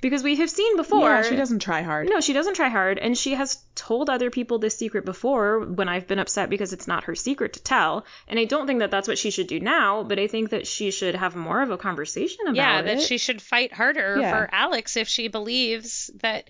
Because 0.00 0.22
we 0.22 0.36
have 0.36 0.50
seen 0.50 0.76
before. 0.76 1.10
Yeah, 1.10 1.22
she 1.22 1.36
doesn't 1.36 1.58
try 1.58 1.82
hard. 1.82 2.08
No, 2.08 2.20
she 2.20 2.32
doesn't 2.32 2.54
try 2.54 2.68
hard, 2.68 2.98
and 2.98 3.16
she 3.16 3.34
has 3.34 3.58
told 3.74 4.08
other 4.08 4.30
people 4.30 4.58
this 4.58 4.76
secret 4.76 5.04
before 5.04 5.60
when 5.60 5.88
I've 5.88 6.06
been 6.06 6.18
upset 6.18 6.48
because 6.48 6.72
it's 6.72 6.88
not 6.88 7.04
her 7.04 7.14
secret 7.14 7.54
to 7.54 7.62
tell. 7.62 8.04
And 8.26 8.38
I 8.38 8.44
don't 8.44 8.66
think 8.66 8.78
that 8.78 8.90
that's 8.90 9.08
what 9.08 9.18
she 9.18 9.30
should 9.30 9.46
do 9.46 9.60
now, 9.60 10.02
but 10.02 10.18
I 10.18 10.26
think 10.26 10.50
that 10.50 10.66
she 10.66 10.90
should 10.90 11.14
have 11.14 11.36
more 11.36 11.60
of 11.60 11.70
a 11.70 11.78
conversation 11.78 12.40
about 12.42 12.56
yeah, 12.56 12.80
it. 12.80 12.86
Yeah, 12.86 12.94
that 12.94 13.02
she 13.02 13.18
should 13.18 13.42
fight 13.42 13.72
harder 13.72 14.18
Yeah. 14.20 14.30
for 14.30 14.48
Alex 14.52 14.96
if 14.96 15.08
she 15.08 15.28
believes 15.28 16.10
that, 16.20 16.48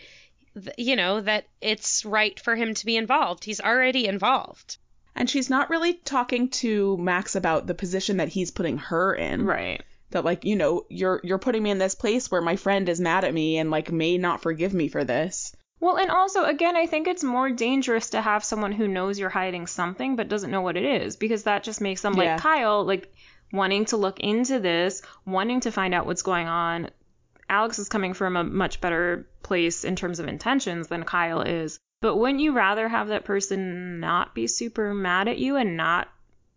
you 0.78 0.96
know, 0.96 1.20
that 1.20 1.46
it's 1.61 2.05
right 2.05 2.38
for 2.38 2.55
him 2.55 2.74
to 2.74 2.86
be 2.86 2.96
involved. 2.96 3.44
He's 3.44 3.61
already 3.61 4.07
involved. 4.07 4.78
And 5.16 5.28
she's 5.28 5.51
not 5.51 5.70
really 5.70 5.94
talking 5.94 6.51
to 6.51 6.96
Max 6.98 7.34
about 7.34 7.66
the 7.66 7.74
position 7.74 8.18
that 8.18 8.28
he's 8.28 8.51
putting 8.51 8.78
her 8.78 9.14
in. 9.14 9.44
Right. 9.44 9.82
That 10.11 10.25
like, 10.25 10.45
you 10.45 10.57
know, 10.57 10.87
you're 10.89 11.21
you're 11.23 11.39
putting 11.39 11.63
me 11.63 11.71
in 11.71 11.79
this 11.79 11.95
place 11.95 12.31
where 12.31 12.43
my 12.43 12.57
friend 12.57 12.89
is 12.89 13.01
mad 13.01 13.25
at 13.25 13.35
me 13.35 13.59
and 13.59 13.71
like 13.71 13.93
may 13.93 14.19
not 14.19 14.43
forgive 14.43 14.75
me 14.75 14.89
for 14.89 15.05
this. 15.05 15.55
Well, 15.79 15.97
and 15.97 16.11
also, 16.11 16.45
again, 16.45 16.77
I 16.77 16.87
think 16.87 17.09
it's 17.09 17.25
more 17.25 17.51
dangerous 17.51 18.11
to 18.11 18.21
have 18.21 18.45
someone 18.45 18.73
who 18.73 18.87
knows 18.87 19.19
you're 19.19 19.31
hiding 19.31 19.67
something 19.67 20.15
but 20.17 20.29
doesn't 20.29 20.51
know 20.51 20.61
what 20.61 20.77
it 20.77 20.85
is 20.85 21.17
because 21.17 21.45
that 21.45 21.63
just 21.63 21.81
makes 21.81 22.03
them 22.03 22.15
Yeah. 22.15 22.35
like 22.35 22.41
Kyle, 22.43 22.85
like 22.85 23.11
wanting 23.53 23.87
to 23.87 23.97
look 23.97 24.21
into 24.21 24.61
this, 24.61 25.01
wanting 25.25 25.61
to 25.61 25.73
find 25.73 25.95
out 25.95 26.07
what's 26.07 26.23
going 26.23 26.49
on. 26.49 26.91
Alex 27.49 27.79
is 27.79 27.89
coming 27.89 28.13
from 28.13 28.37
a 28.37 28.45
much 28.45 28.81
better 28.81 29.29
place 29.43 29.85
in 29.85 29.97
terms 29.97 30.21
of 30.21 30.29
intentions 30.29 30.89
than 30.89 31.05
Kyle 31.05 31.41
is. 31.41 31.79
But 32.03 32.17
wouldn't 32.17 32.41
you 32.41 32.53
rather 32.53 32.89
have 32.89 33.09
that 33.09 33.25
person 33.25 34.01
not 34.01 34.35
be 34.35 34.47
super 34.47 34.93
mad 34.95 35.29
at 35.29 35.39
you 35.39 35.57
and 35.57 35.77
not 35.77 36.09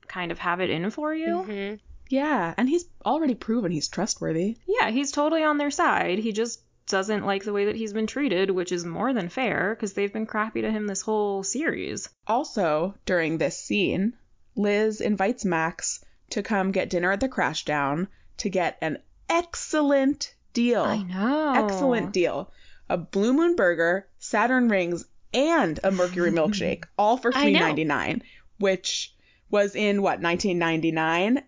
kind 0.07 0.31
of 0.31 0.39
have 0.39 0.59
it 0.59 0.69
in 0.69 0.89
for 0.89 1.13
you? 1.13 1.43
hmm 1.43 1.73
Yeah, 2.13 2.53
and 2.57 2.69
he's 2.69 2.85
already 3.03 3.33
proven 3.33 3.71
he's 3.71 3.87
trustworthy. 3.87 4.57
Yeah, 4.67 4.91
he's 4.91 5.11
totally 5.11 5.43
on 5.43 5.57
their 5.57 5.71
side. 5.71 6.19
He 6.19 6.31
just 6.31 6.61
doesn't 6.85 7.25
like 7.25 7.43
the 7.43 7.53
way 7.53 7.65
that 7.65 7.75
he's 7.75 7.91
been 7.91 8.05
treated, 8.05 8.51
which 8.51 8.71
is 8.71 8.85
more 8.85 9.13
than 9.13 9.29
fair 9.29 9.73
because 9.73 9.93
they've 9.93 10.13
been 10.13 10.27
crappy 10.27 10.61
to 10.61 10.69
him 10.69 10.85
this 10.85 11.01
whole 11.01 11.41
series. 11.41 12.07
Also, 12.27 12.93
during 13.07 13.39
this 13.39 13.57
scene, 13.57 14.13
Liz 14.55 15.01
invites 15.01 15.43
Max 15.43 16.05
to 16.29 16.43
come 16.43 16.71
get 16.71 16.91
dinner 16.91 17.11
at 17.11 17.19
the 17.19 17.27
Crashdown 17.27 18.05
to 18.37 18.47
get 18.47 18.77
an 18.79 18.99
excellent 19.27 20.35
deal. 20.53 20.83
I 20.83 21.01
know. 21.01 21.65
Excellent 21.65 22.13
deal. 22.13 22.51
A 22.89 22.97
Blue 22.97 23.33
Moon 23.33 23.55
burger, 23.55 24.07
Saturn 24.19 24.69
rings, 24.69 25.03
and 25.33 25.79
a 25.83 25.89
Mercury 25.89 26.29
milkshake, 26.29 26.83
all 26.95 27.17
for 27.17 27.31
three 27.31 27.53
ninety 27.53 27.85
nine, 27.85 28.21
which 28.59 29.12
was 29.53 29.75
in 29.75 30.01
what 30.01 30.19
1999. 30.19 31.43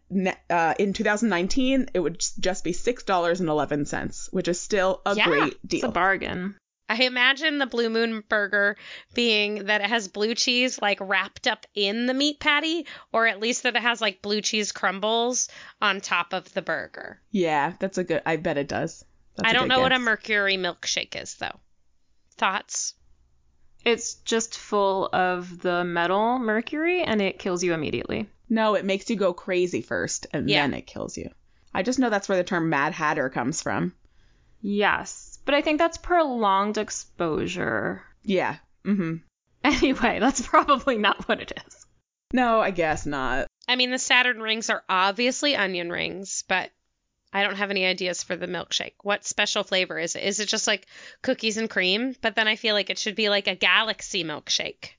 Uh, 0.49 0.73
in 0.79 0.93
2019, 0.93 1.89
it 1.93 1.99
would 1.99 2.23
just 2.39 2.63
be 2.63 2.71
six 2.71 3.03
dollars 3.03 3.41
and 3.41 3.49
eleven 3.49 3.85
cents, 3.85 4.29
which 4.31 4.47
is 4.47 4.61
still 4.61 5.01
a 5.05 5.15
Yeah, 5.15 5.25
great 5.25 5.67
deal. 5.67 5.79
It's 5.79 5.83
a 5.83 5.91
bargain. 5.91 6.55
I 6.87 7.01
imagine 7.03 7.57
the 7.57 7.65
Blue 7.65 7.89
Moon 7.89 8.23
burger 8.29 8.77
being 9.15 9.65
that 9.65 9.81
it 9.81 9.87
has 9.87 10.07
blue 10.07 10.35
cheese 10.35 10.79
like 10.79 10.99
wrapped 11.01 11.47
up 11.47 11.65
in 11.73 12.05
the 12.05 12.13
meat 12.13 12.39
patty, 12.39 12.85
or 13.11 13.25
at 13.25 13.39
least 13.39 13.63
that 13.63 13.75
it 13.75 13.81
has 13.81 14.01
like 14.01 14.21
blue 14.21 14.39
cheese 14.41 14.71
crumbles 14.71 15.49
on 15.81 15.99
top 15.99 16.31
of 16.31 16.53
the 16.53 16.61
burger. 16.61 17.19
yeah, 17.31 17.73
that's 17.79 17.97
a 17.97 18.03
good. 18.03 18.21
I 18.23 18.37
bet 18.37 18.59
it 18.59 18.67
does. 18.67 19.03
That's 19.35 19.49
I 19.49 19.53
don't 19.53 19.67
know 19.67 19.81
what 19.81 19.91
a 19.93 19.99
mercury 19.99 20.57
milkshake 20.57 21.19
is 21.19 21.33
though. 21.35 21.59
Thoughts? 22.37 22.93
It's 23.85 24.15
just 24.15 24.57
full 24.57 25.07
of 25.13 25.59
the 25.61 25.83
metal 25.85 26.39
mercury 26.39 27.03
and 27.03 27.21
it 27.21 27.39
kills 27.39 27.63
you 27.63 27.73
immediately. 27.73 28.27
No, 28.49 28.75
it 28.75 28.83
makes 28.85 29.09
you 29.09 29.15
go 29.15 29.33
crazy 29.33 29.81
first, 29.81 30.27
and 30.33 30.49
Yeah. 30.49 30.63
then 30.63 30.73
it 30.73 30.85
kills 30.87 31.17
you. 31.17 31.29
I 31.73 31.83
just 31.83 31.99
know 31.99 32.09
that's 32.09 32.27
where 32.27 32.37
the 32.37 32.43
term 32.43 32.69
Mad 32.69 32.93
Hatter 32.93 33.29
comes 33.29 33.61
from. 33.61 33.93
Yes, 34.61 35.39
but 35.45 35.53
I 35.55 35.61
think 35.61 35.77
that's 35.77 35.97
prolonged 35.97 36.77
exposure. 36.77 38.03
Yeah. 38.23 38.57
Mm-hmm. 38.85 39.15
Anyway, 39.65 40.19
that's 40.19 40.45
probably 40.47 40.95
not 40.99 41.27
what 41.27 41.41
it 41.41 41.51
is. 41.65 41.87
No, 42.31 42.59
I 42.59 42.69
guess 42.69 43.07
not. 43.07 43.47
I 43.67 43.75
mean, 43.75 43.89
the 43.89 43.97
Saturn 43.97 44.39
rings 44.39 44.69
are 44.69 44.83
obviously 44.87 45.55
onion 45.55 45.89
rings, 45.91 46.43
but 46.47 46.69
I 47.35 47.43
don't 47.43 47.57
have 47.57 47.69
any 47.69 47.85
ideas 47.85 48.23
for 48.23 48.37
the 48.37 48.47
milkshake. 48.47 48.93
What 49.03 49.25
special 49.25 49.65
flavor 49.65 49.99
is 49.99 50.15
it? 50.15 50.23
Is 50.23 50.39
it 50.39 50.47
just 50.47 50.67
like 50.67 50.87
cookies 51.21 51.57
and 51.57 51.69
cream? 51.69 52.15
But 52.21 52.37
then 52.37 52.47
I 52.47 52.55
feel 52.55 52.75
like 52.75 52.89
it 52.89 52.97
should 52.97 53.15
be 53.15 53.27
like 53.27 53.47
a 53.47 53.55
galaxy 53.55 54.23
milkshake. 54.23 54.91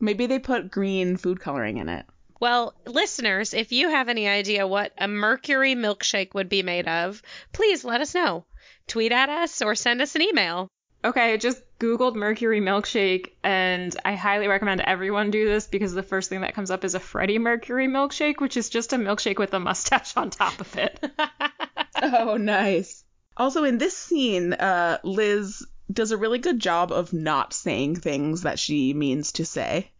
Maybe 0.00 0.26
they 0.26 0.40
put 0.40 0.72
green 0.72 1.16
food 1.16 1.38
coloring 1.38 1.76
in 1.76 1.88
it. 1.88 2.04
Well, 2.40 2.74
listeners, 2.84 3.54
if 3.54 3.70
you 3.70 3.90
have 3.90 4.08
any 4.08 4.26
idea 4.26 4.66
what 4.66 4.92
a 4.98 5.06
mercury 5.06 5.76
milkshake 5.76 6.34
would 6.34 6.48
be 6.48 6.64
made 6.64 6.88
of, 6.88 7.22
please 7.52 7.84
let 7.84 8.00
us 8.00 8.12
know. 8.12 8.44
Tweet 8.88 9.12
at 9.12 9.28
us 9.28 9.62
or 9.62 9.76
send 9.76 10.02
us 10.02 10.16
an 10.16 10.22
email. 10.22 10.66
Okay, 11.04 11.34
I 11.34 11.36
just 11.36 11.62
Googled 11.78 12.16
mercury 12.16 12.60
milkshake 12.60 13.34
and 13.44 13.94
I 14.04 14.14
highly 14.14 14.48
recommend 14.48 14.80
everyone 14.80 15.30
do 15.30 15.46
this 15.46 15.68
because 15.68 15.92
the 15.92 16.02
first 16.02 16.28
thing 16.28 16.40
that 16.40 16.54
comes 16.54 16.70
up 16.72 16.82
is 16.82 16.94
a 16.94 17.00
Freddie 17.00 17.38
Mercury 17.38 17.86
milkshake, 17.86 18.40
which 18.40 18.56
is 18.56 18.68
just 18.68 18.92
a 18.94 18.96
milkshake 18.96 19.38
with 19.38 19.54
a 19.54 19.60
mustache 19.60 20.16
on 20.16 20.30
top 20.30 20.60
of 20.60 20.76
it. 20.76 20.98
oh, 22.02 22.36
nice. 22.36 23.04
Also, 23.36 23.64
in 23.64 23.78
this 23.78 23.96
scene, 23.96 24.52
uh, 24.52 24.98
Liz 25.02 25.66
does 25.92 26.12
a 26.12 26.16
really 26.16 26.38
good 26.38 26.60
job 26.60 26.92
of 26.92 27.12
not 27.12 27.52
saying 27.52 27.96
things 27.96 28.42
that 28.42 28.58
she 28.58 28.94
means 28.94 29.32
to 29.32 29.44
say. 29.44 29.90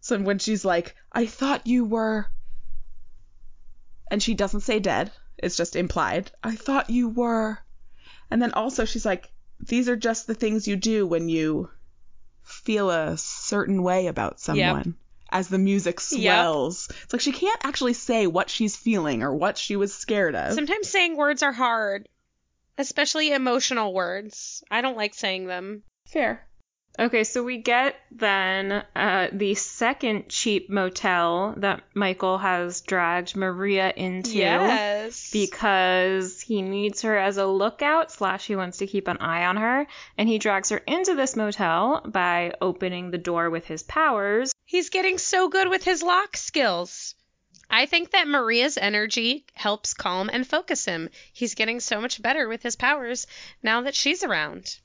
So 0.00 0.18
when 0.18 0.38
she's 0.38 0.64
like, 0.64 0.94
I 1.12 1.26
thought 1.26 1.66
you 1.66 1.84
were. 1.84 2.26
And 4.10 4.22
she 4.22 4.34
doesn't 4.34 4.60
say 4.60 4.78
dead, 4.78 5.10
it's 5.36 5.56
just 5.56 5.76
implied. 5.76 6.30
I 6.42 6.54
thought 6.54 6.90
you 6.90 7.08
were. 7.08 7.58
And 8.30 8.40
then 8.40 8.52
also 8.52 8.84
she's 8.84 9.04
like, 9.04 9.30
these 9.60 9.88
are 9.88 9.96
just 9.96 10.26
the 10.26 10.34
things 10.34 10.68
you 10.68 10.76
do 10.76 11.06
when 11.06 11.28
you 11.28 11.70
feel 12.42 12.90
a 12.90 13.16
certain 13.16 13.82
way 13.82 14.06
about 14.06 14.40
someone. 14.40 14.94
As 15.36 15.48
the 15.48 15.58
music 15.58 16.00
swells. 16.00 16.88
It's 17.04 17.12
like 17.12 17.20
she 17.20 17.32
can't 17.32 17.60
actually 17.62 17.92
say 17.92 18.26
what 18.26 18.48
she's 18.48 18.74
feeling 18.74 19.22
or 19.22 19.34
what 19.34 19.58
she 19.58 19.76
was 19.76 19.92
scared 19.94 20.34
of. 20.34 20.54
Sometimes 20.54 20.88
saying 20.88 21.16
words 21.16 21.42
are 21.42 21.52
hard, 21.52 22.08
especially 22.78 23.32
emotional 23.32 23.92
words. 23.92 24.64
I 24.70 24.80
don't 24.80 24.96
like 24.96 25.12
saying 25.14 25.46
them. 25.46 25.82
Fair. 26.06 26.46
Okay, 26.98 27.24
so 27.24 27.42
we 27.44 27.58
get 27.58 27.94
then 28.10 28.82
uh, 28.94 29.28
the 29.30 29.54
second 29.54 30.30
cheap 30.30 30.70
motel 30.70 31.52
that 31.58 31.82
Michael 31.92 32.38
has 32.38 32.80
dragged 32.80 33.36
Maria 33.36 33.92
into 33.94 34.30
Yes. 34.38 35.30
because 35.30 36.40
he 36.40 36.62
needs 36.62 37.02
her 37.02 37.14
as 37.18 37.36
a 37.36 37.44
lookout 37.44 38.10
slash 38.10 38.46
he 38.46 38.56
wants 38.56 38.78
to 38.78 38.86
keep 38.86 39.08
an 39.08 39.18
eye 39.18 39.44
on 39.44 39.58
her, 39.58 39.86
and 40.16 40.26
he 40.26 40.38
drags 40.38 40.70
her 40.70 40.78
into 40.78 41.14
this 41.14 41.36
motel 41.36 42.00
by 42.06 42.54
opening 42.62 43.10
the 43.10 43.18
door 43.18 43.50
with 43.50 43.66
his 43.66 43.82
powers. 43.82 44.52
He's 44.66 44.90
getting 44.90 45.16
so 45.18 45.48
good 45.48 45.68
with 45.68 45.84
his 45.84 46.02
lock 46.02 46.36
skills. 46.36 47.14
I 47.70 47.86
think 47.86 48.10
that 48.10 48.28
Maria's 48.28 48.76
energy 48.76 49.46
helps 49.54 49.94
calm 49.94 50.28
and 50.32 50.46
focus 50.46 50.84
him. 50.84 51.08
He's 51.32 51.54
getting 51.54 51.80
so 51.80 52.00
much 52.00 52.20
better 52.20 52.48
with 52.48 52.62
his 52.62 52.76
powers 52.76 53.26
now 53.62 53.80
that 53.82 53.94
she's 53.94 54.22
around. 54.22 54.78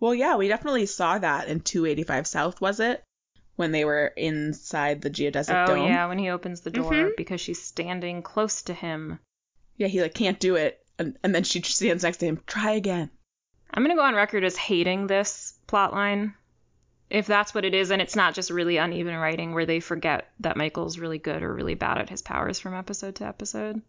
Well, 0.00 0.14
yeah, 0.14 0.36
we 0.36 0.48
definitely 0.48 0.86
saw 0.86 1.18
that 1.18 1.48
in 1.48 1.60
285 1.60 2.26
South, 2.26 2.60
was 2.60 2.80
it? 2.80 3.02
When 3.56 3.72
they 3.72 3.84
were 3.84 4.06
inside 4.16 5.00
the 5.02 5.10
geodesic 5.10 5.64
oh 5.64 5.66
dome. 5.66 5.80
Oh, 5.80 5.86
yeah, 5.86 6.06
when 6.06 6.18
he 6.18 6.30
opens 6.30 6.60
the 6.60 6.70
door 6.70 6.92
Mhm. 6.92 7.16
because 7.16 7.40
she's 7.40 7.60
standing 7.60 8.22
close 8.22 8.62
to 8.62 8.74
him. 8.74 9.18
Yeah, 9.76 9.88
he 9.88 10.00
like 10.00 10.14
can't 10.14 10.38
do 10.38 10.54
it, 10.54 10.80
and, 10.98 11.18
and 11.24 11.34
then 11.34 11.42
she 11.44 11.60
stands 11.62 12.04
next 12.04 12.18
to 12.18 12.26
him. 12.26 12.40
Try 12.46 12.72
again. 12.72 13.10
I'm 13.72 13.82
gonna 13.82 13.96
go 13.96 14.02
on 14.02 14.14
record 14.14 14.44
as 14.44 14.56
hating 14.56 15.08
this 15.08 15.54
plotline. 15.66 16.34
If 17.10 17.26
that's 17.26 17.54
what 17.54 17.64
it 17.64 17.74
is, 17.74 17.90
and 17.90 18.02
it's 18.02 18.16
not 18.16 18.34
just 18.34 18.50
really 18.50 18.76
uneven 18.76 19.16
writing 19.16 19.54
where 19.54 19.66
they 19.66 19.80
forget 19.80 20.30
that 20.40 20.56
Michael's 20.56 20.98
really 20.98 21.18
good 21.18 21.42
or 21.42 21.54
really 21.54 21.74
bad 21.74 21.98
at 21.98 22.10
his 22.10 22.22
powers 22.22 22.58
from 22.58 22.74
episode 22.74 23.14
to 23.16 23.24
episode. 23.26 23.80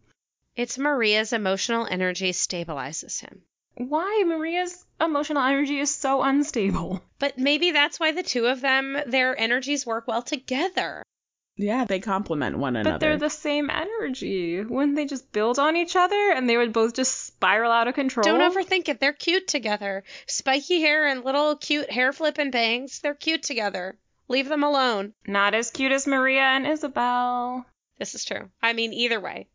It's 0.56 0.78
Maria's 0.78 1.34
emotional 1.34 1.86
energy 1.90 2.32
stabilizes 2.32 3.20
him. 3.20 3.44
Why 3.76 4.24
Maria's 4.26 4.86
emotional 5.00 5.44
energy 5.44 5.80
is 5.80 5.94
so 5.94 6.22
unstable. 6.22 7.02
But 7.20 7.38
maybe 7.38 7.72
that's 7.72 8.00
why 8.00 8.12
the 8.12 8.24
two 8.24 8.48
of 8.48 8.62
them, 8.62 8.98
their 9.06 9.38
energies 9.38 9.86
work 9.86 10.08
well 10.08 10.22
together. 10.22 11.04
Yeah, 11.62 11.84
they 11.84 12.00
complement 12.00 12.58
one 12.58 12.78
another. 12.78 12.94
But 12.94 13.00
they're 13.02 13.18
the 13.18 13.30
same 13.30 13.70
energy. 13.70 14.62
Wouldn't 14.64 14.96
they 14.96 15.04
just 15.04 15.30
build 15.34 15.60
on 15.60 15.76
each 15.76 15.98
other 15.98 16.32
and 16.32 16.50
they 16.50 16.56
would 16.56 16.72
both 16.72 16.94
just 16.94 17.26
spiral 17.26 17.70
out 17.70 17.90
of 17.90 17.96
control? 17.96 18.24
Don't 18.24 18.40
overthink 18.40 18.88
it. 18.88 19.02
They're 19.02 19.12
cute 19.12 19.46
together. 19.50 20.06
Spiky 20.26 20.80
hair 20.80 21.06
and 21.06 21.26
little 21.26 21.58
cute 21.58 21.92
hair 21.92 22.14
flip 22.14 22.38
and 22.38 22.50
bangs. 22.50 23.00
They're 23.02 23.14
cute 23.14 23.44
together. 23.44 23.98
Leave 24.30 24.48
them 24.48 24.64
alone. 24.64 25.14
Not 25.28 25.54
as 25.54 25.70
cute 25.70 25.92
as 25.92 26.08
Maria 26.08 26.44
and 26.44 26.66
Isabel. 26.66 27.66
This 27.98 28.16
is 28.16 28.24
true. 28.24 28.50
I 28.64 28.72
mean, 28.72 28.94
either 28.94 29.20
way. 29.20 29.50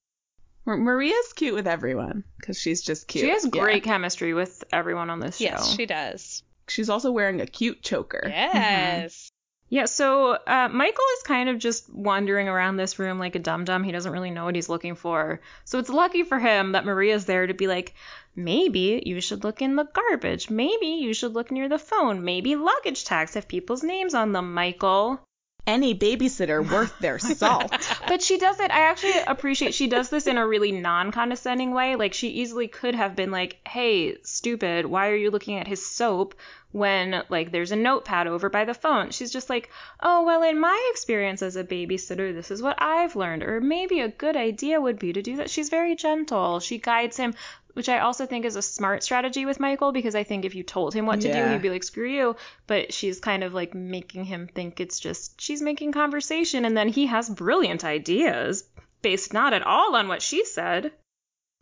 Maria's 0.66 1.32
cute 1.34 1.55
with 1.55 1.66
everyone 1.66 2.24
because 2.38 2.61
she's 2.61 2.82
just 2.82 3.09
cute. 3.09 3.24
She 3.24 3.30
has 3.30 3.44
Yeah. 3.46 3.50
great 3.62 3.82
chemistry 3.84 4.34
with 4.34 4.62
everyone 4.72 5.09
on 5.09 5.20
this 5.20 5.38
show. 5.38 5.44
Yes, 5.44 5.74
she 5.74 5.86
does. 5.86 6.42
She's 6.68 6.90
also 6.90 7.12
wearing 7.12 7.40
a 7.40 7.46
cute 7.46 7.82
choker. 7.82 8.24
Yes. 8.26 9.30
Yeah, 9.71 9.87
so 9.87 10.33
uh, 10.33 10.69
Michael 10.71 11.05
is 11.17 11.23
kind 11.25 11.49
of 11.49 11.59
just 11.59 11.93
wandering 11.93 12.49
around 12.49 12.77
this 12.77 12.99
room 12.99 13.19
like 13.19 13.35
a 13.35 13.39
dum 13.39 13.65
dum. 13.65 13.83
He 13.83 13.93
doesn't 13.93 14.12
really 14.12 14.31
know 14.31 14.45
what 14.45 14.55
he's 14.55 14.69
looking 14.69 14.95
for. 14.95 15.41
So 15.65 15.79
it's 15.79 15.89
lucky 15.89 16.23
for 16.23 16.39
him 16.39 16.73
that 16.73 16.85
Maria's 16.85 17.25
there 17.25 17.47
to 17.47 17.55
be 17.55 17.67
like, 17.67 17.95
maybe 18.37 19.03
you 19.05 19.21
should 19.21 19.43
look 19.43 19.62
in 19.62 19.77
the 19.77 19.85
garbage. 19.85 20.51
Maybe 20.51 20.87
you 20.87 21.15
should 21.15 21.33
look 21.33 21.51
near 21.51 21.69
the 21.69 21.79
phone. 21.79 22.25
Maybe 22.25 22.57
luggage 22.57 23.05
tags 23.05 23.35
have 23.35 23.49
people's 23.49 23.83
names 23.83 24.15
on 24.15 24.33
them, 24.33 24.55
Michael. 24.55 25.21
Any 25.67 25.95
babysitter 25.95 26.69
worth 26.71 26.99
their 26.99 27.19
salt. 27.41 27.73
But 28.07 28.23
she 28.23 28.37
does 28.39 28.61
it. 28.61 28.71
I 28.71 28.81
actually 28.81 29.19
appreciate 29.27 29.73
she 29.75 29.87
does 29.87 30.11
this 30.11 30.27
in 30.27 30.37
a 30.37 30.47
really 30.47 30.73
non-condescending 30.73 31.73
way. 31.73 31.97
Like 31.97 32.12
she 32.12 32.29
easily 32.29 32.69
could 32.69 32.95
have 32.95 33.17
been 33.17 33.31
like, 33.31 33.59
"Hey, 33.67 34.17
stupid, 34.23 34.85
why 34.87 35.09
are 35.09 35.17
you 35.17 35.31
looking 35.31 35.59
at 35.59 35.67
his 35.67 35.85
soap 35.85 36.35
when 36.73 37.23
like 37.31 37.51
there's 37.51 37.73
a 37.73 37.77
notepad 37.77 38.27
over 38.27 38.51
by 38.51 38.65
the 38.67 38.75
phone?" 38.75 39.11
She's 39.11 39.33
just 39.33 39.49
like, 39.49 39.71
"Oh, 40.01 40.23
well, 40.25 40.43
in 40.43 40.61
my 40.61 40.91
experience 40.91 41.41
as 41.41 41.57
a 41.57 41.65
babysitter, 41.65 42.35
this 42.35 42.51
is 42.51 42.61
what 42.61 42.77
I've 42.83 43.17
learned." 43.17 43.43
Or 43.43 43.61
maybe 43.61 44.01
a 44.01 44.09
good 44.09 44.37
idea 44.37 44.81
would 44.81 44.99
be 44.99 45.15
to 45.15 45.23
do 45.23 45.37
that. 45.37 45.49
She's 45.51 45.71
very 45.71 45.97
gentle. 45.97 46.61
She 46.61 46.77
guides 46.79 47.17
him 47.17 47.35
which 47.75 47.89
I 47.89 47.99
also 47.99 48.27
think 48.27 48.45
is 48.45 48.57
a 48.57 48.62
smart 48.62 49.03
strategy 49.03 49.45
with 49.47 49.61
Michael 49.61 49.93
because 49.93 50.14
I 50.14 50.25
think 50.25 50.45
if 50.45 50.55
you 50.55 50.62
told 50.62 50.95
him 50.95 51.07
what 51.07 51.20
to 51.20 51.33
do, 51.33 51.49
he'd 51.49 51.62
be 51.62 51.70
like, 51.70 51.85
screw 51.85 52.09
you. 52.09 52.37
But 52.66 52.93
she's 52.93 53.20
kind 53.20 53.45
of 53.45 53.55
like 53.55 53.75
making 53.75 54.25
him 54.25 54.49
think 54.49 54.81
it's 54.81 54.99
just 54.99 55.41
she's 55.41 55.62
making 55.62 55.93
conversation, 55.93 56.64
and 56.64 56.77
then 56.77 56.89
he 56.89 57.07
has 57.07 57.29
brilliant 57.29 57.85
ideas 57.85 58.64
based 59.03 59.33
not 59.33 59.53
at 59.53 59.62
all 59.62 59.95
on 59.95 60.09
what 60.09 60.22
she 60.22 60.45
said. 60.45 60.93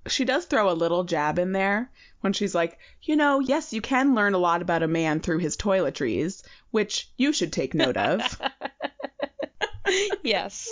she 0.06 0.24
does 0.24 0.44
throw 0.44 0.70
a 0.70 0.74
little 0.74 1.04
jab 1.04 1.38
in 1.38 1.52
there 1.52 1.90
when 2.20 2.32
she's 2.32 2.54
like, 2.54 2.78
you 3.02 3.16
know, 3.16 3.40
yes, 3.40 3.72
you 3.72 3.80
can 3.80 4.14
learn 4.14 4.34
a 4.34 4.38
lot 4.38 4.62
about 4.62 4.82
a 4.82 4.88
man 4.88 5.20
through 5.20 5.38
his 5.38 5.56
toiletries, 5.56 6.42
which 6.70 7.10
you 7.16 7.32
should 7.32 7.52
take 7.52 7.74
note 7.74 7.96
of. 7.96 8.40
yes. 10.22 10.68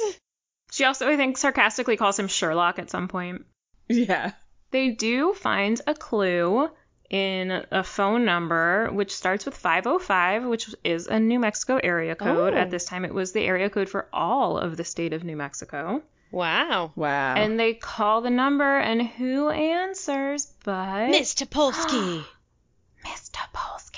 She 0.72 0.84
also, 0.84 1.09
I 1.09 1.16
think, 1.16 1.36
sarcastically 1.36 1.97
calls 1.97 2.18
him 2.18 2.28
Sherlock 2.28 2.78
at 2.78 2.91
some 2.91 3.09
point. 3.09 3.45
yeah. 3.88 4.32
They 4.70 4.90
do 4.90 5.34
find 5.34 5.80
a 5.86 5.94
clue 5.94 6.70
in 7.08 7.66
a 7.72 7.82
phone 7.82 8.24
number 8.24 8.88
which 8.92 9.12
starts 9.14 9.44
with 9.44 9.56
505, 9.56 10.44
which 10.44 10.72
is 10.84 11.08
a 11.08 11.18
New 11.18 11.40
Mexico 11.40 11.80
area 11.82 12.14
code. 12.14 12.54
Oh. 12.54 12.56
At 12.56 12.70
this 12.70 12.84
time, 12.84 13.04
it 13.04 13.12
was 13.12 13.32
the 13.32 13.40
area 13.44 13.68
code 13.68 13.88
for 13.88 14.08
all 14.12 14.58
of 14.58 14.76
the 14.76 14.84
state 14.84 15.12
of 15.12 15.24
New 15.24 15.36
Mexico. 15.36 16.02
Wow. 16.30 16.92
Wow. 16.94 17.34
And 17.34 17.58
they 17.58 17.74
call 17.74 18.20
the 18.20 18.30
number, 18.30 18.78
and 18.78 19.02
who 19.02 19.48
answers 19.50 20.52
but 20.64 21.08
Mr. 21.10 21.44
Topolsky. 21.48 22.24
Mr. 23.04 23.38
Polsky. 23.52 23.96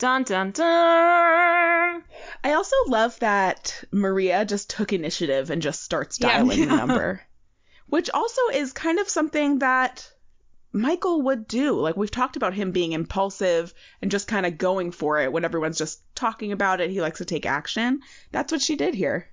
Dun 0.00 0.24
dun 0.24 0.50
dun. 0.50 0.64
I 2.42 2.52
also 2.54 2.74
love 2.88 3.18
that 3.20 3.84
Maria 3.92 4.44
just 4.44 4.68
took 4.70 4.92
initiative 4.92 5.50
and 5.50 5.62
just 5.62 5.82
starts 5.84 6.18
Yeah. 6.20 6.38
dialing 6.38 6.66
the 6.68 6.76
number, 6.84 7.22
which 7.86 8.10
also 8.10 8.40
is 8.52 8.72
kind 8.72 8.98
of 8.98 9.08
something 9.08 9.60
that 9.60 10.10
Michael 10.72 11.22
would 11.22 11.46
do. 11.46 11.78
Like 11.80 11.96
we've 11.96 12.10
talked 12.10 12.36
about 12.36 12.54
him 12.54 12.72
being 12.72 12.92
impulsive 12.92 13.72
and 14.02 14.10
just 14.10 14.26
kind 14.26 14.44
of 14.44 14.58
going 14.58 14.90
for 14.90 15.20
it 15.20 15.32
when 15.32 15.44
everyone's 15.44 15.78
just 15.78 16.02
talking 16.14 16.50
about 16.50 16.80
it. 16.80 16.90
He 16.90 17.00
likes 17.00 17.18
to 17.18 17.24
take 17.24 17.46
action. 17.46 18.00
That's 18.32 18.50
what 18.50 18.60
she 18.60 18.74
did 18.74 18.94
here. 18.94 19.28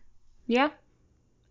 Yeah. 0.45 0.69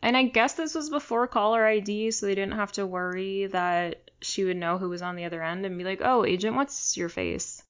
And 0.03 0.17
I 0.17 0.25
guess 0.25 0.55
this 0.55 0.75
was 0.75 0.89
before 0.89 1.27
caller 1.27 1.67
ID, 1.67 2.13
so 2.13 2.27
they 2.27 2.35
didn't 2.35 2.55
have 2.55 2.73
to 2.73 2.87
worry 2.87 3.47
that 3.47 4.11
she 4.23 4.45
would 4.45 4.57
know 4.57 4.79
who 4.79 4.89
was 4.89 5.03
on 5.03 5.17
the 5.17 5.25
other 5.25 5.43
end 5.43 5.67
and 5.67 5.77
be 5.77 5.85
like, 5.85 6.01
oh, 6.03 6.25
agent, 6.25 6.57
what's 6.57 6.97
your 6.97 7.09
face? 7.09 7.63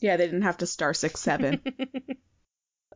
Yeah, 0.00 0.16
they 0.16 0.26
didn't 0.26 0.42
have 0.42 0.58
to 0.58 0.66
star 0.66 0.92
six 0.92 1.20
seven. 1.20 1.60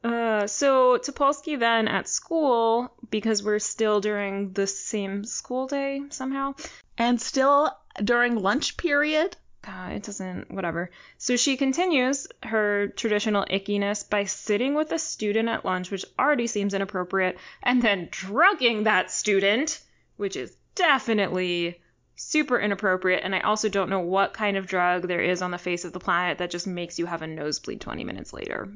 Uh, 0.02 0.46
so 0.46 0.96
Topolsky 0.98 1.58
then 1.58 1.86
at 1.88 2.08
school, 2.08 2.92
because 3.10 3.42
we're 3.42 3.58
still 3.58 4.00
during 4.00 4.52
the 4.52 4.66
same 4.66 5.24
school 5.24 5.66
day 5.66 6.02
somehow. 6.10 6.54
and 6.96 7.20
still 7.20 7.70
during 8.02 8.36
lunch 8.36 8.76
period. 8.76 9.36
God, 9.62 9.92
it 9.92 10.02
doesn't, 10.02 10.50
whatever. 10.50 10.90
So 11.18 11.36
she 11.36 11.58
continues 11.58 12.26
her 12.42 12.88
traditional 12.88 13.44
ickiness 13.44 14.08
by 14.08 14.24
sitting 14.24 14.74
with 14.74 14.90
a 14.92 14.98
student 14.98 15.50
at 15.50 15.66
lunch, 15.66 15.90
which 15.90 16.06
already 16.18 16.46
seems 16.46 16.72
inappropriate, 16.72 17.36
and 17.62 17.82
then 17.82 18.08
drugging 18.10 18.84
that 18.84 19.10
student, 19.10 19.80
which 20.16 20.36
is 20.36 20.56
definitely 20.74 21.78
super 22.16 22.58
inappropriate. 22.58 23.20
And 23.22 23.34
I 23.34 23.40
also 23.40 23.68
don't 23.68 23.90
know 23.90 24.00
what 24.00 24.32
kind 24.32 24.56
of 24.56 24.66
drug 24.66 25.06
there 25.08 25.20
is 25.20 25.42
on 25.42 25.50
the 25.50 25.58
face 25.58 25.84
of 25.84 25.92
the 25.92 26.00
planet 26.00 26.38
that 26.38 26.50
just 26.50 26.66
makes 26.66 26.98
you 26.98 27.04
have 27.04 27.20
a 27.20 27.26
nosebleed 27.26 27.82
20 27.82 28.04
minutes 28.04 28.32
later. 28.32 28.72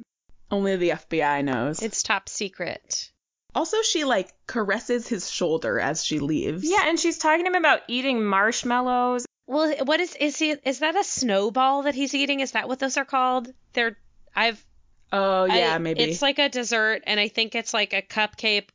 Only 0.55 0.77
the 0.77 0.91
FBI 0.91 1.43
knows. 1.45 1.83
It's 1.83 2.03
top 2.03 2.29
secret. 2.29 3.11
also, 3.55 3.83
she 3.83 4.05
like 4.05 4.33
caresses 4.47 5.09
his 5.09 5.31
shoulder 5.31 5.79
as 5.81 6.05
she 6.05 6.19
leaves. 6.21 6.65
Yeah, 6.69 6.83
and 6.89 6.99
she's 6.99 7.19
talking 7.19 7.45
to 7.45 7.51
him 7.51 7.55
about 7.57 7.81
eating 7.89 8.25
marshmallows. 8.25 9.27
Well, 9.47 9.75
what 9.85 10.01
is 10.01 10.15
is 10.17 10.39
he? 10.39 10.51
Is 10.65 10.79
that 10.79 10.97
a 10.97 11.05
snowball 11.05 11.83
that 11.83 11.95
he's 11.95 12.15
eating? 12.15 12.41
Is 12.41 12.53
that 12.53 12.69
what 12.69 12.79
those 12.79 12.97
are 12.97 13.05
called? 13.05 13.53
They're 13.73 13.97
I've 14.35 14.65
Oh 15.13 15.45
yeah, 15.45 15.75
I- 15.75 15.79
maybe. 15.79 16.03
It's 16.03 16.23
like 16.23 16.39
a 16.39 16.49
dessert, 16.49 17.03
and 17.07 17.21
I 17.21 17.29
think 17.29 17.55
it's 17.55 17.75
like 17.75 17.93
a 17.93 18.03
cupcake 18.03 18.69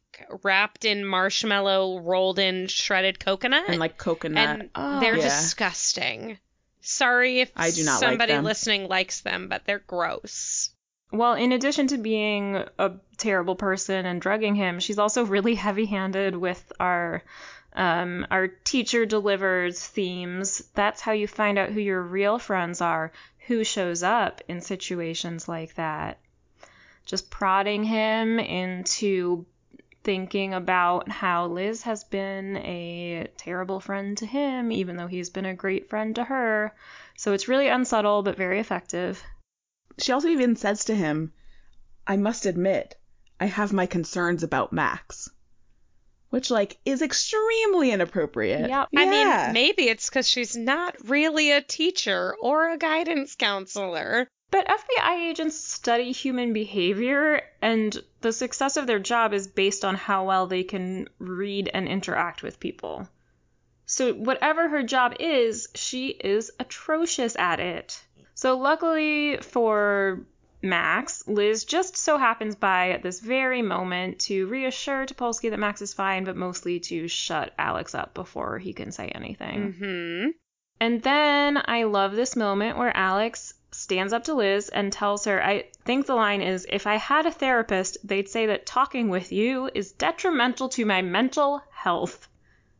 wrapped 0.43 0.85
in 0.85 1.05
marshmallow, 1.05 1.99
rolled 1.99 2.39
in 2.39 2.67
shredded 2.67 3.19
coconut, 3.19 3.65
and 3.67 3.79
like 3.79 3.97
coconut. 3.97 4.59
and 4.59 4.69
Oh. 4.75 4.99
they're 4.99 5.17
Yeah. 5.17 5.23
disgusting. 5.23 6.37
Sorry 6.81 7.39
if 7.41 7.51
I 7.55 7.71
do 7.71 7.83
not 7.83 7.99
like 8.01 8.09
somebody 8.09 8.33
them. 8.33 8.43
listening 8.45 8.87
likes 8.87 9.21
them, 9.21 9.47
but 9.49 9.65
they're 9.65 9.79
gross. 9.79 10.69
Well, 11.11 11.33
in 11.33 11.51
addition 11.51 11.87
to 11.87 11.97
being 11.97 12.63
a 12.77 12.91
terrible 13.17 13.55
person 13.55 14.05
and 14.05 14.21
drugging 14.21 14.55
him, 14.55 14.79
she's 14.79 14.99
also 14.99 15.25
really 15.25 15.55
heavy-handed 15.65 16.35
with 16.35 16.71
our 16.79 17.23
um, 17.73 18.25
our 18.31 18.47
teacher 18.47 19.05
delivers 19.05 19.85
themes. 19.85 20.63
That's 20.73 21.01
how 21.01 21.11
you 21.11 21.27
find 21.27 21.57
out 21.57 21.69
who 21.69 21.79
your 21.79 22.01
real 22.01 22.39
friends 22.39 22.81
are, 22.81 23.11
who 23.47 23.63
shows 23.63 24.03
up 24.03 24.41
in 24.47 24.61
situations 24.61 25.47
like 25.47 25.75
that. 25.75 26.19
Just 27.05 27.29
prodding 27.29 27.83
him 27.83 28.39
into 28.39 29.45
thinking 30.03 30.53
about 30.53 31.09
how 31.09 31.47
Liz 31.47 31.83
has 31.83 32.03
been 32.03 32.57
a 32.57 33.27
terrible 33.37 33.79
friend 33.79 34.17
to 34.17 34.25
him, 34.25 34.71
even 34.71 34.97
though 34.97 35.07
he's 35.07 35.29
been 35.29 35.45
a 35.45 35.53
great 35.53 35.89
friend 35.89 36.15
to 36.15 36.23
her. 36.23 36.73
So 37.17 37.33
it's 37.33 37.47
really 37.47 37.67
unsubtle 37.67 38.23
but 38.23 38.37
very 38.37 38.59
effective. 38.59 39.23
She 39.99 40.11
also 40.11 40.27
even 40.27 40.55
says 40.55 40.85
to 40.85 40.95
him, 40.95 41.33
"I 42.07 42.17
must 42.17 42.45
admit, 42.45 42.95
I 43.39 43.45
have 43.45 43.73
my 43.73 43.85
concerns 43.85 44.43
about 44.43 44.73
Max." 44.73 45.29
Which 46.29 46.51
like 46.51 46.77
is 46.85 47.01
extremely 47.01 47.91
inappropriate. 47.91 48.69
Yep. 48.69 48.89
I 48.95 49.05
mean, 49.05 49.53
maybe 49.53 49.89
it's 49.89 50.09
because 50.09 50.27
she's 50.27 50.55
not 50.55 50.95
really 51.09 51.51
a 51.51 51.61
teacher 51.61 52.35
or 52.39 52.69
a 52.69 52.77
guidance 52.77 53.35
counselor. 53.35 54.27
But 54.51 54.67
FBI 54.67 55.29
agents 55.29 55.57
study 55.59 56.11
human 56.11 56.53
behavior, 56.53 57.43
and 57.61 57.95
the 58.21 58.33
success 58.33 58.77
of 58.77 58.87
their 58.87 58.99
job 58.99 59.33
is 59.33 59.47
based 59.47 59.85
on 59.85 59.93
how 59.93 60.25
well 60.25 60.47
they 60.47 60.63
can 60.63 61.07
read 61.19 61.69
and 61.71 61.87
interact 61.87 62.41
with 62.41 62.59
people. 62.59 63.07
So, 63.85 64.13
whatever 64.13 64.69
her 64.69 64.83
job 64.83 65.15
is, 65.19 65.67
she 65.75 66.07
is 66.07 66.51
atrocious 66.59 67.35
at 67.37 67.59
it. 67.59 68.03
So, 68.39 68.57
luckily 68.57 69.35
for 69.41 70.21
Max, 70.61 71.27
Liz 71.27 71.65
just 71.65 71.97
so 71.97 72.17
happens 72.17 72.55
by 72.55 72.91
at 72.91 73.03
this 73.03 73.19
very 73.19 73.61
moment 73.61 74.19
to 74.27 74.47
reassure 74.47 75.05
Topolsky 75.05 75.49
that 75.49 75.59
Max 75.59 75.81
is 75.81 75.93
fine, 75.93 76.23
but 76.23 76.37
mostly 76.37 76.79
to 76.79 77.09
shut 77.09 77.53
Alex 77.59 77.93
up 77.93 78.13
before 78.13 78.57
he 78.57 78.71
can 78.71 78.93
say 78.93 79.09
anything. 79.09 79.73
hmm 79.73 80.27
And 80.79 81.01
then 81.01 81.61
I 81.65 81.83
love 81.83 82.13
this 82.13 82.37
moment 82.37 82.77
where 82.77 82.95
Alex 82.95 83.55
stands 83.71 84.13
up 84.13 84.23
to 84.23 84.35
Liz 84.35 84.69
and 84.69 84.93
tells 84.93 85.25
her, 85.25 85.43
I 85.43 85.65
think 85.83 86.05
the 86.05 86.15
line 86.15 86.41
is, 86.41 86.65
if 86.69 86.87
I 86.87 86.95
had 86.95 87.25
a 87.25 87.31
therapist, 87.31 87.97
they'd 88.05 88.29
say 88.29 88.45
that 88.45 88.65
talking 88.65 89.09
with 89.09 89.33
you 89.33 89.69
is 89.75 89.91
detrimental 89.91 90.69
to 90.69 90.85
my 90.85 91.01
mental 91.01 91.61
health. 91.71 92.29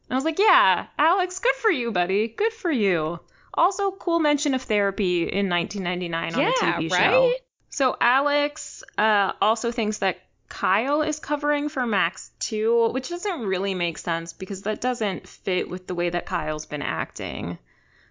And 0.07 0.14
I 0.14 0.16
was 0.16 0.24
like, 0.24 0.39
yeah, 0.39 0.86
Alex, 0.97 1.39
good 1.39 1.55
for 1.55 1.70
you, 1.70 1.91
buddy. 1.91 2.30
Good 2.30 2.53
for 2.53 2.72
you. 2.72 3.20
Also, 3.53 3.91
cool 3.91 4.19
mention 4.19 4.53
of 4.53 4.61
therapy 4.63 5.23
in 5.23 5.49
1999 5.49 6.35
on 6.35 6.39
Yeah, 6.41 6.49
a 6.49 6.79
TV 6.81 6.89
show. 6.89 6.95
right? 6.95 7.35
So 7.69 7.95
Alex 7.99 8.83
uh, 8.97 9.33
also 9.41 9.71
thinks 9.71 9.99
that 9.99 10.17
Kyle 10.47 11.01
is 11.03 11.19
covering 11.19 11.69
for 11.69 11.85
Max 11.85 12.31
too, 12.39 12.89
which 12.89 13.09
doesn't 13.09 13.41
really 13.41 13.75
make 13.75 13.97
sense 13.97 14.33
because 14.33 14.63
that 14.63 14.81
doesn't 14.81 15.27
fit 15.27 15.69
with 15.69 15.85
the 15.87 15.93
way 15.95 16.09
that 16.09 16.25
Kyle's 16.25 16.65
been 16.65 16.81
acting. 16.81 17.57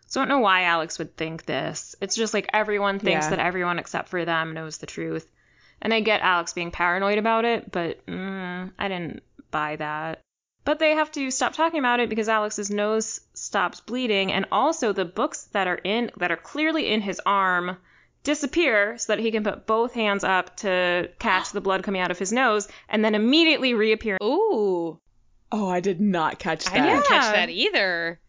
So 0.06 0.20
I 0.20 0.24
don't 0.24 0.28
know 0.28 0.38
why 0.38 0.62
Alex 0.62 0.98
would 0.98 1.16
think 1.16 1.44
this. 1.44 1.94
It's 2.00 2.14
just 2.14 2.32
like 2.32 2.48
everyone 2.52 2.98
thinks 2.98 3.26
Yeah. 3.26 3.30
that 3.30 3.38
everyone 3.40 3.78
except 3.78 4.08
for 4.08 4.24
them 4.24 4.54
knows 4.54 4.78
the 4.78 4.86
truth. 4.86 5.28
And 5.82 5.92
I 5.92 6.00
get 6.00 6.22
Alex 6.22 6.52
being 6.52 6.70
paranoid 6.70 7.18
about 7.18 7.44
it, 7.44 7.70
but 7.70 8.04
mm, 8.06 8.72
I 8.78 8.88
didn't 8.88 9.22
buy 9.50 9.76
that. 9.76 10.20
But 10.68 10.80
they 10.80 10.90
have 10.90 11.10
to 11.12 11.30
stop 11.30 11.54
talking 11.54 11.78
about 11.78 11.98
it 11.98 12.10
because 12.10 12.28
Alex's 12.28 12.70
nose 12.70 13.22
stops 13.32 13.80
bleeding, 13.80 14.30
and 14.30 14.44
also 14.52 14.92
the 14.92 15.06
books 15.06 15.44
that 15.52 15.66
are 15.66 15.80
in 15.82 16.10
that 16.18 16.30
are 16.30 16.36
clearly 16.36 16.92
in 16.92 17.00
his 17.00 17.22
arm 17.24 17.78
disappear 18.22 18.98
so 18.98 19.14
that 19.14 19.18
he 19.18 19.30
can 19.30 19.42
put 19.42 19.66
both 19.66 19.94
hands 19.94 20.24
up 20.24 20.58
to 20.58 21.08
catch 21.18 21.52
the 21.52 21.62
blood 21.62 21.84
coming 21.84 22.02
out 22.02 22.10
of 22.10 22.18
his 22.18 22.32
nose 22.32 22.68
and 22.86 23.02
then 23.02 23.14
immediately 23.14 23.72
reappear. 23.72 24.18
Ooh, 24.22 25.00
Oh, 25.50 25.70
I 25.70 25.80
did 25.80 26.02
not 26.02 26.38
catch 26.38 26.66
that. 26.66 26.74
I 26.74 26.86
didn't 26.86 27.06
catch 27.06 27.32
that 27.32 27.48
either. 27.48 28.20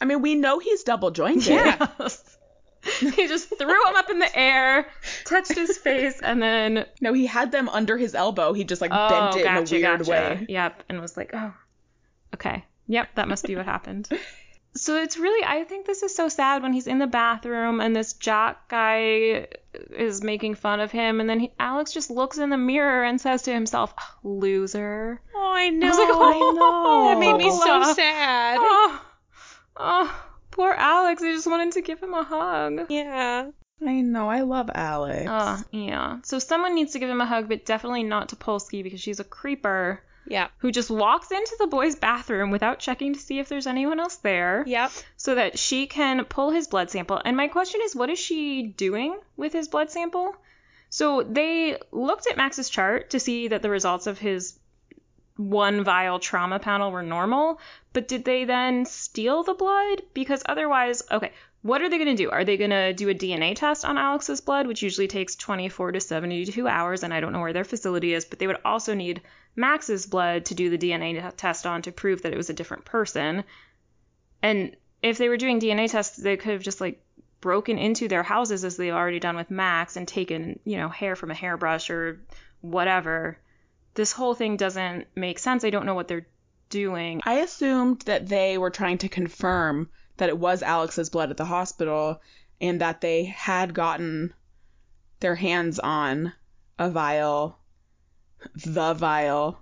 I 0.00 0.04
mean, 0.04 0.22
we 0.22 0.36
know 0.36 0.60
he's 0.60 0.84
double 0.84 1.10
jointed. 1.10 1.46
Yes. 1.46 2.38
he 3.00 3.26
just 3.26 3.48
threw 3.58 3.88
him 3.88 3.96
up 3.96 4.10
in 4.10 4.20
the 4.20 4.38
air, 4.38 4.86
touched 5.32 5.54
his 5.54 5.78
face, 5.78 6.20
and 6.20 6.42
then 6.42 6.86
No, 7.00 7.12
he 7.12 7.26
had 7.26 7.52
them 7.52 7.68
under 7.68 7.96
his 7.96 8.14
elbow. 8.14 8.52
He 8.52 8.64
just 8.64 8.80
like 8.80 8.90
oh, 8.92 9.08
bent 9.08 9.36
it 9.36 9.44
gotcha, 9.44 9.76
in 9.76 9.84
a 9.84 9.88
weird 9.88 9.98
gotcha. 10.00 10.10
way. 10.10 10.46
Yep, 10.48 10.82
and 10.88 11.00
was 11.00 11.16
like, 11.16 11.30
oh, 11.34 11.54
okay, 12.34 12.64
yep, 12.86 13.08
that 13.14 13.28
must 13.28 13.46
be 13.46 13.56
what 13.56 13.66
happened. 13.66 14.08
So 14.74 14.96
it's 14.96 15.18
really, 15.18 15.44
I 15.44 15.64
think 15.64 15.84
this 15.84 16.02
is 16.02 16.14
so 16.14 16.30
sad 16.30 16.62
when 16.62 16.72
he's 16.72 16.86
in 16.86 16.98
the 16.98 17.06
bathroom 17.06 17.80
and 17.80 17.94
this 17.94 18.14
jock 18.14 18.70
guy 18.70 19.48
is 19.90 20.22
making 20.22 20.54
fun 20.54 20.80
of 20.80 20.90
him, 20.90 21.20
and 21.20 21.28
then 21.28 21.40
he, 21.40 21.52
Alex 21.58 21.92
just 21.92 22.10
looks 22.10 22.38
in 22.38 22.48
the 22.48 22.56
mirror 22.56 23.04
and 23.04 23.20
says 23.20 23.42
to 23.42 23.52
himself, 23.52 23.92
oh, 23.98 24.28
loser. 24.30 25.20
Oh, 25.34 25.52
I 25.54 25.68
know. 25.68 25.86
I 25.86 25.90
was 25.90 25.98
like, 25.98 26.08
oh, 26.10 27.08
that 27.08 27.20
made 27.20 27.36
me 27.36 27.50
so 27.50 27.92
sad. 27.92 28.56
Oh, 28.60 29.04
oh, 29.76 30.24
poor 30.50 30.72
Alex. 30.72 31.22
I 31.22 31.32
just 31.32 31.46
wanted 31.46 31.72
to 31.72 31.82
give 31.82 32.02
him 32.02 32.14
a 32.14 32.24
hug. 32.24 32.86
Yeah. 32.88 33.50
I 33.80 34.00
know. 34.00 34.28
I 34.28 34.40
love 34.42 34.70
Alex. 34.74 35.28
Uh, 35.28 35.62
yeah. 35.72 36.18
So 36.22 36.38
someone 36.38 36.74
needs 36.74 36.92
to 36.92 36.98
give 36.98 37.08
him 37.10 37.20
a 37.20 37.26
hug, 37.26 37.48
but 37.48 37.64
definitely 37.64 38.02
not 38.04 38.28
Topolsky 38.28 38.82
because 38.82 39.00
she's 39.00 39.18
a 39.20 39.24
creeper 39.24 40.02
Yeah. 40.26 40.48
who 40.58 40.70
just 40.70 40.90
walks 40.90 41.30
into 41.32 41.56
the 41.58 41.66
boys' 41.66 41.96
bathroom 41.96 42.50
without 42.50 42.78
checking 42.78 43.14
to 43.14 43.18
see 43.20 43.38
if 43.40 43.48
there's 43.48 43.66
anyone 43.66 43.98
else 43.98 44.16
there 44.16 44.62
Yep. 44.66 44.92
so 45.16 45.34
that 45.34 45.58
she 45.58 45.86
can 45.86 46.24
pull 46.26 46.50
his 46.50 46.68
blood 46.68 46.90
sample. 46.90 47.20
And 47.24 47.36
my 47.36 47.48
question 47.48 47.80
is, 47.82 47.96
what 47.96 48.10
is 48.10 48.18
she 48.20 48.62
doing 48.68 49.18
with 49.36 49.52
his 49.52 49.66
blood 49.68 49.90
sample? 49.90 50.36
So 50.88 51.22
they 51.22 51.78
looked 51.90 52.26
at 52.28 52.36
Max's 52.36 52.68
chart 52.70 53.10
to 53.10 53.20
see 53.20 53.48
that 53.48 53.62
the 53.62 53.70
results 53.70 54.06
of 54.06 54.18
his 54.18 54.58
one 55.36 55.82
vial 55.82 56.18
trauma 56.20 56.58
panel 56.60 56.92
were 56.92 57.02
normal, 57.02 57.58
but 57.94 58.06
did 58.06 58.24
they 58.24 58.44
then 58.44 58.84
steal 58.84 59.42
the 59.42 59.54
blood? 59.54 60.02
Because 60.14 60.42
otherwise, 60.46 61.02
okay, 61.10 61.32
what 61.62 61.80
are 61.80 61.88
they 61.88 61.98
going 61.98 62.14
to 62.14 62.22
do? 62.22 62.30
Are 62.30 62.44
they 62.44 62.56
going 62.56 62.70
to 62.70 62.92
do 62.92 63.08
a 63.08 63.14
DNA 63.14 63.54
test 63.54 63.84
on 63.84 63.96
Alex's 63.96 64.40
blood, 64.40 64.66
which 64.66 64.82
usually 64.82 65.06
takes 65.06 65.36
24 65.36 65.92
to 65.92 66.00
72 66.00 66.66
hours, 66.66 67.04
and 67.04 67.14
I 67.14 67.20
don't 67.20 67.32
know 67.32 67.40
where 67.40 67.52
their 67.52 67.64
facility 67.64 68.14
is, 68.14 68.24
but 68.24 68.40
they 68.40 68.48
would 68.48 68.58
also 68.64 68.94
need 68.94 69.22
Max's 69.54 70.06
blood 70.06 70.46
to 70.46 70.54
do 70.54 70.70
the 70.70 70.78
DNA 70.78 71.32
test 71.36 71.64
on 71.64 71.82
to 71.82 71.92
prove 71.92 72.22
that 72.22 72.32
it 72.32 72.36
was 72.36 72.50
a 72.50 72.54
different 72.54 72.84
person. 72.84 73.44
And 74.42 74.76
if 75.02 75.18
they 75.18 75.28
were 75.28 75.36
doing 75.36 75.60
DNA 75.60 75.88
tests, 75.88 76.16
they 76.16 76.36
could 76.36 76.52
have 76.52 76.62
just 76.62 76.80
like 76.80 77.00
broken 77.40 77.78
into 77.78 78.08
their 78.08 78.24
houses 78.24 78.64
as 78.64 78.76
they've 78.76 78.92
already 78.92 79.20
done 79.20 79.36
with 79.36 79.50
Max 79.50 79.96
and 79.96 80.06
taken, 80.06 80.58
you 80.64 80.78
know, 80.78 80.88
hair 80.88 81.14
from 81.14 81.30
a 81.30 81.34
hairbrush 81.34 81.90
or 81.90 82.20
whatever. 82.60 83.38
This 83.94 84.10
whole 84.10 84.34
thing 84.34 84.56
doesn't 84.56 85.06
make 85.14 85.38
sense. 85.38 85.64
I 85.64 85.70
don't 85.70 85.86
know 85.86 85.94
what 85.94 86.08
they're 86.08 86.26
doing. 86.70 87.20
I 87.24 87.34
assumed 87.34 88.00
that 88.02 88.26
they 88.26 88.58
were 88.58 88.70
trying 88.70 88.98
to 88.98 89.08
confirm 89.08 89.90
that 90.18 90.28
it 90.28 90.38
was 90.38 90.62
Alex's 90.62 91.10
blood 91.10 91.30
at 91.30 91.36
the 91.36 91.44
hospital 91.44 92.20
and 92.60 92.80
that 92.80 93.00
they 93.00 93.24
had 93.24 93.74
gotten 93.74 94.32
their 95.20 95.34
hands 95.34 95.78
on 95.78 96.32
a 96.78 96.90
vial, 96.90 97.58
the 98.56 98.94
vial, 98.94 99.58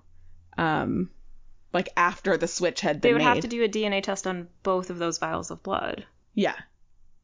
um, 0.59 1.11
like 1.73 1.89
after 1.97 2.37
the 2.37 2.49
switch 2.49 2.81
had 2.81 3.01
been 3.01 3.11
They 3.11 3.13
would 3.15 3.19
made. 3.21 3.25
have 3.27 3.41
to 3.41 3.49
do 3.49 3.63
a 3.63 3.69
DNA 3.69 4.03
test 4.03 4.27
on 4.27 4.49
both 4.63 4.91
of 4.91 4.99
those 4.99 5.19
vials 5.19 5.51
of 5.51 5.63
blood. 5.63 6.05
yeah, 6.35 6.57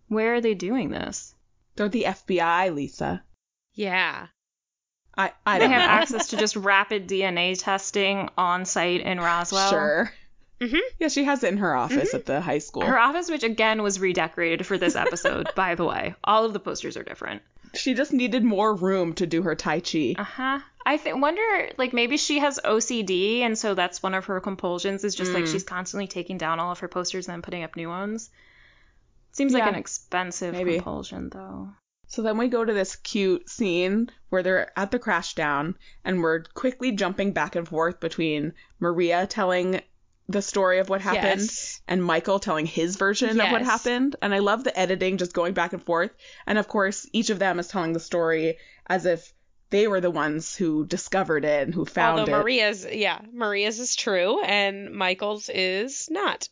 Where 0.09 0.35
are 0.35 0.41
they 0.41 0.55
doing 0.55 0.91
this? 0.91 1.35
they're 1.77 1.89
the 1.91 2.05
FBI, 2.05 2.75
Lisa. 2.75 3.23
Yeah. 3.75 4.29
I 5.19 5.33
I 5.45 5.59
They 5.59 5.65
don't 5.65 5.73
have 5.75 5.83
know. 5.83 5.95
access 5.95 6.29
to 6.29 6.37
just 6.39 6.57
rapid 6.57 7.07
DNA 7.09 7.59
testing 7.59 8.29
on 8.39 8.65
site 8.65 9.01
in 9.03 9.19
Roswell. 9.19 9.69
Sure. 9.71 10.13
Mhm. 10.61 10.79
Yeah, 10.99 11.09
she 11.09 11.25
has 11.25 11.45
it 11.45 11.49
in 11.53 11.59
her 11.59 11.75
office 11.75 12.15
at 12.15 12.25
the 12.27 12.41
high 12.41 12.59
school. 12.59 12.83
Her 12.83 12.99
office, 12.99 13.29
which 13.31 13.43
again 13.43 13.83
was 13.83 14.01
redecorated 14.01 14.65
for 14.67 14.79
this 14.79 14.97
episode, 14.97 15.49
by 15.55 15.75
the 15.75 15.85
way. 15.85 16.15
All 16.25 16.45
of 16.45 16.53
the 16.53 16.61
posters 16.61 16.97
are 16.97 17.03
different. 17.03 17.43
She 17.75 17.93
just 17.95 18.13
needed 18.13 18.43
more 18.43 18.75
room 18.75 19.13
to 19.15 19.27
do 19.27 19.43
her 19.43 19.55
Tai 19.55 19.81
Chi. 19.81 20.15
Uh 20.17 20.25
huh. 20.25 20.61
I 20.87 20.97
th- 20.99 21.17
wonder, 21.17 21.43
like, 21.79 21.93
maybe 21.93 22.17
she 22.17 22.39
has 22.39 22.61
OCD, 22.65 23.41
and 23.41 23.59
so 23.59 23.75
that's 23.75 24.03
one 24.03 24.15
of 24.15 24.27
her 24.27 24.41
compulsions 24.41 25.03
is 25.05 25.15
just 25.17 25.33
like 25.33 25.45
Mm. 25.45 25.53
she's 25.53 25.65
constantly 25.65 26.07
taking 26.07 26.39
down 26.39 26.61
all 26.61 26.71
of 26.73 26.79
her 26.79 26.89
posters 26.89 27.27
and 27.27 27.35
then 27.35 27.43
putting 27.43 27.65
up 27.65 27.75
new 27.77 27.89
ones. 27.89 28.31
Seems 29.33 29.53
like 29.53 29.65
an 29.65 29.75
expensive 29.75 30.55
Maybe. 30.55 30.75
compulsion, 30.77 31.29
though. 31.31 31.71
So 32.07 32.23
then 32.23 32.39
we 32.39 32.47
go 32.49 32.65
to 32.65 32.73
this 32.73 32.97
cute 32.97 33.51
scene 33.51 34.11
where 34.31 34.43
they're 34.45 34.71
at 34.79 34.93
the 34.93 34.99
Crashdown 35.01 35.75
and 36.05 36.23
we're 36.23 36.45
quickly 36.55 36.93
jumping 36.93 37.33
back 37.33 37.57
and 37.57 37.67
forth 37.69 37.99
between 38.01 38.55
Maria 38.79 39.27
telling 39.27 39.81
the 40.29 40.43
story 40.43 40.79
of 40.81 40.89
what 40.89 41.01
happened 41.01 41.41
Yes. 41.43 41.81
and 41.87 42.03
Michael 42.03 42.39
telling 42.41 42.67
his 42.67 42.97
version 42.97 43.41
of 43.41 43.53
what 43.53 43.63
happened. 43.63 44.17
And 44.21 44.35
I 44.35 44.41
love 44.41 44.65
the 44.65 44.77
editing 44.79 45.19
just 45.19 45.33
going 45.33 45.53
back 45.55 45.73
and 45.73 45.83
forth. 45.83 46.11
And 46.47 46.59
of 46.59 46.67
course, 46.69 47.09
each 47.13 47.31
of 47.31 47.39
them 47.39 47.59
is 47.61 47.69
telling 47.69 47.93
the 47.93 48.01
story 48.01 48.59
as 48.87 49.07
if 49.07 49.33
they 49.71 49.89
were 49.89 50.01
the 50.01 50.11
ones 50.11 50.57
who 50.57 50.85
discovered 50.87 51.45
it 51.45 51.65
and 51.67 51.75
who 51.75 51.85
found 51.85 52.21
Although 52.21 52.33
it. 52.33 52.39
Maria's, 52.39 52.87
yeah, 52.91 53.21
Maria's 53.33 53.79
is 53.79 53.95
true 53.97 54.43
and 54.43 54.93
Michael's 54.93 55.49
is 55.49 56.09
not. 56.11 56.49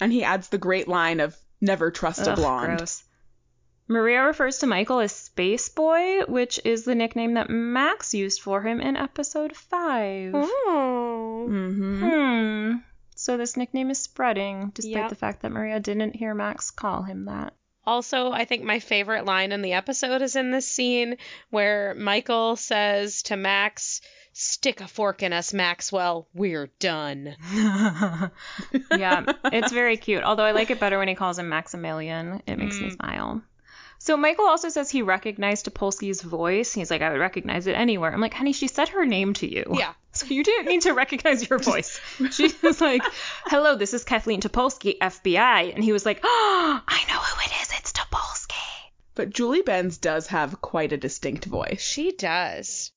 And 0.00 0.12
he 0.12 0.24
adds 0.24 0.48
the 0.48 0.58
great 0.58 0.88
line 0.88 1.20
of 1.20 1.36
never 1.60 1.90
trust 1.90 2.26
a 2.26 2.34
blonde. 2.34 2.78
Gross. 2.78 3.04
Maria 3.90 4.22
refers 4.22 4.58
to 4.58 4.66
Michael 4.68 5.00
as 5.00 5.10
Space 5.12 5.68
Boy, 5.68 6.20
which 6.28 6.60
is 6.64 6.84
the 6.84 6.94
nickname 6.94 7.34
that 7.34 7.50
Max 7.50 8.14
used 8.14 8.40
for 8.40 8.62
him 8.62 8.80
in 8.80 8.96
episode 8.96 9.56
5. 9.56 10.32
Oh. 10.36 11.44
hmm 11.48 12.00
Hmm. 12.00 12.76
So 13.16 13.36
this 13.36 13.56
nickname 13.56 13.90
is 13.90 13.98
spreading, 13.98 14.70
despite 14.74 14.94
Yep. 14.94 15.08
the 15.10 15.16
fact 15.16 15.42
that 15.42 15.50
Maria 15.50 15.80
didn't 15.80 16.14
hear 16.14 16.34
Max 16.34 16.70
call 16.70 17.02
him 17.02 17.24
that. 17.24 17.52
Also, 17.84 18.30
I 18.30 18.44
think 18.44 18.62
my 18.62 18.78
favorite 18.78 19.24
line 19.24 19.50
in 19.52 19.62
the 19.62 19.72
episode 19.72 20.22
is 20.22 20.36
in 20.36 20.52
this 20.52 20.68
scene 20.68 21.16
where 21.50 21.94
Michael 21.96 22.54
says 22.54 23.22
to 23.24 23.36
Max, 23.36 24.00
Stick 24.32 24.80
a 24.80 24.86
fork 24.86 25.24
in 25.24 25.32
us, 25.32 25.52
Maxwell. 25.52 26.28
We're 26.32 26.68
done. 26.78 27.34
yeah, 28.96 29.24
it's 29.46 29.72
very 29.72 29.96
cute. 29.96 30.22
Although 30.22 30.44
I 30.44 30.52
like 30.52 30.70
it 30.70 30.78
better 30.78 30.98
when 30.98 31.08
he 31.08 31.16
calls 31.16 31.36
him 31.38 31.48
Maximilian. 31.48 32.40
It 32.46 32.56
makes 32.56 32.78
me 32.80 32.90
Mm. 32.90 32.94
smile. 32.94 33.42
So 34.02 34.16
Michael 34.16 34.46
also 34.46 34.70
says 34.70 34.88
he 34.88 35.02
recognized 35.02 35.66
Topolsky's 35.66 36.22
voice. 36.22 36.72
He's 36.72 36.90
like, 36.90 37.02
I 37.02 37.10
would 37.10 37.20
recognize 37.20 37.66
it 37.66 37.72
anywhere. 37.72 38.10
I'm 38.10 38.20
like, 38.20 38.32
honey, 38.32 38.54
she 38.54 38.66
said 38.66 38.88
her 38.88 39.04
name 39.04 39.34
to 39.34 39.46
you. 39.46 39.64
Yeah. 39.76 39.92
So 40.12 40.26
you 40.26 40.42
didn't 40.42 40.66
need 40.66 40.82
to 40.82 40.92
recognize 40.92 41.48
your 41.48 41.60
voice. 41.60 42.00
She 42.32 42.52
was 42.64 42.80
like, 42.80 43.02
hello, 43.46 43.76
this 43.76 43.94
is 43.94 44.02
Kathleen 44.02 44.40
Topolsky, 44.40 44.98
FBI. 44.98 45.72
And 45.72 45.84
he 45.84 45.92
was 45.92 46.04
like, 46.04 46.18
oh, 46.24 46.82
I 46.84 47.04
know 47.08 47.18
who 47.20 47.40
it 47.44 47.62
is. 47.62 47.70
It's 47.78 47.92
Topolsky. 47.92 48.90
But 49.14 49.30
Julie 49.30 49.62
Benz 49.62 49.98
does 49.98 50.26
have 50.26 50.60
quite 50.60 50.92
a 50.92 50.96
distinct 50.96 51.44
voice. 51.44 51.80
She 51.80 52.10
does. 52.10 52.90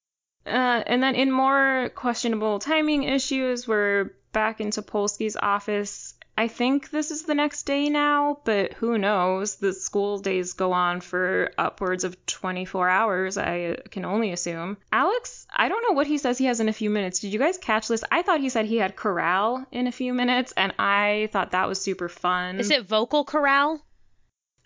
Uh, 0.47 0.81
and 0.87 1.03
then 1.03 1.13
in 1.13 1.31
more 1.31 1.91
questionable 1.93 2.57
timing 2.57 3.03
issues, 3.03 3.67
we're 3.67 4.09
back 4.31 4.59
in 4.59 4.71
Topolsky's 4.71 5.37
office. 5.39 6.12
I 6.35 6.47
think 6.47 6.89
this 6.89 7.11
is 7.11 7.23
the 7.23 7.35
next 7.35 7.63
day 7.63 7.89
now, 7.89 8.39
but 8.43 8.73
who 8.73 8.97
knows? 8.97 9.55
The 9.57 9.71
school 9.71 10.17
days 10.17 10.53
go 10.53 10.71
on 10.71 11.01
for 11.01 11.51
upwards 11.57 12.03
of 12.03 12.25
24 12.25 12.89
hours, 12.89 13.37
I 13.37 13.77
can 13.91 14.03
only 14.03 14.31
assume. 14.31 14.77
Alex, 14.91 15.45
I 15.55 15.69
don't 15.69 15.83
know 15.87 15.93
what 15.95 16.07
he 16.07 16.17
says 16.17 16.39
he 16.39 16.45
has 16.45 16.59
in 16.59 16.69
a 16.69 16.73
few 16.73 16.89
minutes. 16.89 17.19
Did 17.19 17.33
you 17.33 17.39
guys 17.39 17.59
catch 17.59 17.87
this? 17.87 18.03
I 18.11 18.23
thought 18.23 18.39
he 18.39 18.49
said 18.49 18.65
he 18.65 18.77
had 18.77 18.95
corral 18.95 19.63
in 19.71 19.85
a 19.85 19.91
few 19.91 20.13
minutes, 20.13 20.53
and 20.57 20.73
I 20.79 21.29
thought 21.31 21.51
that 21.51 21.67
was 21.67 21.79
super 21.79 22.09
fun. 22.09 22.59
Is 22.59 22.71
it 22.71 22.87
vocal 22.87 23.25
corral? 23.25 23.85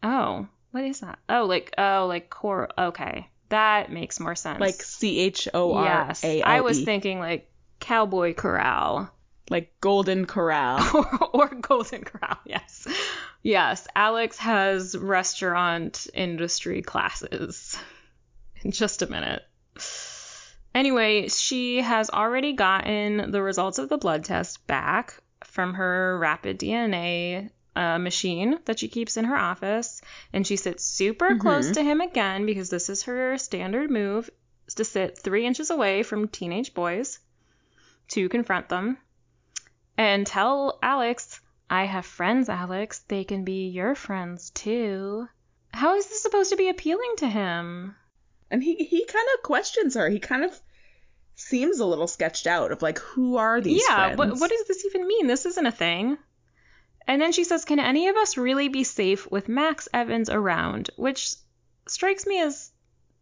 Oh, 0.02 0.48
what 0.72 0.86
is 0.86 1.02
that? 1.02 1.20
Oh, 1.28 1.46
like, 1.46 1.74
oh, 1.78 2.06
like 2.08 2.30
core. 2.30 2.70
Okay. 2.78 3.28
That 3.50 3.92
makes 3.92 4.20
more 4.20 4.36
sense. 4.36 4.60
Like 4.60 4.76
C 4.76 5.20
H 5.20 5.48
O 5.54 5.74
R 5.74 5.84
Yes, 5.84 6.24
A 6.24 6.42
I 6.42 6.58
L 6.58 6.64
was 6.64 6.80
E. 6.80 6.86
thinking 6.86 7.20
like 7.20 7.52
Cowboy 7.80 8.34
Corral 8.34 9.10
Like 9.50 9.74
Golden 9.80 10.26
Corral. 10.26 10.80
or, 10.94 11.30
or 11.34 11.48
Golden 11.48 12.04
Corral. 12.04 12.38
Yes, 12.46 12.86
yes. 13.44 13.88
Alex 13.96 14.38
has 14.40 14.98
restaurant 14.98 16.08
industry 16.14 16.82
classes. 16.82 17.78
In 18.64 18.72
just 18.72 19.02
a 19.04 19.08
minute. 19.10 19.44
Anyway, 20.76 21.28
she 21.30 21.82
has 21.82 22.10
already 22.10 22.54
gotten 22.54 23.32
the 23.32 23.42
results 23.42 23.80
of 23.80 23.90
the 23.90 23.98
blood 23.98 24.26
test 24.26 24.66
back 24.68 25.16
from 25.44 25.74
her 25.76 26.18
rapid 26.20 26.60
DNA 26.60 27.50
uh, 27.76 27.98
machine 28.00 28.60
that 28.66 28.80
she 28.80 28.88
keeps 28.88 29.18
in 29.18 29.26
her 29.26 29.36
office, 29.38 30.02
and 30.34 30.46
she 30.46 30.56
sits 30.56 30.84
super 30.84 31.32
Mhm. 31.36 31.40
close 31.40 31.72
to 31.72 31.84
him 31.84 32.02
again 32.02 32.46
because 32.46 32.70
this 32.70 32.90
is 32.90 33.04
her 33.04 33.38
standard 33.38 33.90
move 33.90 34.30
to 34.76 34.84
sit 34.84 35.18
three 35.18 35.46
inches 35.46 35.70
away 35.70 36.04
from 36.04 36.28
teenage 36.28 36.74
boys 36.74 37.20
to 38.10 38.28
confront 38.30 38.68
them 38.70 38.98
and 39.98 40.26
tell 40.26 40.80
Alex, 40.82 41.40
I 41.70 41.86
have 41.86 42.06
friends, 42.06 42.50
Alex. 42.50 43.00
They 43.08 43.24
can 43.24 43.44
be 43.44 43.68
your 43.68 43.96
friends 43.96 44.52
too. 44.52 45.28
How 45.74 45.96
is 45.96 46.08
this 46.08 46.22
supposed 46.22 46.52
to 46.52 46.58
be 46.58 46.70
appealing 46.70 47.16
to 47.18 47.28
him? 47.28 47.96
And 48.50 48.64
he 48.64 48.76
he 48.76 49.06
kind 49.06 49.28
of 49.36 49.44
questions 49.44 49.96
her. 49.96 50.10
He 50.10 50.20
kind 50.20 50.44
of 50.44 50.60
seems 51.36 51.80
a 51.80 51.86
little 51.86 52.08
sketched 52.08 52.48
out 52.48 52.72
of 52.72 52.82
like 52.82 53.00
who 53.00 53.38
are 53.38 53.60
these 53.60 53.84
yeah, 53.88 54.16
friends? 54.16 54.18
what, 54.18 54.40
what 54.40 54.50
does 54.50 54.68
this 54.68 54.86
even 54.86 55.08
mean? 55.08 55.28
This 55.28 55.46
isn't 55.46 55.66
a 55.66 55.72
thing. 55.72 56.18
And 57.08 57.22
then 57.22 57.32
she 57.32 57.46
says, 57.46 57.66
Can 57.66 57.80
any 57.80 58.10
of 58.10 58.18
us 58.18 58.38
really 58.38 58.68
be 58.68 58.84
safe 58.84 59.30
with 59.32 59.48
Max 59.48 59.88
Evans 59.94 60.30
around? 60.30 60.90
Which 60.98 61.36
strikes 61.88 62.26
me 62.26 62.42
as 62.42 62.72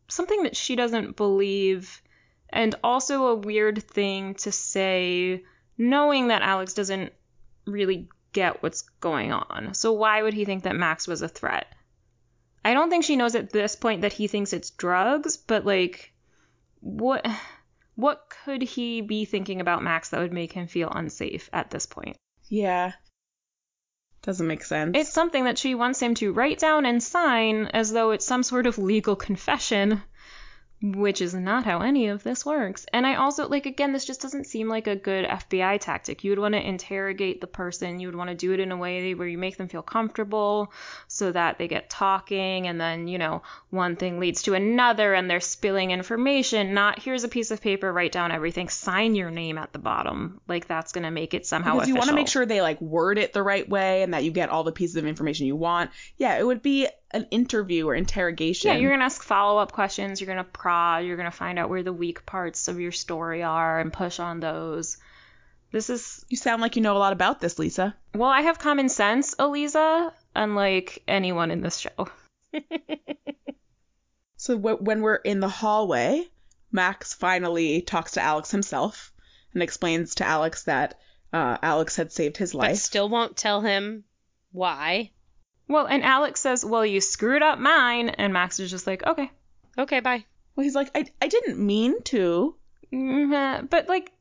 something 0.08 0.44
that 0.44 0.56
she 0.56 0.76
doesn't 0.76 1.16
believe, 1.16 2.02
and 2.50 2.74
also 2.84 3.28
a 3.28 3.36
weird 3.36 3.84
thing 3.84 4.36
to 4.36 4.52
say, 4.52 5.44
knowing 5.78 6.28
that 6.28 6.42
Alex 6.42 6.74
doesn't 6.74 7.14
really 7.66 8.10
get 8.34 8.62
what's 8.62 8.82
going 9.00 9.32
on. 9.32 9.74
So 9.74 9.94
why 9.94 10.22
would 10.22 10.34
he 10.34 10.46
think 10.46 10.64
that 10.64 10.76
Max 10.76 11.08
was 11.08 11.22
a 11.22 11.28
threat? 11.28 11.68
I 12.64 12.74
don't 12.74 12.90
think 12.90 13.04
she 13.04 13.16
knows 13.16 13.36
at 13.36 13.52
this 13.52 13.76
point 13.76 14.02
that 14.02 14.14
he 14.14 14.28
thinks 14.28 14.54
it's 14.54 14.72
drugs, 14.72 15.38
but 15.38 15.66
like 15.66 16.14
what 16.82 17.26
what 17.96 18.30
could 18.44 18.62
he 18.62 19.02
be 19.02 19.26
thinking 19.26 19.62
about 19.62 19.84
Max 19.84 20.10
that 20.10 20.20
would 20.20 20.34
make 20.34 20.52
him 20.52 20.68
feel 20.68 20.90
unsafe 20.90 21.50
at 21.54 21.72
this 21.72 21.86
point? 21.86 22.18
Yeah. 22.50 22.94
Doesn't 24.22 24.48
make 24.48 24.64
sense. 24.64 24.98
It's 24.98 25.14
something 25.14 25.46
that 25.46 25.58
she 25.58 25.76
wants 25.76 26.02
him 26.02 26.16
to 26.16 26.34
write 26.34 26.60
down 26.60 26.86
and 26.86 27.02
sign 27.02 27.68
as 27.68 27.92
though 27.92 28.12
it's 28.12 28.26
some 28.26 28.44
sort 28.44 28.66
of 28.66 28.78
legal 28.78 29.16
confession, 29.16 30.02
which 30.82 31.22
is 31.22 31.34
not 31.34 31.64
how 31.64 31.80
any 31.80 32.08
of 32.08 32.24
this 32.24 32.46
works. 32.46 32.86
And 32.94 33.08
I 33.08 33.16
also, 33.16 33.48
like, 33.48 33.66
again, 33.66 33.94
this 33.94 34.06
just 34.06 34.22
doesn't 34.22 34.46
seem 34.46 34.68
like 34.68 34.88
a 34.88 34.96
good 34.96 35.26
FBI 35.26 35.80
tactic. 35.80 36.24
You 36.24 36.32
would 36.32 36.40
want 36.40 36.54
to 36.54 36.68
interrogate 36.68 37.42
the 37.42 37.48
person, 37.48 38.00
you 38.00 38.08
would 38.08 38.16
want 38.16 38.30
to 38.30 38.36
do 38.36 38.52
it 38.52 38.60
in 38.60 38.72
a 38.72 38.78
way 38.78 39.14
where 39.14 39.28
you 39.28 39.38
make 39.38 39.58
them 39.58 39.68
feel 39.68 39.82
comfortable 39.82 40.72
so 41.08 41.32
that 41.32 41.58
they 41.58 41.68
get 41.68 41.90
talking, 41.90 42.68
and 42.68 42.80
then, 42.80 43.08
you 43.08 43.18
know, 43.18 43.42
one 43.70 43.96
thing 43.96 44.20
leads 44.20 44.44
to 44.44 44.54
another 44.54 45.14
and 45.14 45.30
they're 45.30 45.40
spilling 45.40 45.92
information. 45.92 46.74
Not 46.74 47.02
here's 47.02 47.24
a 47.24 47.30
piece 47.30 47.52
of 47.52 47.62
paper, 47.62 47.92
write 47.92 48.12
down 48.12 48.32
everything, 48.32 48.70
sign 48.70 49.16
your 49.16 49.32
name 49.32 49.58
at 49.58 49.74
the 49.74 49.80
bottom. 49.80 50.42
Like, 50.48 50.68
that's 50.68 50.92
going 50.92 51.06
to 51.06 51.12
make 51.12 51.34
it 51.34 51.46
somehow 51.46 51.76
because 51.76 51.90
you 51.90 51.96
want 51.96 52.10
to 52.10 52.16
make 52.16 52.28
sure 52.28 52.46
they 52.46 52.62
like 52.62 52.80
word 52.82 53.18
it 53.18 53.34
the 53.34 53.44
right 53.44 53.68
way 53.68 54.04
and 54.04 54.14
that 54.14 54.24
you 54.24 54.32
get 54.32 54.50
all 54.50 54.64
the 54.64 54.72
pieces 54.72 54.98
of 54.98 55.06
information 55.06 55.48
you 55.48 55.56
want. 55.56 55.92
Yeah, 56.18 56.38
it 56.38 56.46
would 56.46 56.62
be 56.62 56.88
an 57.16 57.28
interview 57.32 57.88
or 57.88 57.96
interrogation. 57.96 58.70
Yeah, 58.72 58.78
you're 58.78 58.92
gonna 58.92 59.06
ask 59.06 59.24
follow 59.24 59.60
up 59.60 59.72
questions. 59.72 60.20
You're 60.22 60.28
gonna 60.28 60.44
prod. 60.44 61.06
You're 61.06 61.18
gonna 61.18 61.32
find 61.32 61.58
out 61.58 61.70
where 61.70 61.84
the 61.84 61.94
weak 61.94 62.26
parts 62.26 62.68
of 62.68 62.80
your 62.80 62.92
story 62.92 63.42
are 63.44 63.80
and 63.80 63.92
push 63.92 64.20
on 64.20 64.40
those. 64.40 64.98
This 65.72 65.90
is 65.90 66.24
You 66.30 66.38
sound 66.38 66.62
like 66.62 66.76
you 66.76 66.82
know 66.82 66.96
a 66.96 67.00
lot 67.00 67.14
about 67.14 67.42
this, 67.42 67.58
Lisa. 67.60 67.96
well, 68.14 68.30
I 68.30 68.42
have 68.42 68.60
common 68.60 68.88
sense, 68.90 69.34
Eliza, 69.40 70.14
unlike 70.36 71.04
anyone 71.08 71.52
in 71.52 71.62
this 71.62 71.78
show. 71.78 72.08
So 74.38 74.56
w- 74.58 74.78
when 74.78 75.02
we're 75.02 75.16
in 75.16 75.40
the 75.40 75.50
hallway, 75.50 76.24
Max 76.72 77.14
finally 77.14 77.82
talks 77.82 78.12
to 78.12 78.22
Alex 78.22 78.52
himself 78.52 79.12
and 79.54 79.64
explains 79.64 80.16
to 80.16 80.28
Alex 80.28 80.64
that 80.66 81.00
uh, 81.34 81.58
Alex 81.64 81.96
had 81.96 82.12
saved 82.12 82.38
his 82.38 82.54
life. 82.54 82.62
But 82.68 82.72
life. 82.74 82.78
still 82.80 83.10
won't 83.10 83.38
tell 83.38 83.62
him 83.62 84.04
why. 84.52 85.12
Well, 85.68 85.86
and 85.88 86.04
Alex 86.04 86.40
says, 86.42 86.64
"Well, 86.66 86.86
you 86.86 87.02
screwed 87.02 87.42
up 87.42 87.58
mine," 87.60 88.10
and 88.10 88.32
Max 88.34 88.60
is 88.60 88.70
just 88.72 88.86
like, 88.88 89.06
"Okay." 89.06 89.32
Okay, 89.78 90.00
bye. 90.00 90.24
well, 90.56 90.64
he's 90.64 90.76
like, 90.76 90.90
I, 90.96 91.06
I 91.22 91.28
didn't 91.28 91.60
mean 91.60 92.02
to. 92.04 92.56
Mhm. 92.94 93.70
But 93.70 93.90
like, 93.90 94.12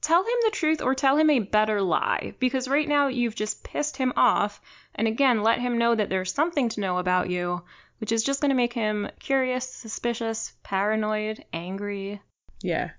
tell 0.00 0.22
him 0.22 0.36
the 0.44 0.50
truth 0.52 0.80
or 0.80 0.94
tell 0.94 1.16
him 1.18 1.28
a 1.28 1.40
better 1.40 1.82
lie, 1.82 2.34
because 2.38 2.66
right 2.68 2.88
now 2.88 3.08
you've 3.08 3.34
just 3.34 3.62
pissed 3.62 3.96
him 3.96 4.12
off, 4.16 4.60
and 4.94 5.06
again, 5.06 5.42
let 5.42 5.60
him 5.60 5.76
know 5.78 5.94
that 5.94 6.08
there's 6.08 6.32
something 6.32 6.68
to 6.70 6.80
know 6.80 6.98
about 6.98 7.28
you, 7.28 7.62
which 7.98 8.10
is 8.12 8.22
just 8.24 8.40
going 8.40 8.48
to 8.50 8.54
make 8.56 8.72
him 8.72 9.08
curious, 9.20 9.68
suspicious, 9.68 10.52
paranoid, 10.62 11.44
angry. 11.52 12.22
Yeah. 12.62 12.90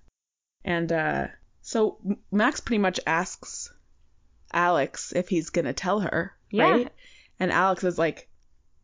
And 0.64 0.92
uh, 0.92 1.28
so 1.62 1.98
Max 2.32 2.60
pretty 2.60 2.80
much 2.80 3.00
asks 3.08 3.74
Alex 4.54 5.14
if 5.16 5.30
he's 5.30 5.50
going 5.50 5.66
to 5.66 5.74
tell 5.74 6.00
her, 6.02 6.34
Yeah. 6.52 6.70
right? 6.70 6.92
And 7.40 7.52
Alex 7.52 7.84
is 7.84 7.98
like, 7.98 8.30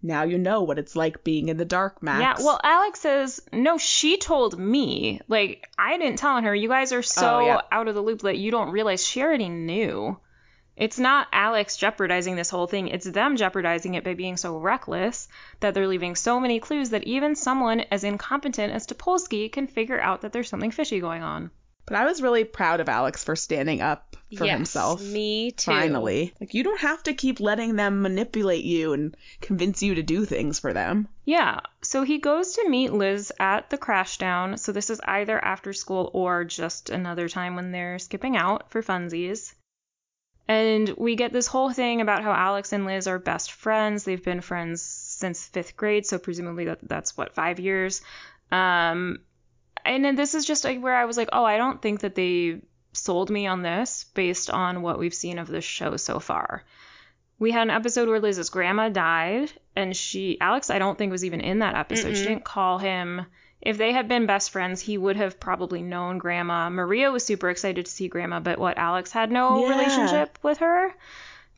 now 0.02 0.24
you 0.24 0.38
know 0.38 0.64
what 0.64 0.80
it's 0.80 0.96
like 0.96 1.24
being 1.24 1.50
in 1.50 1.58
the 1.58 1.66
dark, 1.66 2.02
Max. 2.02 2.40
Yeah, 2.40 2.46
well, 2.46 2.60
Alex 2.64 3.02
says, 3.02 3.42
no, 3.52 3.78
she 3.78 4.18
told 4.18 4.58
me. 4.58 5.20
Like, 5.28 5.68
I 5.78 5.98
didn't 5.98 6.20
tell 6.20 6.42
her. 6.42 6.56
You 6.56 6.70
guys 6.70 6.94
are 6.94 7.02
so 7.02 7.38
Oh, 7.38 7.46
yeah. 7.46 7.62
out 7.72 7.88
of 7.88 7.96
the 7.96 8.02
loop 8.02 8.22
that 8.22 8.38
you 8.38 8.52
don't 8.52 8.72
realize 8.72 9.06
she 9.06 9.22
already 9.22 9.50
knew. 9.50 10.18
It's 10.78 10.98
not 10.98 11.28
Alex 11.34 11.76
jeopardizing 11.76 12.38
this 12.38 12.50
whole 12.50 12.66
thing, 12.66 12.88
it's 12.88 13.06
them 13.06 13.36
jeopardizing 13.36 13.96
it 13.96 14.06
by 14.06 14.14
being 14.14 14.38
so 14.38 14.58
reckless 14.58 15.28
that 15.60 15.74
they're 15.74 15.90
leaving 15.90 16.16
so 16.16 16.40
many 16.40 16.62
clues 16.62 16.92
that 16.92 17.04
even 17.04 17.36
someone 17.36 17.82
as 17.92 18.06
incompetent 18.06 18.72
as 18.72 18.88
Topolsky 18.88 19.52
can 19.52 19.68
figure 19.68 20.00
out 20.00 20.22
that 20.22 20.32
there's 20.32 20.48
something 20.48 20.72
fishy 20.72 21.02
going 21.02 21.22
on. 21.22 21.52
But 21.86 21.98
I 21.98 22.06
was 22.06 22.22
really 22.22 22.46
proud 22.46 22.80
of 22.80 22.88
Alex 22.88 23.26
for 23.26 23.36
standing 23.36 23.82
up 23.82 24.09
for 24.38 24.46
yes, 24.46 24.56
himself. 24.56 25.02
Me 25.02 25.52
too. 25.52 25.72
Finally. 25.72 26.34
Like, 26.40 26.54
you 26.54 26.64
don't 26.64 26.82
have 26.82 27.02
to 27.04 27.14
keep 27.14 27.40
letting 27.40 27.76
them 27.76 28.02
manipulate 28.02 28.64
you 28.64 28.94
and 28.94 29.16
convince 29.42 29.82
you 29.82 29.96
to 29.96 30.04
do 30.04 30.26
things 30.26 30.60
for 30.60 30.74
them. 30.74 31.08
Yeah, 31.26 31.62
so 31.82 32.04
he 32.04 32.20
goes 32.20 32.54
to 32.56 32.70
meet 32.70 32.94
Liz 32.94 33.32
at 33.40 33.70
the 33.70 33.78
Crashdown. 33.78 34.60
So 34.60 34.72
this 34.72 34.90
is 34.90 35.02
either 35.04 35.44
after 35.44 35.74
school 35.74 36.12
or 36.14 36.44
just 36.44 36.90
another 36.90 37.28
time 37.28 37.56
when 37.56 37.72
they're 37.72 38.00
skipping 38.00 38.38
out 38.38 38.70
for 38.70 38.84
funsies. 38.84 39.54
And 40.48 40.90
we 40.98 41.16
get 41.16 41.32
this 41.32 41.46
whole 41.46 41.72
thing 41.72 42.02
about 42.02 42.24
how 42.24 42.32
Alex 42.32 42.74
and 42.74 42.86
Liz 42.86 43.08
are 43.08 43.20
best 43.20 43.52
friends. 43.52 44.04
They've 44.04 44.24
been 44.24 44.42
friends 44.42 44.82
since 44.82 45.46
fifth 45.46 45.78
grade, 45.78 46.08
so 46.08 46.18
presumably 46.18 46.66
that, 46.66 46.80
that's 46.82 47.16
what, 47.16 47.36
five 47.36 47.60
years. 47.60 48.02
Um, 48.52 49.20
and 49.86 50.04
then 50.04 50.16
this 50.16 50.34
is 50.34 50.46
just 50.46 50.64
like 50.64 50.82
where 50.82 50.96
I 50.96 51.06
was 51.06 51.18
like, 51.18 51.30
oh, 51.32 51.46
I 51.46 51.58
don't 51.58 51.82
think 51.82 52.00
that 52.00 52.16
they 52.16 52.62
sold 52.94 53.30
me 53.30 53.48
on 53.48 53.62
this 53.62 54.06
based 54.14 54.50
on 54.50 54.82
what 54.82 55.00
we've 55.00 55.14
seen 55.14 55.40
of 55.40 55.48
this 55.48 55.64
show 55.66 55.98
so 55.98 56.20
far. 56.20 56.64
We 57.38 57.52
had 57.52 57.64
an 57.64 57.70
episode 57.70 58.10
where 58.10 58.20
Liz's 58.20 58.50
grandma 58.50 58.90
died, 58.90 59.52
and 59.76 59.96
she, 59.96 60.38
Alex, 60.42 60.70
I 60.70 60.80
don't 60.80 60.98
think 60.98 61.12
was 61.12 61.24
even 61.24 61.40
in 61.40 61.60
that 61.60 61.76
episode. 61.76 62.16
She 62.18 62.24
Mm-mm. 62.24 62.28
didn't 62.28 62.44
call 62.44 62.80
him. 62.80 63.26
If 63.62 63.78
they 63.78 63.92
had 63.94 64.08
been 64.10 64.26
best 64.26 64.52
friends, 64.52 64.82
he 64.82 64.98
would 64.98 65.16
have 65.16 65.40
probably 65.40 65.82
known 65.82 66.18
grandma. 66.18 66.70
Maria 66.70 67.12
was 67.12 67.26
super 67.26 67.50
excited 67.50 67.86
to 67.86 67.92
see 67.92 68.08
grandma, 68.10 68.40
but 68.42 68.60
what, 68.60 68.78
Alex 68.78 69.12
had 69.12 69.32
no 69.32 69.64
Yeah. 69.64 69.70
relationship 69.70 70.38
with 70.44 70.58
her? 70.60 70.94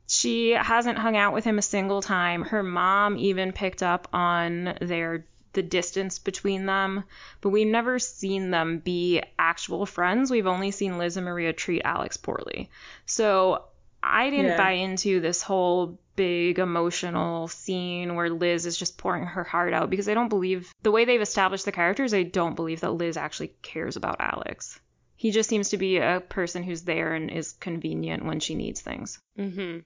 She 0.07 0.51
hasn't 0.51 0.97
hung 0.97 1.15
out 1.15 1.33
with 1.33 1.45
him 1.45 1.57
a 1.57 1.61
single 1.63 2.01
time. 2.01 2.43
Her 2.43 2.63
mom 2.63 3.17
even 3.17 3.51
picked 3.53 3.81
up 3.81 4.07
on 4.13 4.77
their 4.81 5.25
the 5.53 5.61
distance 5.61 6.19
between 6.19 6.65
them, 6.65 7.03
but 7.41 7.49
we've 7.49 7.67
never 7.67 7.99
seen 7.99 8.51
them 8.51 8.79
be 8.79 9.21
actual 9.37 9.85
friends. 9.85 10.31
We've 10.31 10.47
only 10.47 10.71
seen 10.71 10.97
Liz 10.97 11.17
and 11.17 11.25
Maria 11.25 11.53
treat 11.53 11.81
Alex 11.83 12.17
poorly. 12.17 12.69
So 13.05 13.65
I 14.03 14.29
didn't 14.29 14.45
Yeah. 14.47 14.57
buy 14.57 14.71
into 14.71 15.19
this 15.19 15.41
whole 15.43 15.99
big 16.15 16.59
emotional 16.59 17.47
scene 17.47 18.15
where 18.15 18.29
Liz 18.29 18.65
is 18.65 18.77
just 18.77 18.97
pouring 18.97 19.25
her 19.25 19.43
heart 19.43 19.73
out 19.73 19.89
because 19.89 20.09
I 20.09 20.13
don't 20.13 20.29
believe 20.29 20.71
the 20.83 20.91
way 20.91 21.05
they've 21.05 21.21
established 21.21 21.65
the 21.65 21.71
characters, 21.71 22.13
I 22.13 22.23
don't 22.23 22.55
believe 22.55 22.81
that 22.81 22.93
Liz 22.93 23.17
actually 23.17 23.53
cares 23.61 23.95
about 23.95 24.17
Alex. 24.19 24.79
He 25.15 25.31
just 25.31 25.49
seems 25.49 25.69
to 25.69 25.77
be 25.77 25.97
a 25.97 26.21
person 26.27 26.63
who's 26.63 26.81
there 26.83 27.13
and 27.13 27.29
is 27.29 27.51
convenient 27.53 28.25
when 28.25 28.39
she 28.39 28.55
needs 28.55 28.81
things. 28.81 29.19
Mm-hmm. 29.37 29.79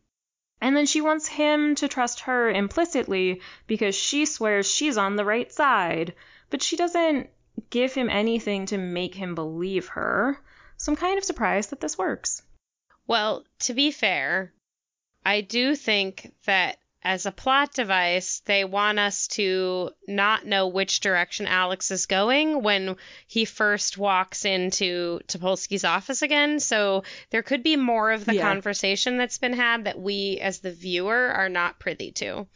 And 0.62 0.76
then 0.76 0.86
she 0.86 1.01
wants 1.01 1.28
him 1.28 1.76
to 1.76 1.88
trust 1.88 2.22
her 2.22 2.49
implicitly 2.49 3.41
because 3.68 3.95
she 3.95 4.26
swears 4.26 4.70
she's 4.70 4.97
on 4.97 5.16
the 5.16 5.26
right 5.26 5.51
side. 5.51 6.16
But 6.49 6.62
she 6.62 6.76
doesn't 6.76 7.30
give 7.70 7.93
him 7.93 8.10
anything 8.10 8.66
to 8.68 8.78
make 8.78 9.16
him 9.16 9.36
believe 9.36 9.88
her. 9.89 10.39
So 10.78 10.91
I'm 10.91 10.95
kind 10.95 11.18
of 11.18 11.24
surprised 11.24 11.70
that 11.70 11.80
this 11.82 11.97
works. 11.97 12.41
Well, 13.08 13.45
to 13.60 13.74
be 13.74 13.91
fair, 13.91 14.53
I 15.26 15.41
do 15.41 15.76
think 15.76 16.34
that 16.45 16.78
as 17.06 17.28
a 17.28 17.32
plot 17.32 17.72
device, 17.72 18.41
they 18.45 18.66
want 18.66 18.97
us 18.97 19.28
to 19.28 19.91
not 20.08 20.43
know 20.45 20.68
which 20.68 21.01
direction 21.01 21.45
Alex 21.45 21.91
is 21.91 22.08
going 22.08 22.64
when 22.64 22.95
he 23.28 23.45
first 23.45 23.95
walks 23.97 24.43
into 24.43 25.20
Topolsky's 25.28 25.86
office 25.86 26.24
again. 26.24 26.60
So 26.60 27.03
there 27.30 27.43
could 27.43 27.62
be 27.62 27.76
more 27.76 28.12
of 28.12 28.26
the 28.26 28.34
Yeah. 28.36 28.41
conversation 28.41 29.18
that's 29.18 29.38
been 29.38 29.53
had 29.53 29.84
that 29.86 29.99
we, 29.99 30.39
as 30.41 30.60
the 30.60 30.72
viewer, 30.72 31.32
are 31.32 31.47
not 31.47 31.78
privy 31.78 32.12
to. 32.14 32.47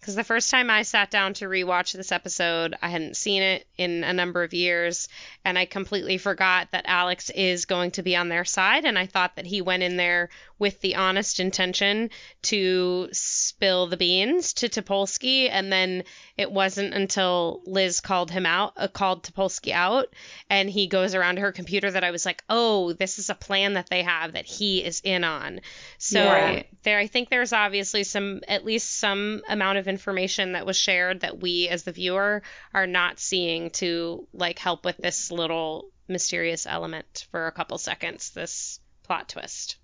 Because 0.00 0.16
the 0.16 0.24
first 0.24 0.50
time 0.50 0.68
I 0.68 0.82
sat 0.82 1.12
down 1.12 1.34
to 1.34 1.44
rewatch 1.44 1.92
this 1.92 2.10
episode, 2.10 2.74
I 2.82 2.88
hadn't 2.88 3.16
seen 3.16 3.40
it 3.40 3.68
in 3.78 4.02
a 4.02 4.12
number 4.12 4.42
of 4.42 4.52
years, 4.52 5.08
and 5.44 5.56
I 5.56 5.64
completely 5.64 6.18
forgot 6.18 6.72
that 6.72 6.86
Alex 6.88 7.30
is 7.30 7.66
going 7.66 7.92
to 7.92 8.02
be 8.02 8.16
on 8.16 8.28
their 8.28 8.44
side, 8.44 8.84
and 8.84 8.98
I 8.98 9.06
thought 9.06 9.36
that 9.36 9.46
he 9.46 9.62
went 9.62 9.84
in 9.84 9.96
there 9.96 10.28
with 10.62 10.80
the 10.80 10.94
honest 10.94 11.40
intention 11.40 12.08
to 12.40 13.08
spill 13.10 13.88
the 13.88 13.96
beans 13.96 14.52
to 14.52 14.68
Topolsky, 14.68 15.48
and 15.50 15.72
then 15.72 16.04
it 16.36 16.52
wasn't 16.52 16.94
until 16.94 17.62
Liz 17.66 18.00
called 18.00 18.30
him 18.30 18.46
out, 18.46 18.74
uh, 18.76 18.86
called 18.86 19.24
Topolsky 19.24 19.72
out, 19.72 20.06
and 20.48 20.70
he 20.70 20.86
goes 20.86 21.16
around 21.16 21.40
her 21.40 21.50
computer 21.50 21.90
that 21.90 22.04
I 22.04 22.12
was 22.12 22.24
like, 22.24 22.44
oh, 22.48 22.92
this 22.92 23.18
is 23.18 23.28
a 23.28 23.34
plan 23.34 23.72
that 23.72 23.90
they 23.90 24.04
have 24.04 24.34
that 24.34 24.46
he 24.46 24.84
is 24.84 25.00
in 25.02 25.24
on. 25.24 25.62
So 25.98 26.30
Right. 26.30 26.66
there, 26.84 27.00
I 27.00 27.08
think 27.08 27.28
there's 27.28 27.52
obviously 27.52 28.04
some, 28.04 28.42
at 28.46 28.64
least 28.64 29.00
some 29.00 29.42
amount 29.48 29.78
of 29.78 29.88
information 29.88 30.52
that 30.52 30.64
was 30.64 30.76
shared 30.76 31.22
that 31.22 31.40
we 31.40 31.68
as 31.70 31.82
the 31.82 31.90
viewer 31.90 32.44
are 32.72 32.86
not 32.86 33.18
seeing 33.18 33.70
to 33.70 34.28
like 34.32 34.60
help 34.60 34.84
with 34.84 34.98
this 34.98 35.32
little 35.32 35.90
mysterious 36.06 36.66
element 36.66 37.26
for 37.32 37.48
a 37.48 37.52
couple 37.52 37.78
seconds. 37.78 38.30
This 38.30 38.78
plot 39.02 39.28
twist. 39.28 39.78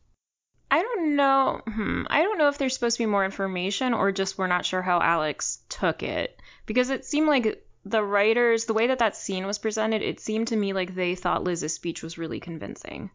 I 0.71 0.83
don't 0.83 1.17
know. 1.17 1.63
Hmm, 1.67 2.03
I 2.09 2.23
don't 2.23 2.39
know 2.39 2.49
if 2.49 2.59
there's 2.59 2.75
supposed 2.75 2.97
to 2.99 3.03
be 3.03 3.07
more 3.07 3.25
information 3.25 3.95
or 3.95 4.13
just 4.13 4.37
we're 4.37 4.47
not 4.47 4.67
sure 4.67 4.83
how 4.83 5.01
Alex 5.01 5.61
took 5.69 6.03
it. 6.03 6.39
Because 6.67 6.91
it 6.91 7.07
seemed 7.07 7.27
like 7.29 7.65
the 7.85 8.03
writers, 8.05 8.67
the 8.67 8.75
way 8.75 8.89
that 8.89 8.99
that 8.99 9.17
scene 9.17 9.47
was 9.47 9.59
presented, 9.59 10.03
it 10.03 10.21
seemed 10.21 10.49
to 10.49 10.57
me 10.57 10.75
like 10.75 10.95
they 10.95 11.15
thought 11.15 11.45
Liz's 11.45 11.73
speech 11.75 12.03
was 12.03 12.19
really 12.19 12.41
convincing. 12.41 13.11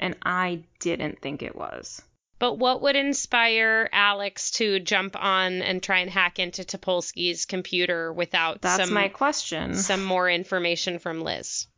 And 0.00 0.16
I 0.24 0.64
didn't 0.80 1.20
think 1.20 1.42
it 1.42 1.54
was. 1.54 2.02
But 2.40 2.54
what 2.54 2.82
would 2.82 2.96
inspire 2.96 3.88
Alex 3.92 4.50
to 4.52 4.80
jump 4.80 5.14
on 5.14 5.62
and 5.62 5.80
try 5.80 6.00
and 6.00 6.10
hack 6.10 6.40
into 6.40 6.64
Topolsky's 6.64 7.44
computer 7.44 8.12
without 8.12 8.60
That's 8.60 8.82
some 8.84 8.92
my 8.92 9.06
question. 9.06 9.76
some 9.76 10.02
more 10.02 10.28
information 10.28 10.98
from 10.98 11.20
Liz? 11.20 11.68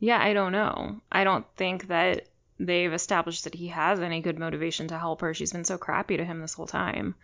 Yeah, 0.00 0.20
I 0.20 0.32
don't 0.32 0.50
know. 0.50 1.00
I 1.12 1.22
don't 1.22 1.46
think 1.54 1.86
that 1.86 2.26
they've 2.58 2.92
established 2.92 3.44
that 3.44 3.54
he 3.54 3.68
has 3.68 4.00
any 4.00 4.20
good 4.20 4.38
motivation 4.38 4.88
to 4.88 4.98
help 4.98 5.20
her. 5.20 5.34
She's 5.34 5.52
been 5.52 5.64
so 5.64 5.78
crappy 5.78 6.16
to 6.16 6.24
him 6.24 6.40
this 6.40 6.54
whole 6.54 6.66
time. 6.66 7.14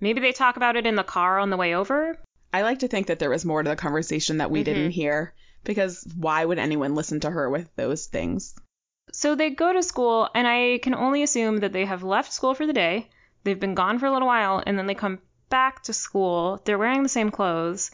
Maybe 0.00 0.20
they 0.20 0.32
talk 0.32 0.56
about 0.56 0.76
it 0.76 0.86
in 0.86 0.96
the 0.96 1.02
car 1.02 1.38
on 1.38 1.50
the 1.50 1.56
way 1.56 1.74
over. 1.74 2.18
I 2.52 2.62
like 2.62 2.80
to 2.80 2.88
think 2.88 3.08
that 3.08 3.18
there 3.18 3.30
was 3.30 3.44
more 3.44 3.62
to 3.62 3.68
the 3.68 3.76
conversation 3.76 4.38
that 4.38 4.50
we 4.50 4.60
mm-hmm. 4.60 4.64
didn't 4.64 4.90
hear 4.92 5.34
because 5.64 6.06
why 6.16 6.44
would 6.44 6.58
anyone 6.58 6.94
listen 6.94 7.20
to 7.20 7.30
her 7.30 7.50
with 7.50 7.74
those 7.76 8.06
things? 8.06 8.54
So 9.12 9.34
they 9.34 9.50
go 9.50 9.72
to 9.72 9.82
school, 9.82 10.28
and 10.34 10.46
I 10.46 10.78
can 10.82 10.94
only 10.94 11.22
assume 11.22 11.58
that 11.58 11.72
they 11.72 11.84
have 11.84 12.02
left 12.02 12.32
school 12.32 12.54
for 12.54 12.66
the 12.66 12.72
day. 12.72 13.08
They've 13.44 13.58
been 13.58 13.74
gone 13.74 13.98
for 13.98 14.06
a 14.06 14.12
little 14.12 14.28
while, 14.28 14.62
and 14.66 14.78
then 14.78 14.86
they 14.86 14.94
come 14.94 15.20
back 15.48 15.82
to 15.84 15.92
school. 15.92 16.60
They're 16.64 16.78
wearing 16.78 17.02
the 17.02 17.08
same 17.08 17.30
clothes. 17.30 17.90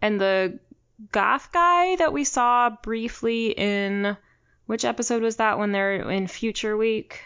And 0.00 0.20
the 0.20 0.58
goth 1.12 1.52
guy 1.52 1.96
that 1.96 2.12
we 2.12 2.24
saw 2.24 2.70
briefly 2.70 3.48
in 3.50 4.16
which 4.66 4.84
episode 4.84 5.22
was 5.22 5.36
that 5.36 5.58
when 5.58 5.72
they're 5.72 6.10
in 6.10 6.26
Future 6.26 6.76
Week? 6.76 7.22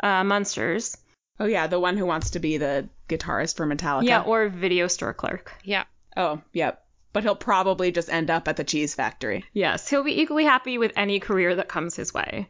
Uh, 0.00 0.24
Monsters. 0.24 0.96
Oh 1.38 1.46
yeah, 1.46 1.66
the 1.66 1.80
one 1.80 1.96
who 1.96 2.06
wants 2.06 2.30
to 2.30 2.38
be 2.38 2.58
the 2.58 2.88
guitarist 3.08 3.56
for 3.56 3.66
Metallica. 3.66 4.04
Yeah, 4.04 4.22
or 4.22 4.48
video 4.48 4.86
store 4.88 5.14
clerk. 5.14 5.52
Yeah. 5.64 5.84
oh, 6.16 6.40
yep. 6.52 6.84
But 7.12 7.24
he'll 7.24 7.34
probably 7.34 7.90
just 7.90 8.08
end 8.08 8.30
up 8.30 8.46
at 8.46 8.56
the 8.56 8.62
cheese 8.62 8.94
factory. 8.94 9.44
Yes, 9.52 9.88
he'll 9.88 10.04
be 10.04 10.20
equally 10.20 10.44
happy 10.44 10.78
with 10.78 10.92
any 10.96 11.18
career 11.18 11.56
that 11.56 11.68
comes 11.68 11.96
his 11.96 12.14
way. 12.14 12.48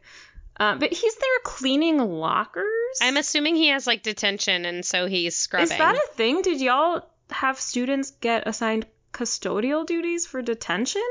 Uh, 0.57 0.75
but 0.75 0.93
he's 0.93 1.15
there 1.15 1.39
cleaning 1.43 1.97
lockers. 1.97 2.99
I'm 3.01 3.17
assuming 3.17 3.55
he 3.55 3.69
has 3.69 3.87
like 3.87 4.03
detention 4.03 4.65
and 4.65 4.85
so 4.85 5.07
he's 5.07 5.35
scrubbing. 5.35 5.71
Is 5.71 5.77
that 5.77 5.95
a 5.95 6.13
thing? 6.13 6.43
Did 6.43 6.61
y'all 6.61 7.03
have 7.31 7.59
students 7.59 8.11
get 8.11 8.47
assigned 8.47 8.85
custodial 9.13 9.85
duties 9.85 10.27
for 10.27 10.41
detention? 10.41 11.01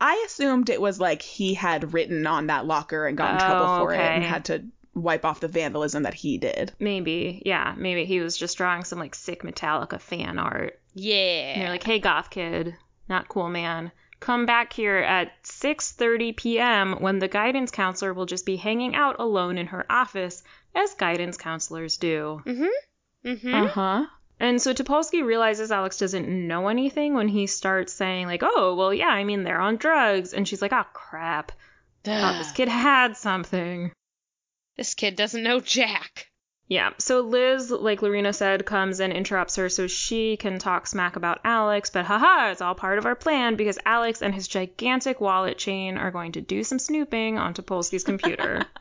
I 0.00 0.22
assumed 0.26 0.68
it 0.70 0.80
was 0.80 1.00
like 1.00 1.22
he 1.22 1.54
had 1.54 1.92
written 1.94 2.26
on 2.26 2.48
that 2.48 2.66
locker 2.66 3.06
and 3.06 3.16
got 3.16 3.30
in 3.30 3.36
Oh, 3.42 3.46
trouble 3.46 3.76
for 3.78 3.92
it 3.94 3.98
and 4.00 4.22
had 4.24 4.44
to 4.46 4.64
wipe 4.94 5.24
off 5.24 5.40
the 5.40 5.48
vandalism 5.48 6.02
that 6.04 6.14
he 6.14 6.38
did. 6.38 6.72
Maybe, 6.78 7.42
yeah, 7.44 7.74
maybe 7.76 8.04
he 8.04 8.20
was 8.20 8.36
just 8.36 8.56
drawing 8.58 8.84
some 8.84 8.98
like 8.98 9.14
sick 9.14 9.42
Metallica 9.42 10.00
fan 10.00 10.38
art. 10.38 10.78
yeah. 10.94 11.52
And 11.52 11.62
they're 11.62 11.70
like, 11.70 11.82
"Hey, 11.82 11.98
goth 11.98 12.30
kid, 12.30 12.74
not 13.08 13.28
cool, 13.28 13.48
man. 13.48 13.92
Come 14.20 14.46
back 14.46 14.72
here 14.72 14.96
at 14.96 15.42
6:30 15.44 16.34
p.m. 16.36 16.92
when 17.00 17.18
the 17.18 17.28
guidance 17.28 17.70
counselor 17.70 18.14
will 18.14 18.24
just 18.26 18.46
be 18.46 18.56
hanging 18.56 18.94
out 18.94 19.16
alone 19.18 19.58
in 19.58 19.66
her 19.66 19.84
office, 19.90 20.42
as 20.74 20.94
guidance 20.94 21.36
counselors 21.36 21.96
do." 21.98 22.42
mm-hmm. 22.46 23.54
Uh 23.54 23.68
huh. 23.68 24.06
And 24.38 24.60
so 24.60 24.74
Topolsky 24.74 25.24
realizes 25.24 25.72
Alex 25.72 25.98
doesn't 25.98 26.28
know 26.28 26.68
anything 26.68 27.14
when 27.14 27.28
he 27.28 27.46
starts 27.46 27.92
saying 27.92 28.26
like, 28.26 28.42
"Oh, 28.44 28.74
well, 28.74 28.92
yeah, 28.92 29.08
I 29.08 29.24
mean 29.24 29.44
they're 29.44 29.60
on 29.60 29.76
drugs," 29.76 30.34
and 30.34 30.46
she's 30.46 30.60
like, 30.60 30.72
"Oh 30.72 30.84
crap, 30.92 31.52
thought 32.04 32.38
this 32.38 32.52
kid 32.58 32.68
had 32.68 33.16
something." 33.16 33.92
This 34.76 34.94
kid 34.94 35.16
doesn't 35.16 35.42
know 35.42 35.60
Jack. 35.60 36.26
Yeah, 36.68 36.90
so 36.98 37.20
Liz, 37.20 37.70
like 37.70 38.02
Lorena 38.02 38.32
said, 38.32 38.66
comes 38.66 38.98
and 38.98 39.12
interrupts 39.12 39.54
her 39.56 39.68
so 39.68 39.86
she 39.86 40.36
can 40.36 40.58
talk 40.58 40.86
smack 40.88 41.14
about 41.14 41.40
Alex, 41.44 41.90
but 41.90 42.04
haha, 42.04 42.50
it's 42.50 42.60
all 42.60 42.74
part 42.74 42.98
of 42.98 43.06
our 43.06 43.14
plan 43.14 43.54
because 43.54 43.78
Alex 43.86 44.20
and 44.20 44.34
his 44.34 44.48
gigantic 44.48 45.20
wallet 45.20 45.58
chain 45.58 45.96
are 45.96 46.10
going 46.10 46.32
to 46.32 46.40
do 46.40 46.64
some 46.64 46.80
snooping 46.80 47.38
on 47.38 47.54
Topolsky's 47.54 48.04
computer. 48.04 48.64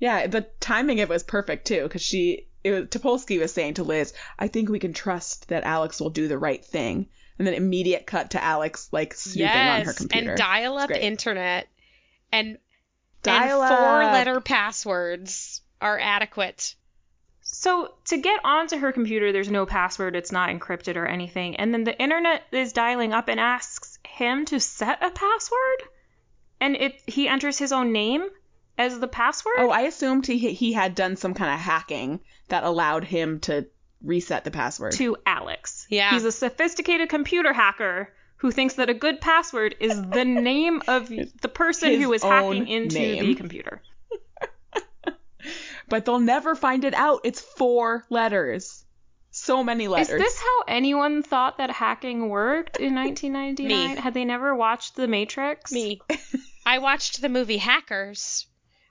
Yeah, 0.00 0.28
the 0.28 0.42
timing 0.60 0.98
it 0.98 1.08
was 1.08 1.24
perfect 1.24 1.66
too, 1.66 1.82
because 1.82 2.02
she, 2.02 2.47
it 2.64 2.70
was, 2.72 2.84
Topolsky 2.88 3.38
was 3.38 3.52
saying 3.52 3.74
to 3.74 3.84
Liz, 3.84 4.12
"I 4.38 4.48
think 4.48 4.68
we 4.68 4.78
can 4.78 4.92
trust 4.92 5.48
that 5.48 5.64
Alex 5.64 6.00
will 6.00 6.10
do 6.10 6.28
the 6.28 6.38
right 6.38 6.64
thing," 6.64 7.08
and 7.38 7.46
then 7.46 7.54
immediate 7.54 8.06
cut 8.06 8.30
to 8.32 8.42
Alex 8.42 8.88
like 8.92 9.14
snooping 9.14 9.48
on 9.48 9.80
her 9.82 9.90
yes, 9.90 9.98
computer. 9.98 10.30
and 10.30 10.38
dial-up 10.38 10.90
internet 10.90 11.68
and 12.32 12.58
Dial-up. 13.22 13.70
and 13.70 13.78
four-letter 13.78 14.40
passwords 14.40 15.62
are 15.80 15.98
adequate. 15.98 16.74
so 17.40 17.94
to 18.04 18.18
get 18.18 18.40
onto 18.44 18.76
her 18.78 18.92
computer, 18.92 19.32
there's 19.32 19.50
no 19.50 19.64
password, 19.64 20.14
it's 20.16 20.32
not 20.32 20.50
encrypted 20.50 20.96
or 20.96 21.06
anything, 21.06 21.56
and 21.56 21.72
then 21.72 21.84
the 21.84 21.98
internet 22.00 22.42
is 22.52 22.72
dialing 22.72 23.12
up 23.12 23.28
and 23.28 23.40
asks 23.40 23.98
him 24.06 24.44
to 24.44 24.60
set 24.60 25.02
a 25.02 25.10
password, 25.10 25.82
and 26.60 26.76
it 26.76 27.00
he 27.06 27.28
enters 27.28 27.58
his 27.58 27.72
own 27.72 27.92
name 27.92 28.28
as 28.78 28.98
the 28.98 29.08
password. 29.08 29.56
Oh, 29.58 29.70
I 29.70 29.82
assumed 29.82 30.26
he 30.26 30.38
he 30.54 30.72
had 30.72 30.94
done 30.94 31.16
some 31.16 31.34
kind 31.34 31.52
of 31.52 31.60
hacking 31.60 32.20
that 32.48 32.64
allowed 32.64 33.04
him 33.04 33.40
to 33.40 33.66
reset 34.02 34.44
the 34.44 34.50
password. 34.50 34.92
to 34.92 35.16
Alex. 35.26 35.86
Yeah. 35.90 36.12
He's 36.12 36.24
a 36.24 36.32
sophisticated 36.32 37.08
computer 37.08 37.52
hacker 37.52 38.14
who 38.36 38.52
thinks 38.52 38.74
that 38.74 38.88
a 38.88 38.94
good 38.94 39.20
password 39.20 39.74
is 39.80 40.00
the 40.00 40.24
name 40.52 40.80
of 40.86 41.08
the 41.08 41.48
person 41.48 41.90
his 41.90 42.02
who 42.02 42.12
is 42.12 42.22
hacking 42.22 42.68
into 42.68 42.98
name. 42.98 43.26
the 43.26 43.34
computer. 43.34 43.82
But 45.88 46.04
they'll 46.04 46.20
never 46.20 46.54
find 46.54 46.84
it 46.84 46.94
out. 46.94 47.20
It's 47.24 47.40
four 47.40 48.04
letters. 48.10 48.84
So 49.30 49.62
many 49.64 49.88
letters. 49.88 50.10
Is 50.10 50.20
this 50.20 50.38
how 50.38 50.64
anyone 50.68 51.22
thought 51.22 51.58
that 51.58 51.70
hacking 51.70 52.28
worked 52.28 52.76
in 52.78 52.94
1999? 52.94 53.94
Me. 53.94 54.00
Had 54.00 54.14
they 54.14 54.24
never 54.24 54.54
watched 54.54 54.96
The 54.96 55.08
Matrix? 55.08 55.72
Me. 55.72 56.00
I 56.66 56.78
watched 56.78 57.22
the 57.22 57.28
movie 57.28 57.56
Hackers, 57.56 58.46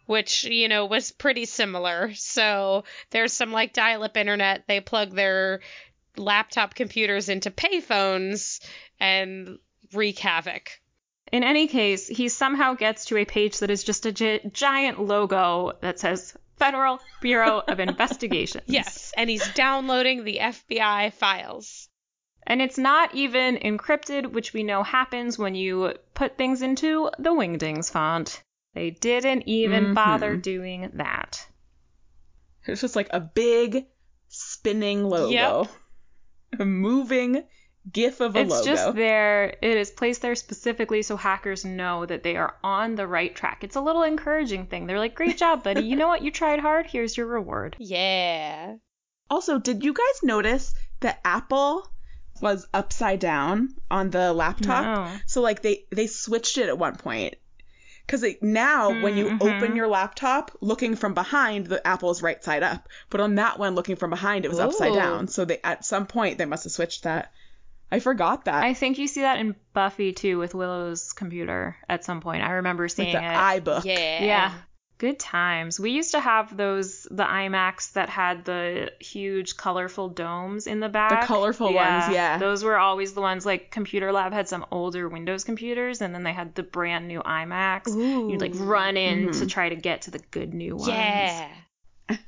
which, 0.08 0.44
you 0.46 0.68
know, 0.68 0.86
was 0.86 1.12
pretty 1.12 1.46
similar. 1.46 2.14
So 2.16 2.84
there's 3.12 3.34
some 3.34 3.52
like 3.52 3.74
dial 3.74 4.04
up 4.04 4.18
internet. 4.18 4.64
They 4.68 4.82
plug 4.82 5.12
their 5.12 5.62
laptop 6.16 6.74
computers 6.74 7.30
into 7.30 7.52
payphones 7.52 8.60
and 9.00 9.60
wreak 9.94 10.20
havoc. 10.20 10.72
In 11.32 11.44
any 11.44 11.68
case, 11.68 12.08
he 12.08 12.30
somehow 12.30 12.74
gets 12.74 13.06
to 13.06 13.18
a 13.18 13.26
page 13.26 13.60
that 13.60 13.70
is 13.70 13.84
just 13.84 14.06
a 14.06 14.12
gi- 14.12 14.50
giant 14.52 15.02
logo 15.02 15.74
that 15.82 16.00
says 16.00 16.36
Federal 16.58 17.00
Bureau 17.22 17.62
of 17.68 17.80
Investigations. 17.80 18.64
Yes. 18.68 19.14
And 19.16 19.30
he's 19.30 19.48
downloading 19.54 20.24
the 20.24 20.40
FBI 20.42 21.14
files. 21.14 21.90
And 22.44 22.62
it's 22.62 22.78
not 22.78 23.14
even 23.14 23.58
encrypted, 23.58 24.32
which 24.32 24.54
we 24.54 24.64
know 24.64 24.82
happens 24.82 25.38
when 25.38 25.54
you 25.54 25.94
put 26.14 26.38
things 26.38 26.62
into 26.62 27.12
the 27.20 27.32
Wingdings 27.34 27.92
font. 27.92 28.42
They 28.78 28.92
didn't 28.92 29.48
even 29.48 29.86
Mhm. 29.86 29.94
bother 29.96 30.38
doing 30.38 30.92
that. 30.94 31.48
It's 32.68 32.80
just 32.80 32.96
like 32.96 33.08
a 33.10 33.20
big 33.20 33.88
spinning 34.28 35.04
logo. 35.04 35.32
Yep. 35.32 36.60
A 36.60 36.66
moving 36.66 37.44
gif 37.92 38.20
of 38.20 38.36
a 38.36 38.42
it's 38.42 38.52
logo. 38.52 38.60
It's 38.60 38.68
just 38.84 38.96
there. 38.96 39.58
It 39.64 39.78
is 39.78 39.90
placed 39.90 40.22
there 40.22 40.36
specifically 40.36 41.02
so 41.02 41.18
hackers 41.18 41.66
know 41.66 42.06
that 42.06 42.22
they 42.22 42.36
are 42.38 42.56
on 42.64 42.94
the 42.94 43.08
right 43.08 43.36
track. 43.36 43.64
It's 43.64 43.76
a 43.78 43.82
little 43.82 44.04
encouraging 44.04 44.68
thing. 44.68 44.86
They're 44.86 45.00
like, 45.00 45.16
great 45.16 45.38
job, 45.38 45.64
buddy. 45.64 45.82
You 45.82 45.96
know 45.96 46.08
what? 46.08 46.22
You 46.22 46.30
tried 46.30 46.60
hard. 46.60 46.86
Here's 46.86 47.18
your 47.18 47.26
reward. 47.26 47.76
Yeah. 47.80 48.76
Also, 49.28 49.58
did 49.58 49.84
you 49.84 49.92
guys 49.92 50.22
notice 50.22 50.76
that 51.00 51.20
Apple 51.26 51.90
was 52.44 52.68
upside 52.76 53.20
down 53.22 53.70
on 53.90 54.12
the 54.12 54.34
laptop? 54.34 54.84
No. 54.86 55.20
So 55.26 55.42
like 55.42 55.64
they 55.64 55.86
they 55.92 56.06
switched 56.06 56.60
it 56.60 56.68
at 56.68 56.78
one 56.78 56.96
point. 56.98 57.38
Cuz 58.08 58.24
now 58.42 58.90
when 59.04 59.18
you 59.18 59.26
Mhm. 59.26 59.42
open 59.42 59.76
your 59.76 59.88
laptop 59.88 60.52
looking 60.62 60.96
from 60.96 61.14
behind 61.14 61.68
the 61.68 61.86
Apple 61.86 62.10
is 62.12 62.22
right 62.22 62.42
side 62.44 62.64
up, 62.64 62.88
but 63.10 63.20
on 63.20 63.36
that 63.36 63.60
one 63.60 63.76
looking 63.76 63.96
from 63.98 64.10
behind 64.10 64.46
it 64.46 64.50
was 64.50 64.60
upside 64.60 64.94
down. 64.94 65.28
So 65.28 65.44
they 65.46 65.60
at 65.64 65.84
some 65.86 66.06
point 66.08 66.38
they 66.38 66.46
must 66.46 66.64
have 66.64 66.72
switched 66.72 67.04
that. 67.04 67.32
I 67.92 68.00
forgot 68.00 68.46
that. 68.46 68.64
I 68.64 68.74
think 68.74 68.98
you 68.98 69.08
see 69.08 69.22
that 69.22 69.40
in 69.40 69.56
Buffy 69.74 70.12
too 70.14 70.38
with 70.40 70.54
Willow's 70.56 71.14
computer 71.14 71.78
at 71.88 72.04
some 72.04 72.20
point. 72.22 72.44
I 72.44 72.52
remember 72.52 72.84
like 72.84 72.92
seeing 72.92 73.14
the 73.14 73.24
it. 73.24 73.64
iBook. 73.64 73.86
Yeah. 73.86 74.24
Yeah. 74.24 74.52
Good 75.00 75.20
times. 75.20 75.80
We 75.80 75.92
used 75.92 76.12
to 76.12 76.20
have 76.20 76.58
those 76.58 77.04
the 77.04 77.24
iMacs 77.24 77.94
that 77.94 78.10
had 78.10 78.46
the 78.46 78.92
huge 79.00 79.56
colorful 79.56 80.10
domes 80.10 80.66
in 80.66 80.80
the 80.80 80.90
back. 80.90 81.22
The 81.22 81.28
colorful 81.28 81.72
ones, 81.72 82.06
yeah. 82.12 82.40
Those 82.40 82.64
were 82.64 82.80
always 82.80 83.14
the 83.14 83.22
ones 83.22 83.46
like 83.46 83.70
Computer 83.70 84.12
Lab 84.12 84.34
had 84.34 84.50
some 84.50 84.66
older 84.72 85.08
Windows 85.08 85.44
computers 85.44 86.02
and 86.02 86.16
then 86.16 86.24
they 86.24 86.34
had 86.34 86.56
the 86.56 86.64
brand 86.64 87.08
new 87.08 87.22
iMacs. 87.22 87.96
You'd 87.96 88.42
like 88.42 88.54
run 88.56 88.98
in 88.98 89.28
to 89.28 89.32
mm-hmm. 89.32 89.48
try 89.48 89.70
to 89.70 89.76
get 89.76 90.04
to 90.04 90.12
the 90.12 90.20
good 90.32 90.56
new 90.56 90.76
ones. 90.76 90.88
Yeah. 90.88 91.48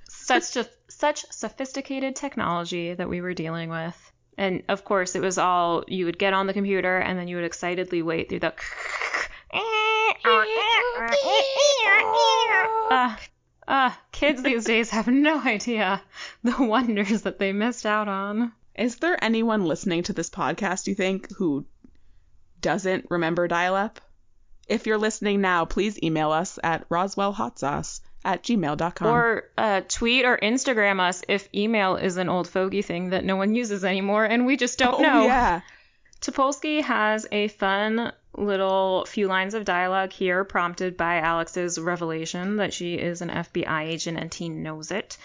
Such 0.07 0.53
just 0.53 0.69
such 0.89 1.25
sophisticated 1.31 2.15
technology 2.15 2.93
that 2.93 3.09
we 3.09 3.21
were 3.21 3.33
dealing 3.33 3.69
with. 3.69 4.11
And 4.37 4.61
of 4.69 4.85
course, 4.85 5.15
it 5.15 5.21
was 5.21 5.39
all 5.39 5.83
you 5.87 6.05
would 6.05 6.19
get 6.19 6.33
on 6.33 6.45
the 6.45 6.53
computer 6.53 6.97
and 6.99 7.17
then 7.17 7.27
you 7.27 7.37
would 7.37 7.45
excitedly 7.45 8.03
wait 8.03 8.29
through 8.29 8.41
the 8.41 8.53
Ah, 12.91 13.19
ah, 13.67 13.99
kids 14.11 14.41
these 14.41 14.65
days 14.73 14.89
have 14.89 15.07
no 15.07 15.39
idea 15.39 16.01
the 16.43 16.55
wonders 16.59 17.21
that 17.23 17.39
they 17.39 17.53
missed 17.53 17.85
out 17.85 18.07
on. 18.07 18.51
Is 18.75 18.97
there 18.97 19.21
anyone 19.23 19.65
listening 19.65 20.03
to 20.03 20.13
this 20.13 20.29
podcast, 20.29 20.87
you 20.87 20.95
think, 20.95 21.31
who 21.35 21.65
doesn't 22.61 23.07
remember 23.09 23.47
dial 23.47 23.75
up? 23.75 23.99
If 24.67 24.87
you're 24.87 24.97
listening 24.97 25.41
now, 25.41 25.65
please 25.65 26.01
email 26.01 26.31
us 26.31 26.59
at 26.63 26.87
roswellhotsauce 26.89 28.01
at 28.23 28.43
gmail.com. 28.43 29.07
Or 29.07 29.49
uh, 29.57 29.81
tweet 29.87 30.25
or 30.25 30.37
Instagram 30.37 30.99
us 30.99 31.23
if 31.27 31.49
email 31.53 31.95
is 31.95 32.17
an 32.17 32.29
old 32.29 32.47
fogey 32.47 32.81
thing 32.81 33.09
that 33.09 33.25
no 33.25 33.35
one 33.35 33.55
uses 33.55 33.83
anymore 33.83 34.25
and 34.25 34.45
we 34.45 34.57
just 34.57 34.77
don't 34.77 34.99
oh, 34.99 35.03
know. 35.03 35.23
yeah. 35.23 35.61
Topolsky 36.21 36.81
has 36.83 37.25
a 37.31 37.47
fun 37.47 38.11
little 38.35 39.05
few 39.05 39.27
lines 39.27 39.53
of 39.53 39.65
dialogue 39.65 40.11
here 40.11 40.43
prompted 40.43 40.95
by 40.95 41.17
Alex's 41.17 41.79
revelation 41.79 42.57
that 42.57 42.73
she 42.73 42.95
is 42.95 43.21
an 43.21 43.29
FBI 43.29 43.83
agent 43.83 44.17
and 44.17 44.33
he 44.33 44.49
knows 44.49 44.91
it. 44.91 45.17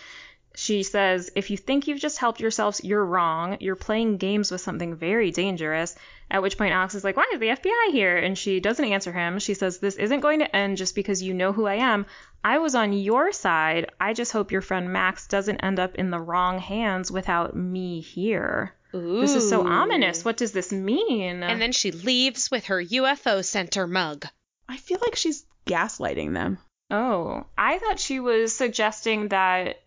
She 0.56 0.84
says, 0.84 1.32
If 1.34 1.50
you 1.50 1.56
think 1.56 1.88
you've 1.88 1.98
just 1.98 2.18
helped 2.18 2.40
yourselves, 2.40 2.82
you're 2.84 3.04
wrong. 3.04 3.56
You're 3.58 3.74
playing 3.74 4.18
games 4.18 4.52
with 4.52 4.60
something 4.60 4.94
very 4.94 5.32
dangerous. 5.32 5.96
At 6.30 6.42
which 6.42 6.56
point 6.56 6.72
Alex 6.72 6.94
is 6.94 7.02
like, 7.02 7.16
Why 7.16 7.28
is 7.32 7.40
the 7.40 7.48
FBI 7.48 7.90
here? 7.90 8.16
And 8.16 8.38
she 8.38 8.60
doesn't 8.60 8.84
answer 8.84 9.10
him. 9.10 9.40
She 9.40 9.54
says, 9.54 9.78
This 9.78 9.96
isn't 9.96 10.20
going 10.20 10.38
to 10.38 10.56
end 10.56 10.76
just 10.76 10.94
because 10.94 11.22
you 11.22 11.34
know 11.34 11.52
who 11.52 11.66
I 11.66 11.74
am. 11.74 12.06
I 12.44 12.58
was 12.58 12.76
on 12.76 12.92
your 12.92 13.32
side. 13.32 13.90
I 14.00 14.12
just 14.12 14.30
hope 14.30 14.52
your 14.52 14.60
friend 14.60 14.92
Max 14.92 15.26
doesn't 15.26 15.58
end 15.58 15.80
up 15.80 15.96
in 15.96 16.10
the 16.10 16.20
wrong 16.20 16.60
hands 16.60 17.10
without 17.10 17.56
me 17.56 18.00
here. 18.00 18.74
This 18.94 19.34
is 19.34 19.48
so 19.48 19.66
ominous. 19.66 20.24
What 20.24 20.36
does 20.36 20.52
this 20.52 20.70
mean? 20.70 21.42
And 21.42 21.60
then 21.60 21.72
she 21.72 21.90
leaves 21.90 22.48
with 22.50 22.66
her 22.66 22.80
UFO 22.80 23.44
center 23.44 23.88
mug. 23.88 24.26
I 24.68 24.76
feel 24.76 24.98
like 25.02 25.16
she's 25.16 25.44
gaslighting 25.66 26.32
them. 26.32 26.58
Oh, 26.92 27.44
I 27.58 27.78
thought 27.78 27.98
she 27.98 28.20
was 28.20 28.54
suggesting 28.54 29.28
that. 29.28 29.80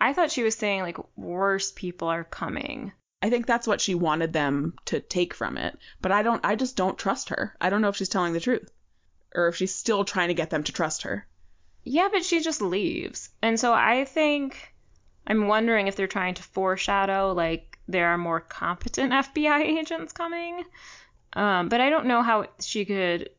I 0.00 0.12
thought 0.12 0.30
she 0.30 0.44
was 0.44 0.54
saying, 0.54 0.82
like, 0.82 0.98
worse 1.16 1.72
people 1.72 2.06
are 2.06 2.22
coming. 2.22 2.92
I 3.20 3.30
think 3.30 3.46
that's 3.46 3.66
what 3.66 3.80
she 3.80 3.96
wanted 3.96 4.32
them 4.32 4.74
to 4.84 5.00
take 5.00 5.34
from 5.34 5.58
it. 5.58 5.76
But 6.00 6.12
I 6.12 6.22
don't 6.22 6.44
I 6.44 6.54
just 6.54 6.76
don't 6.76 6.98
trust 6.98 7.30
her. 7.30 7.56
I 7.60 7.68
don't 7.68 7.82
know 7.82 7.88
if 7.88 7.96
she's 7.96 8.08
telling 8.08 8.32
the 8.32 8.38
truth. 8.38 8.70
Or 9.34 9.48
if 9.48 9.56
she's 9.56 9.74
still 9.74 10.04
trying 10.04 10.28
to 10.28 10.34
get 10.34 10.50
them 10.50 10.62
to 10.62 10.72
trust 10.72 11.02
her. 11.02 11.26
Yeah, 11.82 12.08
but 12.12 12.24
she 12.24 12.42
just 12.42 12.62
leaves. 12.62 13.30
And 13.42 13.58
so 13.58 13.72
I 13.72 14.04
think. 14.04 14.72
I'm 15.26 15.48
wondering 15.48 15.88
if 15.88 15.96
they're 15.96 16.06
trying 16.06 16.34
to 16.34 16.42
foreshadow, 16.42 17.32
like, 17.32 17.77
there 17.88 18.08
are 18.08 18.18
more 18.18 18.40
competent 18.40 19.12
FBI 19.12 19.60
agents 19.78 20.12
coming. 20.12 20.64
Um, 21.32 21.68
but 21.68 21.80
I 21.80 21.90
don't 21.90 22.06
know 22.06 22.22
how 22.22 22.46
she 22.60 22.84
could 22.84 23.30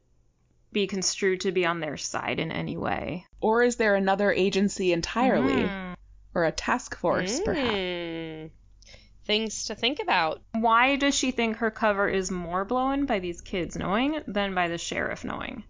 be 0.71 0.87
construed 0.87 1.41
to 1.41 1.51
be 1.51 1.65
on 1.65 1.79
their 1.79 1.97
side 1.97 2.39
in 2.39 2.51
any 2.51 2.77
way. 2.77 3.25
Or 3.41 3.63
is 3.63 3.77
there 3.77 3.95
another 3.95 4.31
agency 4.31 4.91
entirely? 4.91 5.63
Hmm. 5.63 5.93
Or 6.35 6.45
a 6.45 6.51
task 6.51 6.95
force, 6.95 7.39
perhaps? 7.39 7.69
Mm. 7.69 8.51
Things 9.25 9.65
to 9.65 9.75
think 9.75 9.99
about. 9.99 10.41
Why 10.53 10.95
does 10.95 11.15
she 11.15 11.31
think 11.31 11.57
her 11.57 11.71
cover 11.71 12.07
is 12.07 12.29
more 12.29 12.65
blown 12.65 13.05
by 13.05 13.19
these 13.19 13.41
kids 13.41 13.75
knowing 13.75 14.21
than 14.27 14.53
by 14.53 14.67
the 14.67 14.77
sheriff 14.77 15.25
knowing? 15.25 15.63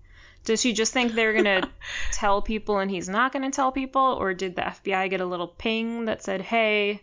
Does 0.43 0.61
she 0.61 0.73
just 0.73 0.93
think 0.93 1.13
they're 1.13 1.33
going 1.33 1.45
to 1.61 1.69
tell 2.11 2.41
people 2.41 2.79
and 2.79 2.91
he's 2.91 3.07
not 3.07 3.31
going 3.31 3.49
to 3.49 3.55
tell 3.55 3.71
people? 3.71 4.17
Or 4.19 4.33
did 4.33 4.55
the 4.55 4.63
FBI 4.63 5.09
get 5.09 5.21
a 5.21 5.25
little 5.25 5.47
ping 5.47 6.05
that 6.05 6.23
said, 6.23 6.41
hey, 6.41 7.01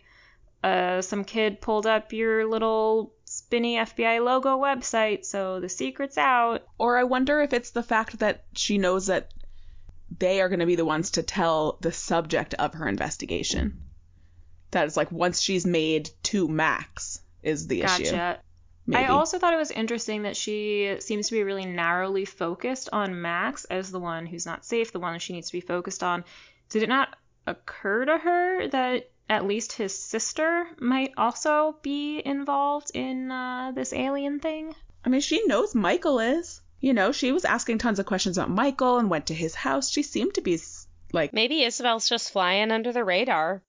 uh, 0.67 1.01
some 1.01 1.23
kid 1.23 1.61
pulled 1.61 1.87
up 1.87 2.11
your 2.11 2.45
little 2.45 3.13
spinny 3.25 3.77
FBI 3.77 4.23
logo 4.23 4.57
website, 4.57 5.25
so 5.25 5.59
the 5.59 5.69
secret's 5.69 6.17
out? 6.17 6.67
Or 6.77 6.97
I 6.97 7.03
wonder 7.03 7.41
if 7.41 7.53
it's 7.53 7.71
the 7.71 7.83
fact 7.83 8.19
that 8.19 8.43
she 8.53 8.77
knows 8.77 9.07
that 9.07 9.31
they 10.19 10.41
are 10.41 10.49
going 10.49 10.59
to 10.59 10.65
be 10.65 10.75
the 10.75 10.85
ones 10.85 11.11
to 11.11 11.23
tell 11.23 11.77
the 11.81 11.91
subject 11.91 12.53
of 12.55 12.73
her 12.73 12.87
investigation. 12.87 13.83
That 14.71 14.87
is 14.87 14.97
like 14.97 15.11
once 15.11 15.41
she's 15.41 15.65
made 15.65 16.09
to 16.23 16.47
Max 16.47 17.21
is 17.41 17.67
the 17.67 17.83
issue. 17.83 18.03
Gotcha. 18.03 18.39
Maybe. 18.85 19.03
I 19.03 19.07
also 19.07 19.37
thought 19.37 19.53
it 19.53 19.57
was 19.57 19.71
interesting 19.71 20.23
that 20.23 20.37
she 20.37 20.97
seems 20.99 21.27
to 21.27 21.33
be 21.33 21.43
really 21.43 21.65
narrowly 21.65 22.25
focused 22.25 22.89
on 22.93 23.21
Max 23.21 23.65
as 23.65 23.91
the 23.91 23.99
one 23.99 24.25
who's 24.25 24.45
not 24.45 24.65
safe, 24.65 24.91
the 24.91 24.99
one 24.99 25.19
she 25.19 25.33
needs 25.33 25.47
to 25.47 25.53
be 25.53 25.61
focused 25.61 26.03
on. 26.03 26.23
Did 26.69 26.83
it 26.83 26.89
not 26.89 27.17
occur 27.45 28.05
to 28.05 28.17
her 28.17 28.67
that 28.69 29.09
at 29.29 29.45
least 29.45 29.73
his 29.73 29.97
sister 29.97 30.67
might 30.79 31.13
also 31.17 31.77
be 31.81 32.21
involved 32.23 32.91
in 32.93 33.31
uh, 33.31 33.71
this 33.73 33.93
alien 33.93 34.39
thing? 34.39 34.75
I 35.03 35.09
mean, 35.09 35.21
she 35.21 35.45
knows 35.45 35.75
Michael 35.75 36.19
is. 36.19 36.61
You 36.79 36.93
know, 36.93 37.11
she 37.11 37.31
was 37.31 37.45
asking 37.45 37.79
tons 37.79 37.99
of 37.99 38.05
questions 38.05 38.37
about 38.37 38.51
Michael 38.51 38.99
and 38.99 39.09
went 39.09 39.27
to 39.27 39.33
his 39.33 39.55
house. 39.55 39.89
She 39.89 40.03
seemed 40.03 40.35
to 40.35 40.41
be 40.41 40.59
like, 41.11 41.33
Maybe 41.33 41.63
Isabel's 41.63 42.07
just 42.07 42.31
flying 42.31 42.71
under 42.71 42.91
the 42.91 43.03
radar. 43.03 43.63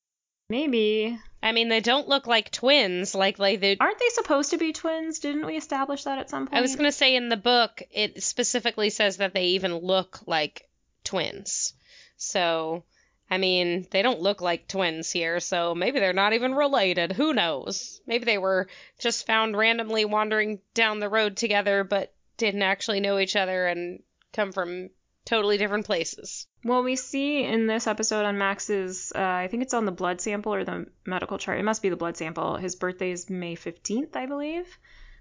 Maybe. 0.51 1.19
I 1.43 1.53
mean, 1.53 1.69
they 1.69 1.81
don't 1.81 2.09
look 2.09 2.27
like 2.27 2.51
twins. 2.51 3.15
Like, 3.15 3.39
like 3.39 3.61
they. 3.61 3.77
Aren't 3.79 3.99
they 3.99 4.09
supposed 4.11 4.51
to 4.51 4.59
be 4.59 4.73
twins? 4.73 5.21
Didn't 5.21 5.47
we 5.47 5.57
establish 5.57 6.05
that 6.05 6.19
at 6.19 6.31
some 6.31 6.47
point? 6.47 6.59
I 6.59 6.61
was 6.61 6.75
gonna 6.75 6.93
say 6.93 7.15
in 7.15 7.29
the 7.29 7.37
book, 7.37 7.83
it 7.91 8.23
specifically 8.23 8.91
says 8.91 9.19
that 9.19 9.35
they 9.35 9.47
even 9.49 9.75
look 9.77 10.21
like 10.27 10.69
twins. 11.05 11.75
So, 12.17 12.85
I 13.31 13.39
mean, 13.39 13.87
they 13.91 14.03
don't 14.03 14.23
look 14.23 14.41
like 14.41 14.69
twins 14.69 15.11
here, 15.11 15.41
so 15.41 15.75
maybe 15.75 16.01
they're 16.01 16.13
not 16.13 16.33
even 16.33 16.55
related. 16.55 17.13
Who 17.13 17.35
knows? 17.35 18.01
Maybe 18.07 18.25
they 18.25 18.39
were 18.39 18.69
just 18.99 19.27
found 19.27 19.57
randomly 19.57 20.05
wandering 20.05 20.61
down 20.75 20.99
the 20.99 21.11
road 21.11 21.37
together, 21.37 21.85
but 21.85 22.15
didn't 22.39 22.63
actually 22.63 23.01
know 23.01 23.19
each 23.19 23.37
other 23.37 23.67
and 23.67 24.03
come 24.33 24.53
from 24.53 24.91
totally 25.27 25.59
different 25.59 25.85
places. 25.85 26.47
Well, 26.65 26.83
we 26.83 26.97
see 26.97 27.45
in 27.45 27.67
this 27.67 27.87
episode 27.87 28.25
on 28.25 28.39
Max's, 28.39 29.13
uh, 29.15 29.21
I 29.21 29.49
think 29.49 29.63
it's 29.63 29.75
on 29.75 29.85
the 29.85 29.93
blood 29.93 30.23
sample 30.23 30.55
or 30.55 30.65
the 30.65 30.87
medical 31.05 31.37
chart. 31.37 31.61
It 31.61 31.65
must 31.65 31.83
be 31.83 31.91
the 31.91 31.97
blood 31.97 32.17
sample. 32.17 32.57
His 32.57 32.77
birthday 32.77 33.11
is 33.11 33.29
May 33.29 33.55
15th, 33.55 34.17
I 34.17 34.25
believe. 34.27 34.79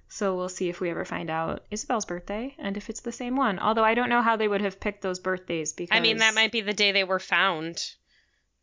So 0.10 0.36
we'll 0.36 0.50
see 0.50 0.70
if 0.70 0.80
we 0.80 0.90
ever 0.90 1.04
find 1.06 1.30
out 1.30 1.66
Isabel's 1.70 2.06
birthday 2.06 2.56
and 2.58 2.78
if 2.78 2.90
it's 2.90 3.02
the 3.02 3.12
same 3.12 3.36
one. 3.36 3.60
Although 3.60 3.84
I 3.84 3.94
don't 3.94 4.10
know 4.10 4.22
how 4.22 4.38
they 4.38 4.48
would 4.48 4.62
have 4.62 4.80
picked 4.80 5.02
those 5.02 5.20
birthdays 5.20 5.74
because. 5.74 5.96
I 5.96 6.00
mean, 6.00 6.18
that 6.18 6.34
might 6.34 6.52
be 6.52 6.62
the 6.62 6.74
day 6.74 6.92
they 6.92 7.04
were 7.04 7.20
found. 7.20 7.84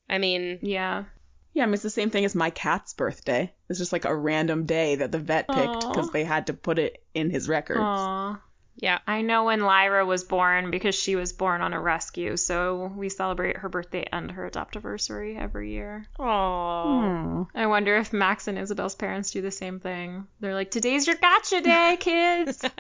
I 0.09 0.19
mean, 0.19 0.59
Yeah. 0.63 1.05
yeah, 1.53 1.63
I 1.63 1.67
mean, 1.67 1.75
it's 1.75 1.83
the 1.83 1.91
same 1.91 2.11
thing 2.11 2.25
as 2.25 2.35
my 2.35 2.51
cat's 2.51 2.95
birthday. 2.95 3.53
It's 3.69 3.79
just 3.79 3.93
like 3.93 4.05
a 4.05 4.15
random 4.15 4.65
day 4.67 4.97
that 4.97 5.13
the 5.13 5.19
vet 5.19 5.49
picked 5.49 5.81
because 5.81 6.11
they 6.11 6.25
had 6.25 6.47
to 6.49 6.55
put 6.55 6.79
it 6.79 7.03
in 7.15 7.31
his 7.31 7.49
records. 7.49 7.81
Aw. 7.81 8.41
Yeah. 8.77 8.99
I 9.07 9.23
know 9.23 9.45
when 9.45 9.61
Lyra 9.61 10.05
was 10.05 10.25
born 10.25 10.71
because 10.71 10.95
she 10.95 11.17
was 11.17 11.33
born 11.33 11.61
on 11.61 11.73
a 11.73 11.81
rescue. 11.81 12.37
So 12.37 12.93
we 12.95 13.09
celebrate 13.09 13.57
her 13.59 13.69
birthday 13.69 14.07
and 14.13 14.31
her 14.31 14.51
adoptiversary 14.51 15.39
every 15.39 15.73
year. 15.73 16.07
Aww. 16.19 17.47
Hmm. 17.47 17.59
I 17.59 17.67
wonder 17.67 17.97
if 17.97 18.13
Max 18.13 18.49
and 18.49 18.59
Isabel's 18.59 18.95
parents 18.95 19.31
do 19.31 19.43
the 19.43 19.51
same 19.51 19.81
thing. 19.81 20.27
They're 20.41 20.55
like, 20.55 20.71
today's 20.71 21.07
your 21.07 21.17
gotcha 21.17 21.61
day, 21.61 21.97
kids. 22.01 22.65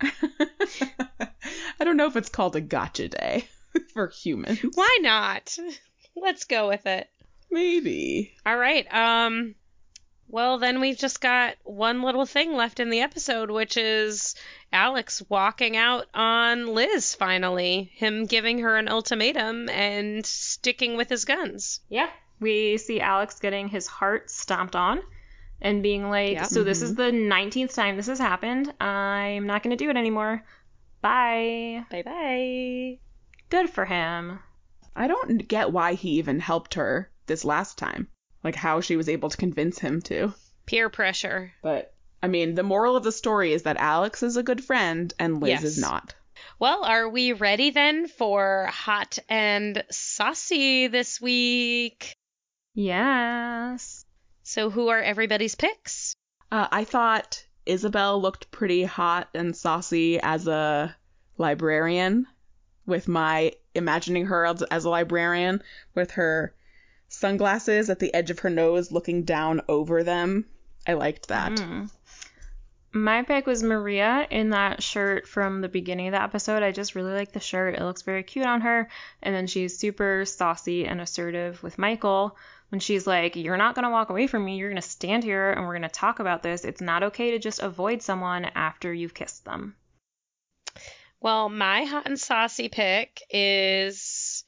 I 1.80 1.84
don't 1.84 1.96
know 1.96 2.06
if 2.06 2.16
it's 2.16 2.28
called 2.28 2.56
a 2.56 2.60
gotcha 2.60 3.08
day 3.08 3.48
for 3.94 4.08
humans. 4.08 4.60
Why 4.74 4.98
not? 5.00 5.56
Let's 6.16 6.44
go 6.44 6.68
with 6.68 6.86
it. 6.86 7.08
Maybe. 7.50 8.34
All 8.44 8.56
right. 8.56 8.86
Um 8.92 9.54
well, 10.28 10.58
then 10.58 10.80
we've 10.80 10.98
just 10.98 11.20
got 11.20 11.56
one 11.64 12.02
little 12.02 12.26
thing 12.26 12.54
left 12.54 12.80
in 12.80 12.90
the 12.90 13.00
episode, 13.00 13.50
which 13.50 13.76
is 13.76 14.34
Alex 14.72 15.22
walking 15.28 15.76
out 15.76 16.06
on 16.12 16.66
Liz 16.66 17.14
finally, 17.14 17.90
him 17.94 18.26
giving 18.26 18.58
her 18.58 18.76
an 18.76 18.88
ultimatum 18.88 19.68
and 19.70 20.24
sticking 20.26 20.96
with 20.96 21.08
his 21.08 21.24
guns. 21.24 21.80
Yeah. 21.88 22.10
We 22.40 22.76
see 22.76 23.00
Alex 23.00 23.40
getting 23.40 23.68
his 23.68 23.86
heart 23.86 24.30
stomped 24.30 24.76
on 24.76 25.00
and 25.60 25.82
being 25.82 26.08
like, 26.10 26.34
Yep. 26.34 26.46
so 26.46 26.62
this 26.62 26.78
mm-hmm. 26.78 26.86
is 26.86 26.94
the 26.94 27.10
19th 27.10 27.74
time 27.74 27.96
this 27.96 28.06
has 28.06 28.18
happened. 28.18 28.72
I'm 28.80 29.46
not 29.46 29.62
going 29.62 29.76
to 29.76 29.82
do 29.82 29.90
it 29.90 29.96
anymore. 29.96 30.44
Bye. 31.00 31.84
Bye-bye. 31.90 32.98
Good 33.48 33.70
for 33.70 33.86
him. 33.86 34.40
I 34.94 35.06
don't 35.06 35.48
get 35.48 35.72
why 35.72 35.94
he 35.94 36.10
even 36.18 36.40
helped 36.40 36.74
her 36.74 37.10
this 37.26 37.44
last 37.44 37.78
time. 37.78 38.08
Like 38.44 38.54
how 38.54 38.80
she 38.80 38.96
was 38.96 39.08
able 39.08 39.30
to 39.30 39.36
convince 39.36 39.78
him 39.78 40.00
to. 40.02 40.32
Peer 40.66 40.88
pressure. 40.88 41.52
But 41.62 41.94
I 42.22 42.28
mean, 42.28 42.54
the 42.54 42.62
moral 42.62 42.96
of 42.96 43.04
the 43.04 43.12
story 43.12 43.52
is 43.52 43.62
that 43.62 43.76
Alex 43.76 44.22
is 44.22 44.36
a 44.36 44.42
good 44.42 44.62
friend 44.64 45.12
and 45.18 45.40
Liz 45.40 45.50
Yes. 45.50 45.64
is 45.64 45.78
not. 45.78 46.14
Well, 46.60 46.84
are 46.84 47.08
we 47.08 47.32
ready 47.32 47.70
then 47.70 48.06
for 48.08 48.68
hot 48.70 49.18
and 49.28 49.84
saucy 49.90 50.86
this 50.86 51.20
week? 51.20 52.14
Yes. 52.74 54.04
So, 54.44 54.70
who 54.70 54.88
are 54.88 55.02
everybody's 55.02 55.54
picks? 55.54 56.14
Uh, 56.50 56.68
I 56.70 56.84
thought 56.84 57.44
Isabel 57.66 58.20
looked 58.22 58.50
pretty 58.50 58.84
hot 58.84 59.28
and 59.34 59.54
saucy 59.54 60.18
as 60.20 60.46
a 60.46 60.94
librarian, 61.36 62.26
with 62.86 63.08
my 63.08 63.52
imagining 63.74 64.26
her 64.26 64.46
as, 64.46 64.62
as 64.62 64.84
a 64.84 64.90
librarian 64.90 65.62
with 65.94 66.12
her 66.12 66.54
sunglasses 67.08 67.90
at 67.90 67.98
the 67.98 68.12
edge 68.14 68.30
of 68.30 68.40
her 68.40 68.50
nose 68.50 68.92
looking 68.92 69.24
down 69.24 69.62
over 69.68 70.02
them. 70.02 70.44
I 70.86 70.94
liked 70.94 71.28
that. 71.28 71.52
Mm. 71.52 71.90
My 72.92 73.22
pick 73.22 73.46
was 73.46 73.62
Maria 73.62 74.26
in 74.30 74.50
that 74.50 74.82
shirt 74.82 75.28
from 75.28 75.60
the 75.60 75.68
beginning 75.68 76.08
of 76.08 76.12
the 76.12 76.22
episode. 76.22 76.62
I 76.62 76.72
just 76.72 76.94
really 76.94 77.12
like 77.12 77.32
the 77.32 77.40
shirt. 77.40 77.74
It 77.74 77.82
looks 77.82 78.02
very 78.02 78.22
cute 78.22 78.46
on 78.46 78.62
her. 78.62 78.88
And 79.22 79.34
then 79.34 79.46
she's 79.46 79.78
super 79.78 80.24
saucy 80.24 80.86
and 80.86 81.00
assertive 81.00 81.62
with 81.62 81.78
Michael 81.78 82.36
when 82.70 82.80
she's 82.80 83.06
like, 83.06 83.36
You're 83.36 83.58
not 83.58 83.74
going 83.74 83.84
to 83.84 83.90
walk 83.90 84.08
away 84.08 84.26
from 84.26 84.44
me. 84.44 84.56
You're 84.56 84.70
going 84.70 84.80
to 84.80 84.88
stand 84.88 85.22
here 85.22 85.52
and 85.52 85.66
we're 85.66 85.78
going 85.78 85.82
to 85.82 85.88
talk 85.88 86.18
about 86.18 86.42
this. 86.42 86.64
It's 86.64 86.80
not 86.80 87.02
okay 87.04 87.32
to 87.32 87.38
just 87.38 87.60
avoid 87.60 88.00
someone 88.00 88.46
after 88.46 88.92
you've 88.92 89.14
kissed 89.14 89.44
them. 89.44 89.76
Well, 91.20 91.48
my 91.48 91.84
hot 91.84 92.06
and 92.06 92.18
saucy 92.18 92.68
pick 92.68 93.20
is 93.30 94.44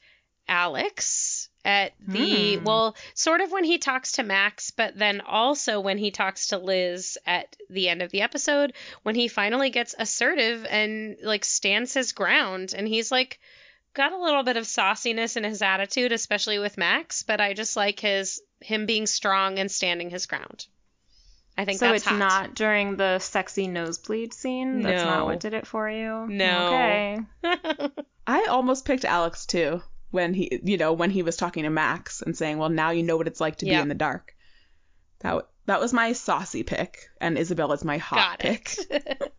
Alex 0.48 1.29
at 1.64 1.92
the 2.06 2.56
Hmm. 2.56 2.64
well, 2.64 2.96
sort 3.14 3.40
of 3.42 3.52
when 3.52 3.64
he 3.64 3.78
talks 3.78 4.12
to 4.12 4.22
Max, 4.22 4.70
but 4.70 4.96
then 4.98 5.20
also 5.20 5.80
when 5.80 5.98
he 5.98 6.10
talks 6.10 6.48
to 6.48 6.58
Liz 6.58 7.18
at 7.26 7.54
the 7.68 7.88
end 7.88 8.00
of 8.02 8.10
the 8.10 8.22
episode 8.22 8.72
when 9.02 9.14
he 9.14 9.28
finally 9.28 9.70
gets 9.70 9.94
assertive 9.98 10.64
and 10.70 11.16
like 11.22 11.44
stands 11.44 11.92
his 11.92 12.12
ground 12.12 12.72
and 12.76 12.88
he's 12.88 13.12
like 13.12 13.38
got 13.92 14.12
a 14.12 14.16
little 14.22 14.42
bit 14.42 14.56
of 14.56 14.64
sauciness 14.66 15.36
in 15.36 15.44
his 15.44 15.60
attitude, 15.62 16.12
especially 16.12 16.58
with 16.58 16.78
Max, 16.78 17.22
but 17.24 17.40
I 17.40 17.52
just 17.54 17.76
like 17.76 18.00
his 18.00 18.40
him 18.60 18.86
being 18.86 19.06
strong 19.06 19.58
and 19.58 19.70
standing 19.70 20.10
his 20.10 20.26
ground. 20.26 20.66
I 21.58 21.64
think 21.66 21.78
so 21.78 21.86
that's 21.88 21.96
it's 22.02 22.06
hot. 22.06 22.18
not 22.18 22.54
during 22.54 22.96
the 22.96 23.18
sexy 23.18 23.66
nosebleed 23.66 24.32
scene. 24.32 24.80
That's 24.80 25.02
No. 25.04 25.10
not 25.10 25.26
what 25.26 25.40
did 25.40 25.52
it 25.52 25.66
for 25.66 25.90
you. 25.90 26.26
No. 26.26 26.66
Okay. 26.68 27.18
I 28.26 28.44
almost 28.48 28.84
picked 28.86 29.04
Alex 29.04 29.44
too 29.44 29.82
when 30.10 30.34
he, 30.34 30.60
you 30.64 30.76
know, 30.76 30.92
when 30.92 31.10
he 31.10 31.22
was 31.22 31.36
talking 31.36 31.62
to 31.64 31.70
Max 31.70 32.22
and 32.22 32.36
saying, 32.36 32.58
"Well, 32.58 32.68
now 32.68 32.90
you 32.90 33.02
know 33.02 33.16
what 33.16 33.26
it's 33.26 33.40
like 33.40 33.56
to 33.58 33.66
Yeah. 33.66 33.78
be 33.78 33.82
in 33.82 33.88
the 33.88 33.94
dark." 33.94 34.34
That 35.20 35.30
w- 35.30 35.46
that 35.66 35.80
was 35.80 35.92
my 35.92 36.12
saucy 36.12 36.62
pick, 36.62 37.10
and 37.20 37.36
Isabel 37.38 37.72
is 37.72 37.84
my 37.84 37.98
hot 37.98 38.16
Got 38.16 38.38
pick. 38.40 38.76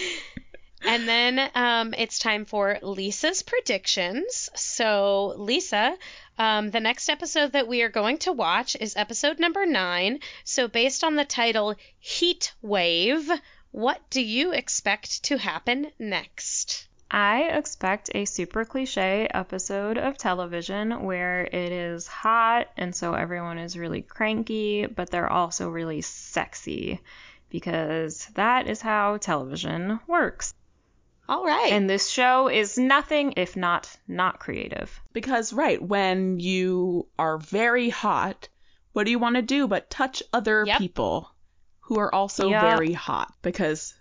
and 0.86 1.06
then 1.08 1.50
um, 1.54 1.94
it's 1.96 2.18
time 2.18 2.44
for 2.44 2.78
Lisa's 2.82 3.42
predictions. 3.42 4.50
So, 4.54 5.34
Lisa, 5.36 5.96
um, 6.38 6.70
the 6.70 6.80
next 6.80 7.08
episode 7.08 7.52
that 7.52 7.68
we 7.68 7.82
are 7.82 7.88
going 7.88 8.18
to 8.18 8.32
watch 8.32 8.76
is 8.80 8.96
episode 8.96 9.38
number 9.38 9.66
nine. 9.66 10.20
So, 10.44 10.68
based 10.68 11.04
on 11.04 11.16
the 11.16 11.24
title 11.24 11.74
Heat 11.98 12.52
Wave, 12.62 13.30
what 13.70 14.00
do 14.10 14.20
you 14.22 14.52
expect 14.52 15.22
to 15.24 15.36
happen 15.38 15.92
next? 15.98 16.88
I 17.10 17.42
expect 17.42 18.10
a 18.14 18.24
super 18.24 18.64
cliche 18.64 19.26
episode 19.32 19.98
of 19.98 20.16
television 20.16 21.02
where 21.02 21.42
it 21.42 21.72
is 21.72 22.06
hot 22.06 22.68
and 22.76 22.94
so 22.94 23.14
everyone 23.14 23.58
is 23.58 23.76
really 23.76 24.02
cranky, 24.02 24.86
but 24.86 25.10
they're 25.10 25.30
also 25.32 25.68
really 25.70 26.02
sexy 26.02 27.00
because 27.48 28.26
that 28.34 28.68
is 28.68 28.80
how 28.80 29.16
television 29.16 29.98
works. 30.06 30.54
All 31.28 31.44
right. 31.44 31.72
And 31.72 31.90
this 31.90 32.08
show 32.08 32.48
is 32.48 32.78
nothing 32.78 33.34
if 33.36 33.56
not 33.56 33.88
not 34.06 34.38
creative. 34.38 35.00
Because 35.12 35.52
right 35.52 35.80
when 35.82 36.38
you 36.38 37.08
are 37.18 37.38
very 37.38 37.88
hot, 37.88 38.48
what 38.92 39.04
do 39.04 39.10
you 39.10 39.18
want 39.18 39.36
to 39.36 39.42
do 39.42 39.66
but 39.66 39.90
touch 39.90 40.22
other 40.32 40.64
Yep. 40.66 40.78
people 40.78 41.30
who 41.80 41.98
are 41.98 42.12
also 42.14 42.50
Yeah. 42.50 42.60
very 42.60 42.92
hot? 42.92 43.32
Because 43.42 43.94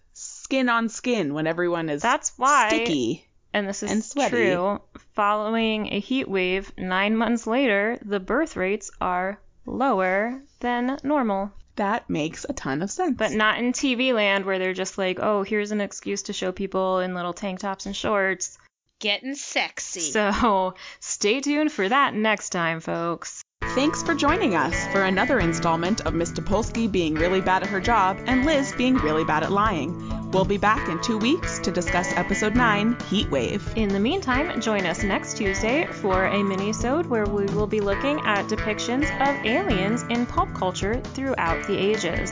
skin 0.49 0.67
on 0.67 0.89
skin 0.89 1.35
when 1.35 1.45
everyone 1.45 1.89
is 1.89 2.01
That's 2.01 2.33
why 2.35 2.69
sticky. 2.69 3.27
and 3.53 3.67
this 3.69 3.83
is 3.83 3.91
and 3.91 4.03
sweaty. 4.03 4.29
true, 4.31 4.81
following 5.13 5.93
a 5.93 5.99
heat 5.99 6.27
wave 6.27 6.71
9 6.75 7.15
months 7.15 7.45
later, 7.45 7.99
the 8.03 8.19
birth 8.19 8.55
rates 8.55 8.89
are 8.99 9.39
lower 9.67 10.41
than 10.59 10.97
normal. 11.03 11.51
That 11.75 12.09
makes 12.09 12.47
a 12.49 12.53
ton 12.53 12.81
of 12.81 12.89
sense. 12.89 13.15
But 13.15 13.31
not 13.31 13.59
in 13.59 13.73
TV 13.73 14.11
land 14.11 14.43
where 14.43 14.57
they're 14.57 14.73
just 14.73 14.97
like, 14.97 15.19
oh, 15.21 15.43
here's 15.43 15.69
an 15.69 15.81
excuse 15.81 16.23
to 16.23 16.33
show 16.33 16.51
people 16.51 16.97
in 16.99 17.13
little 17.13 17.31
tank 17.33 17.59
tops 17.59 17.85
and 17.85 17.95
shorts. 17.95 18.57
Getting 18.99 19.35
sexy. 19.35 20.01
So 20.01 20.73
stay 20.99 21.41
tuned 21.41 21.71
for 21.71 21.87
that 21.87 22.15
next 22.15 22.49
time, 22.49 22.79
folks. 22.79 23.43
Thanks 23.75 24.01
for 24.01 24.15
joining 24.15 24.55
us 24.55 24.75
for 24.87 25.03
another 25.03 25.39
installment 25.39 26.01
of 26.07 26.15
Miss 26.15 26.31
Topolsky 26.31 26.91
being 26.91 27.13
really 27.13 27.39
bad 27.39 27.61
at 27.61 27.69
her 27.69 27.79
job 27.79 28.17
and 28.25 28.45
Liz 28.47 28.73
being 28.75 28.95
really 28.95 29.23
bad 29.23 29.43
at 29.43 29.51
lying. 29.51 30.18
We'll 30.31 30.45
be 30.45 30.57
back 30.57 30.89
in 30.89 31.01
two 31.01 31.17
weeks 31.17 31.57
to 31.59 31.71
discuss 31.71 32.13
episode 32.13 32.55
9, 32.55 32.97
Heat 33.09 33.31
Wave. 33.31 33.67
In 33.75 33.89
the 33.89 33.99
meantime, 33.99 34.61
join 34.61 34.85
us 34.85 35.01
next 35.01 35.37
Tuesday 35.37 35.87
for 35.87 36.25
a 36.25 36.43
mini-sode 36.43 37.07
where 37.07 37.25
we 37.25 37.45
will 37.45 37.65
be 37.65 37.81
looking 37.81 38.19
at 38.19 38.45
depictions 38.45 39.09
of 39.21 39.43
aliens 39.43 40.03
in 40.11 40.27
pop 40.27 40.53
culture 40.53 41.01
throughout 41.01 41.65
the 41.65 41.75
ages. 41.75 42.31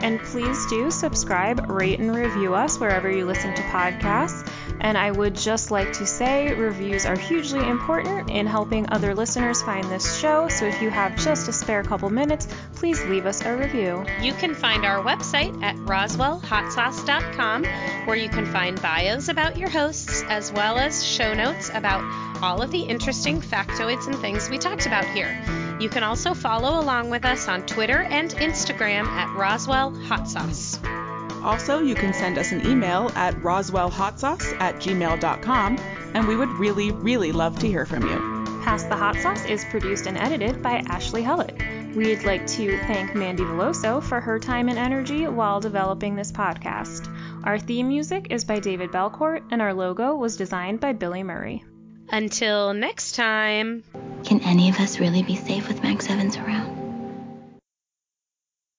And 0.00 0.18
please 0.20 0.66
do 0.66 0.90
subscribe, 0.90 1.70
rate, 1.70 2.00
and 2.00 2.12
review 2.12 2.56
us 2.56 2.80
wherever 2.80 3.08
you 3.08 3.24
listen 3.24 3.54
to 3.54 3.62
podcasts. 3.62 4.50
And 4.80 4.98
I 4.98 5.10
would 5.10 5.34
just 5.34 5.70
like 5.70 5.92
to 5.94 6.06
say 6.06 6.52
reviews 6.52 7.06
are 7.06 7.16
hugely 7.16 7.66
important 7.66 8.28
in 8.30 8.46
helping 8.46 8.90
other 8.90 9.14
listeners 9.14 9.62
find 9.62 9.84
this 9.84 10.18
show. 10.18 10.48
So 10.48 10.66
if 10.66 10.82
you 10.82 10.90
have 10.90 11.16
just 11.16 11.48
a 11.48 11.52
spare 11.52 11.82
couple 11.82 12.10
minutes, 12.10 12.46
please 12.74 13.02
leave 13.04 13.24
us 13.24 13.42
a 13.42 13.56
review. 13.56 14.04
You 14.20 14.34
can 14.34 14.54
find 14.54 14.84
our 14.84 15.02
website 15.02 15.62
at 15.62 15.76
roswellhotsauce.com, 15.76 17.35
where 18.06 18.16
you 18.16 18.28
can 18.28 18.46
find 18.46 18.80
bios 18.80 19.28
about 19.28 19.56
your 19.56 19.68
hosts, 19.68 20.22
as 20.28 20.52
well 20.52 20.78
as 20.78 21.04
show 21.04 21.34
notes 21.34 21.70
about 21.74 22.02
all 22.42 22.62
of 22.62 22.70
the 22.70 22.80
interesting 22.82 23.40
factoids 23.40 24.06
and 24.06 24.16
things 24.16 24.48
we 24.48 24.58
talked 24.58 24.86
about 24.86 25.04
here. 25.06 25.38
You 25.80 25.88
can 25.88 26.02
also 26.02 26.34
follow 26.34 26.80
along 26.80 27.10
with 27.10 27.24
us 27.24 27.48
on 27.48 27.66
Twitter 27.66 28.02
and 28.02 28.30
Instagram 28.30 29.06
at 29.06 29.34
Roswell 29.36 29.94
Hot 30.04 30.28
Sauce. 30.28 30.80
Also, 31.42 31.80
you 31.80 31.94
can 31.94 32.12
send 32.12 32.38
us 32.38 32.52
an 32.52 32.66
email 32.66 33.10
at 33.14 33.34
roswellhotsauce 33.36 34.60
at 34.60 34.76
gmail.com, 34.76 35.78
and 36.14 36.26
we 36.26 36.34
would 36.34 36.48
really, 36.50 36.90
really 36.90 37.32
love 37.32 37.58
to 37.58 37.68
hear 37.68 37.86
from 37.86 38.02
you. 38.02 38.36
Pass 38.64 38.82
the 38.84 38.96
Hot 38.96 39.16
Sauce 39.16 39.44
is 39.44 39.64
produced 39.66 40.06
and 40.06 40.18
edited 40.18 40.62
by 40.62 40.82
Ashley 40.88 41.22
Hullett. 41.22 41.94
We'd 41.94 42.24
like 42.24 42.46
to 42.48 42.76
thank 42.80 43.14
Mandy 43.14 43.44
Veloso 43.44 44.02
for 44.02 44.20
her 44.20 44.38
time 44.38 44.68
and 44.68 44.78
energy 44.78 45.26
while 45.28 45.60
developing 45.60 46.16
this 46.16 46.32
podcast. 46.32 47.08
Our 47.46 47.60
theme 47.60 47.86
music 47.86 48.26
is 48.30 48.44
by 48.44 48.58
David 48.58 48.90
Belcourt, 48.90 49.44
and 49.52 49.62
our 49.62 49.72
logo 49.72 50.16
was 50.16 50.36
designed 50.36 50.80
by 50.80 50.94
Billy 50.94 51.22
Murray. 51.22 51.62
Until 52.10 52.74
next 52.74 53.14
time. 53.14 53.84
Can 54.24 54.40
any 54.40 54.68
of 54.68 54.80
us 54.80 54.98
really 54.98 55.22
be 55.22 55.36
safe 55.36 55.68
with 55.68 55.80
Max 55.80 56.10
Evans 56.10 56.36
around? 56.36 56.85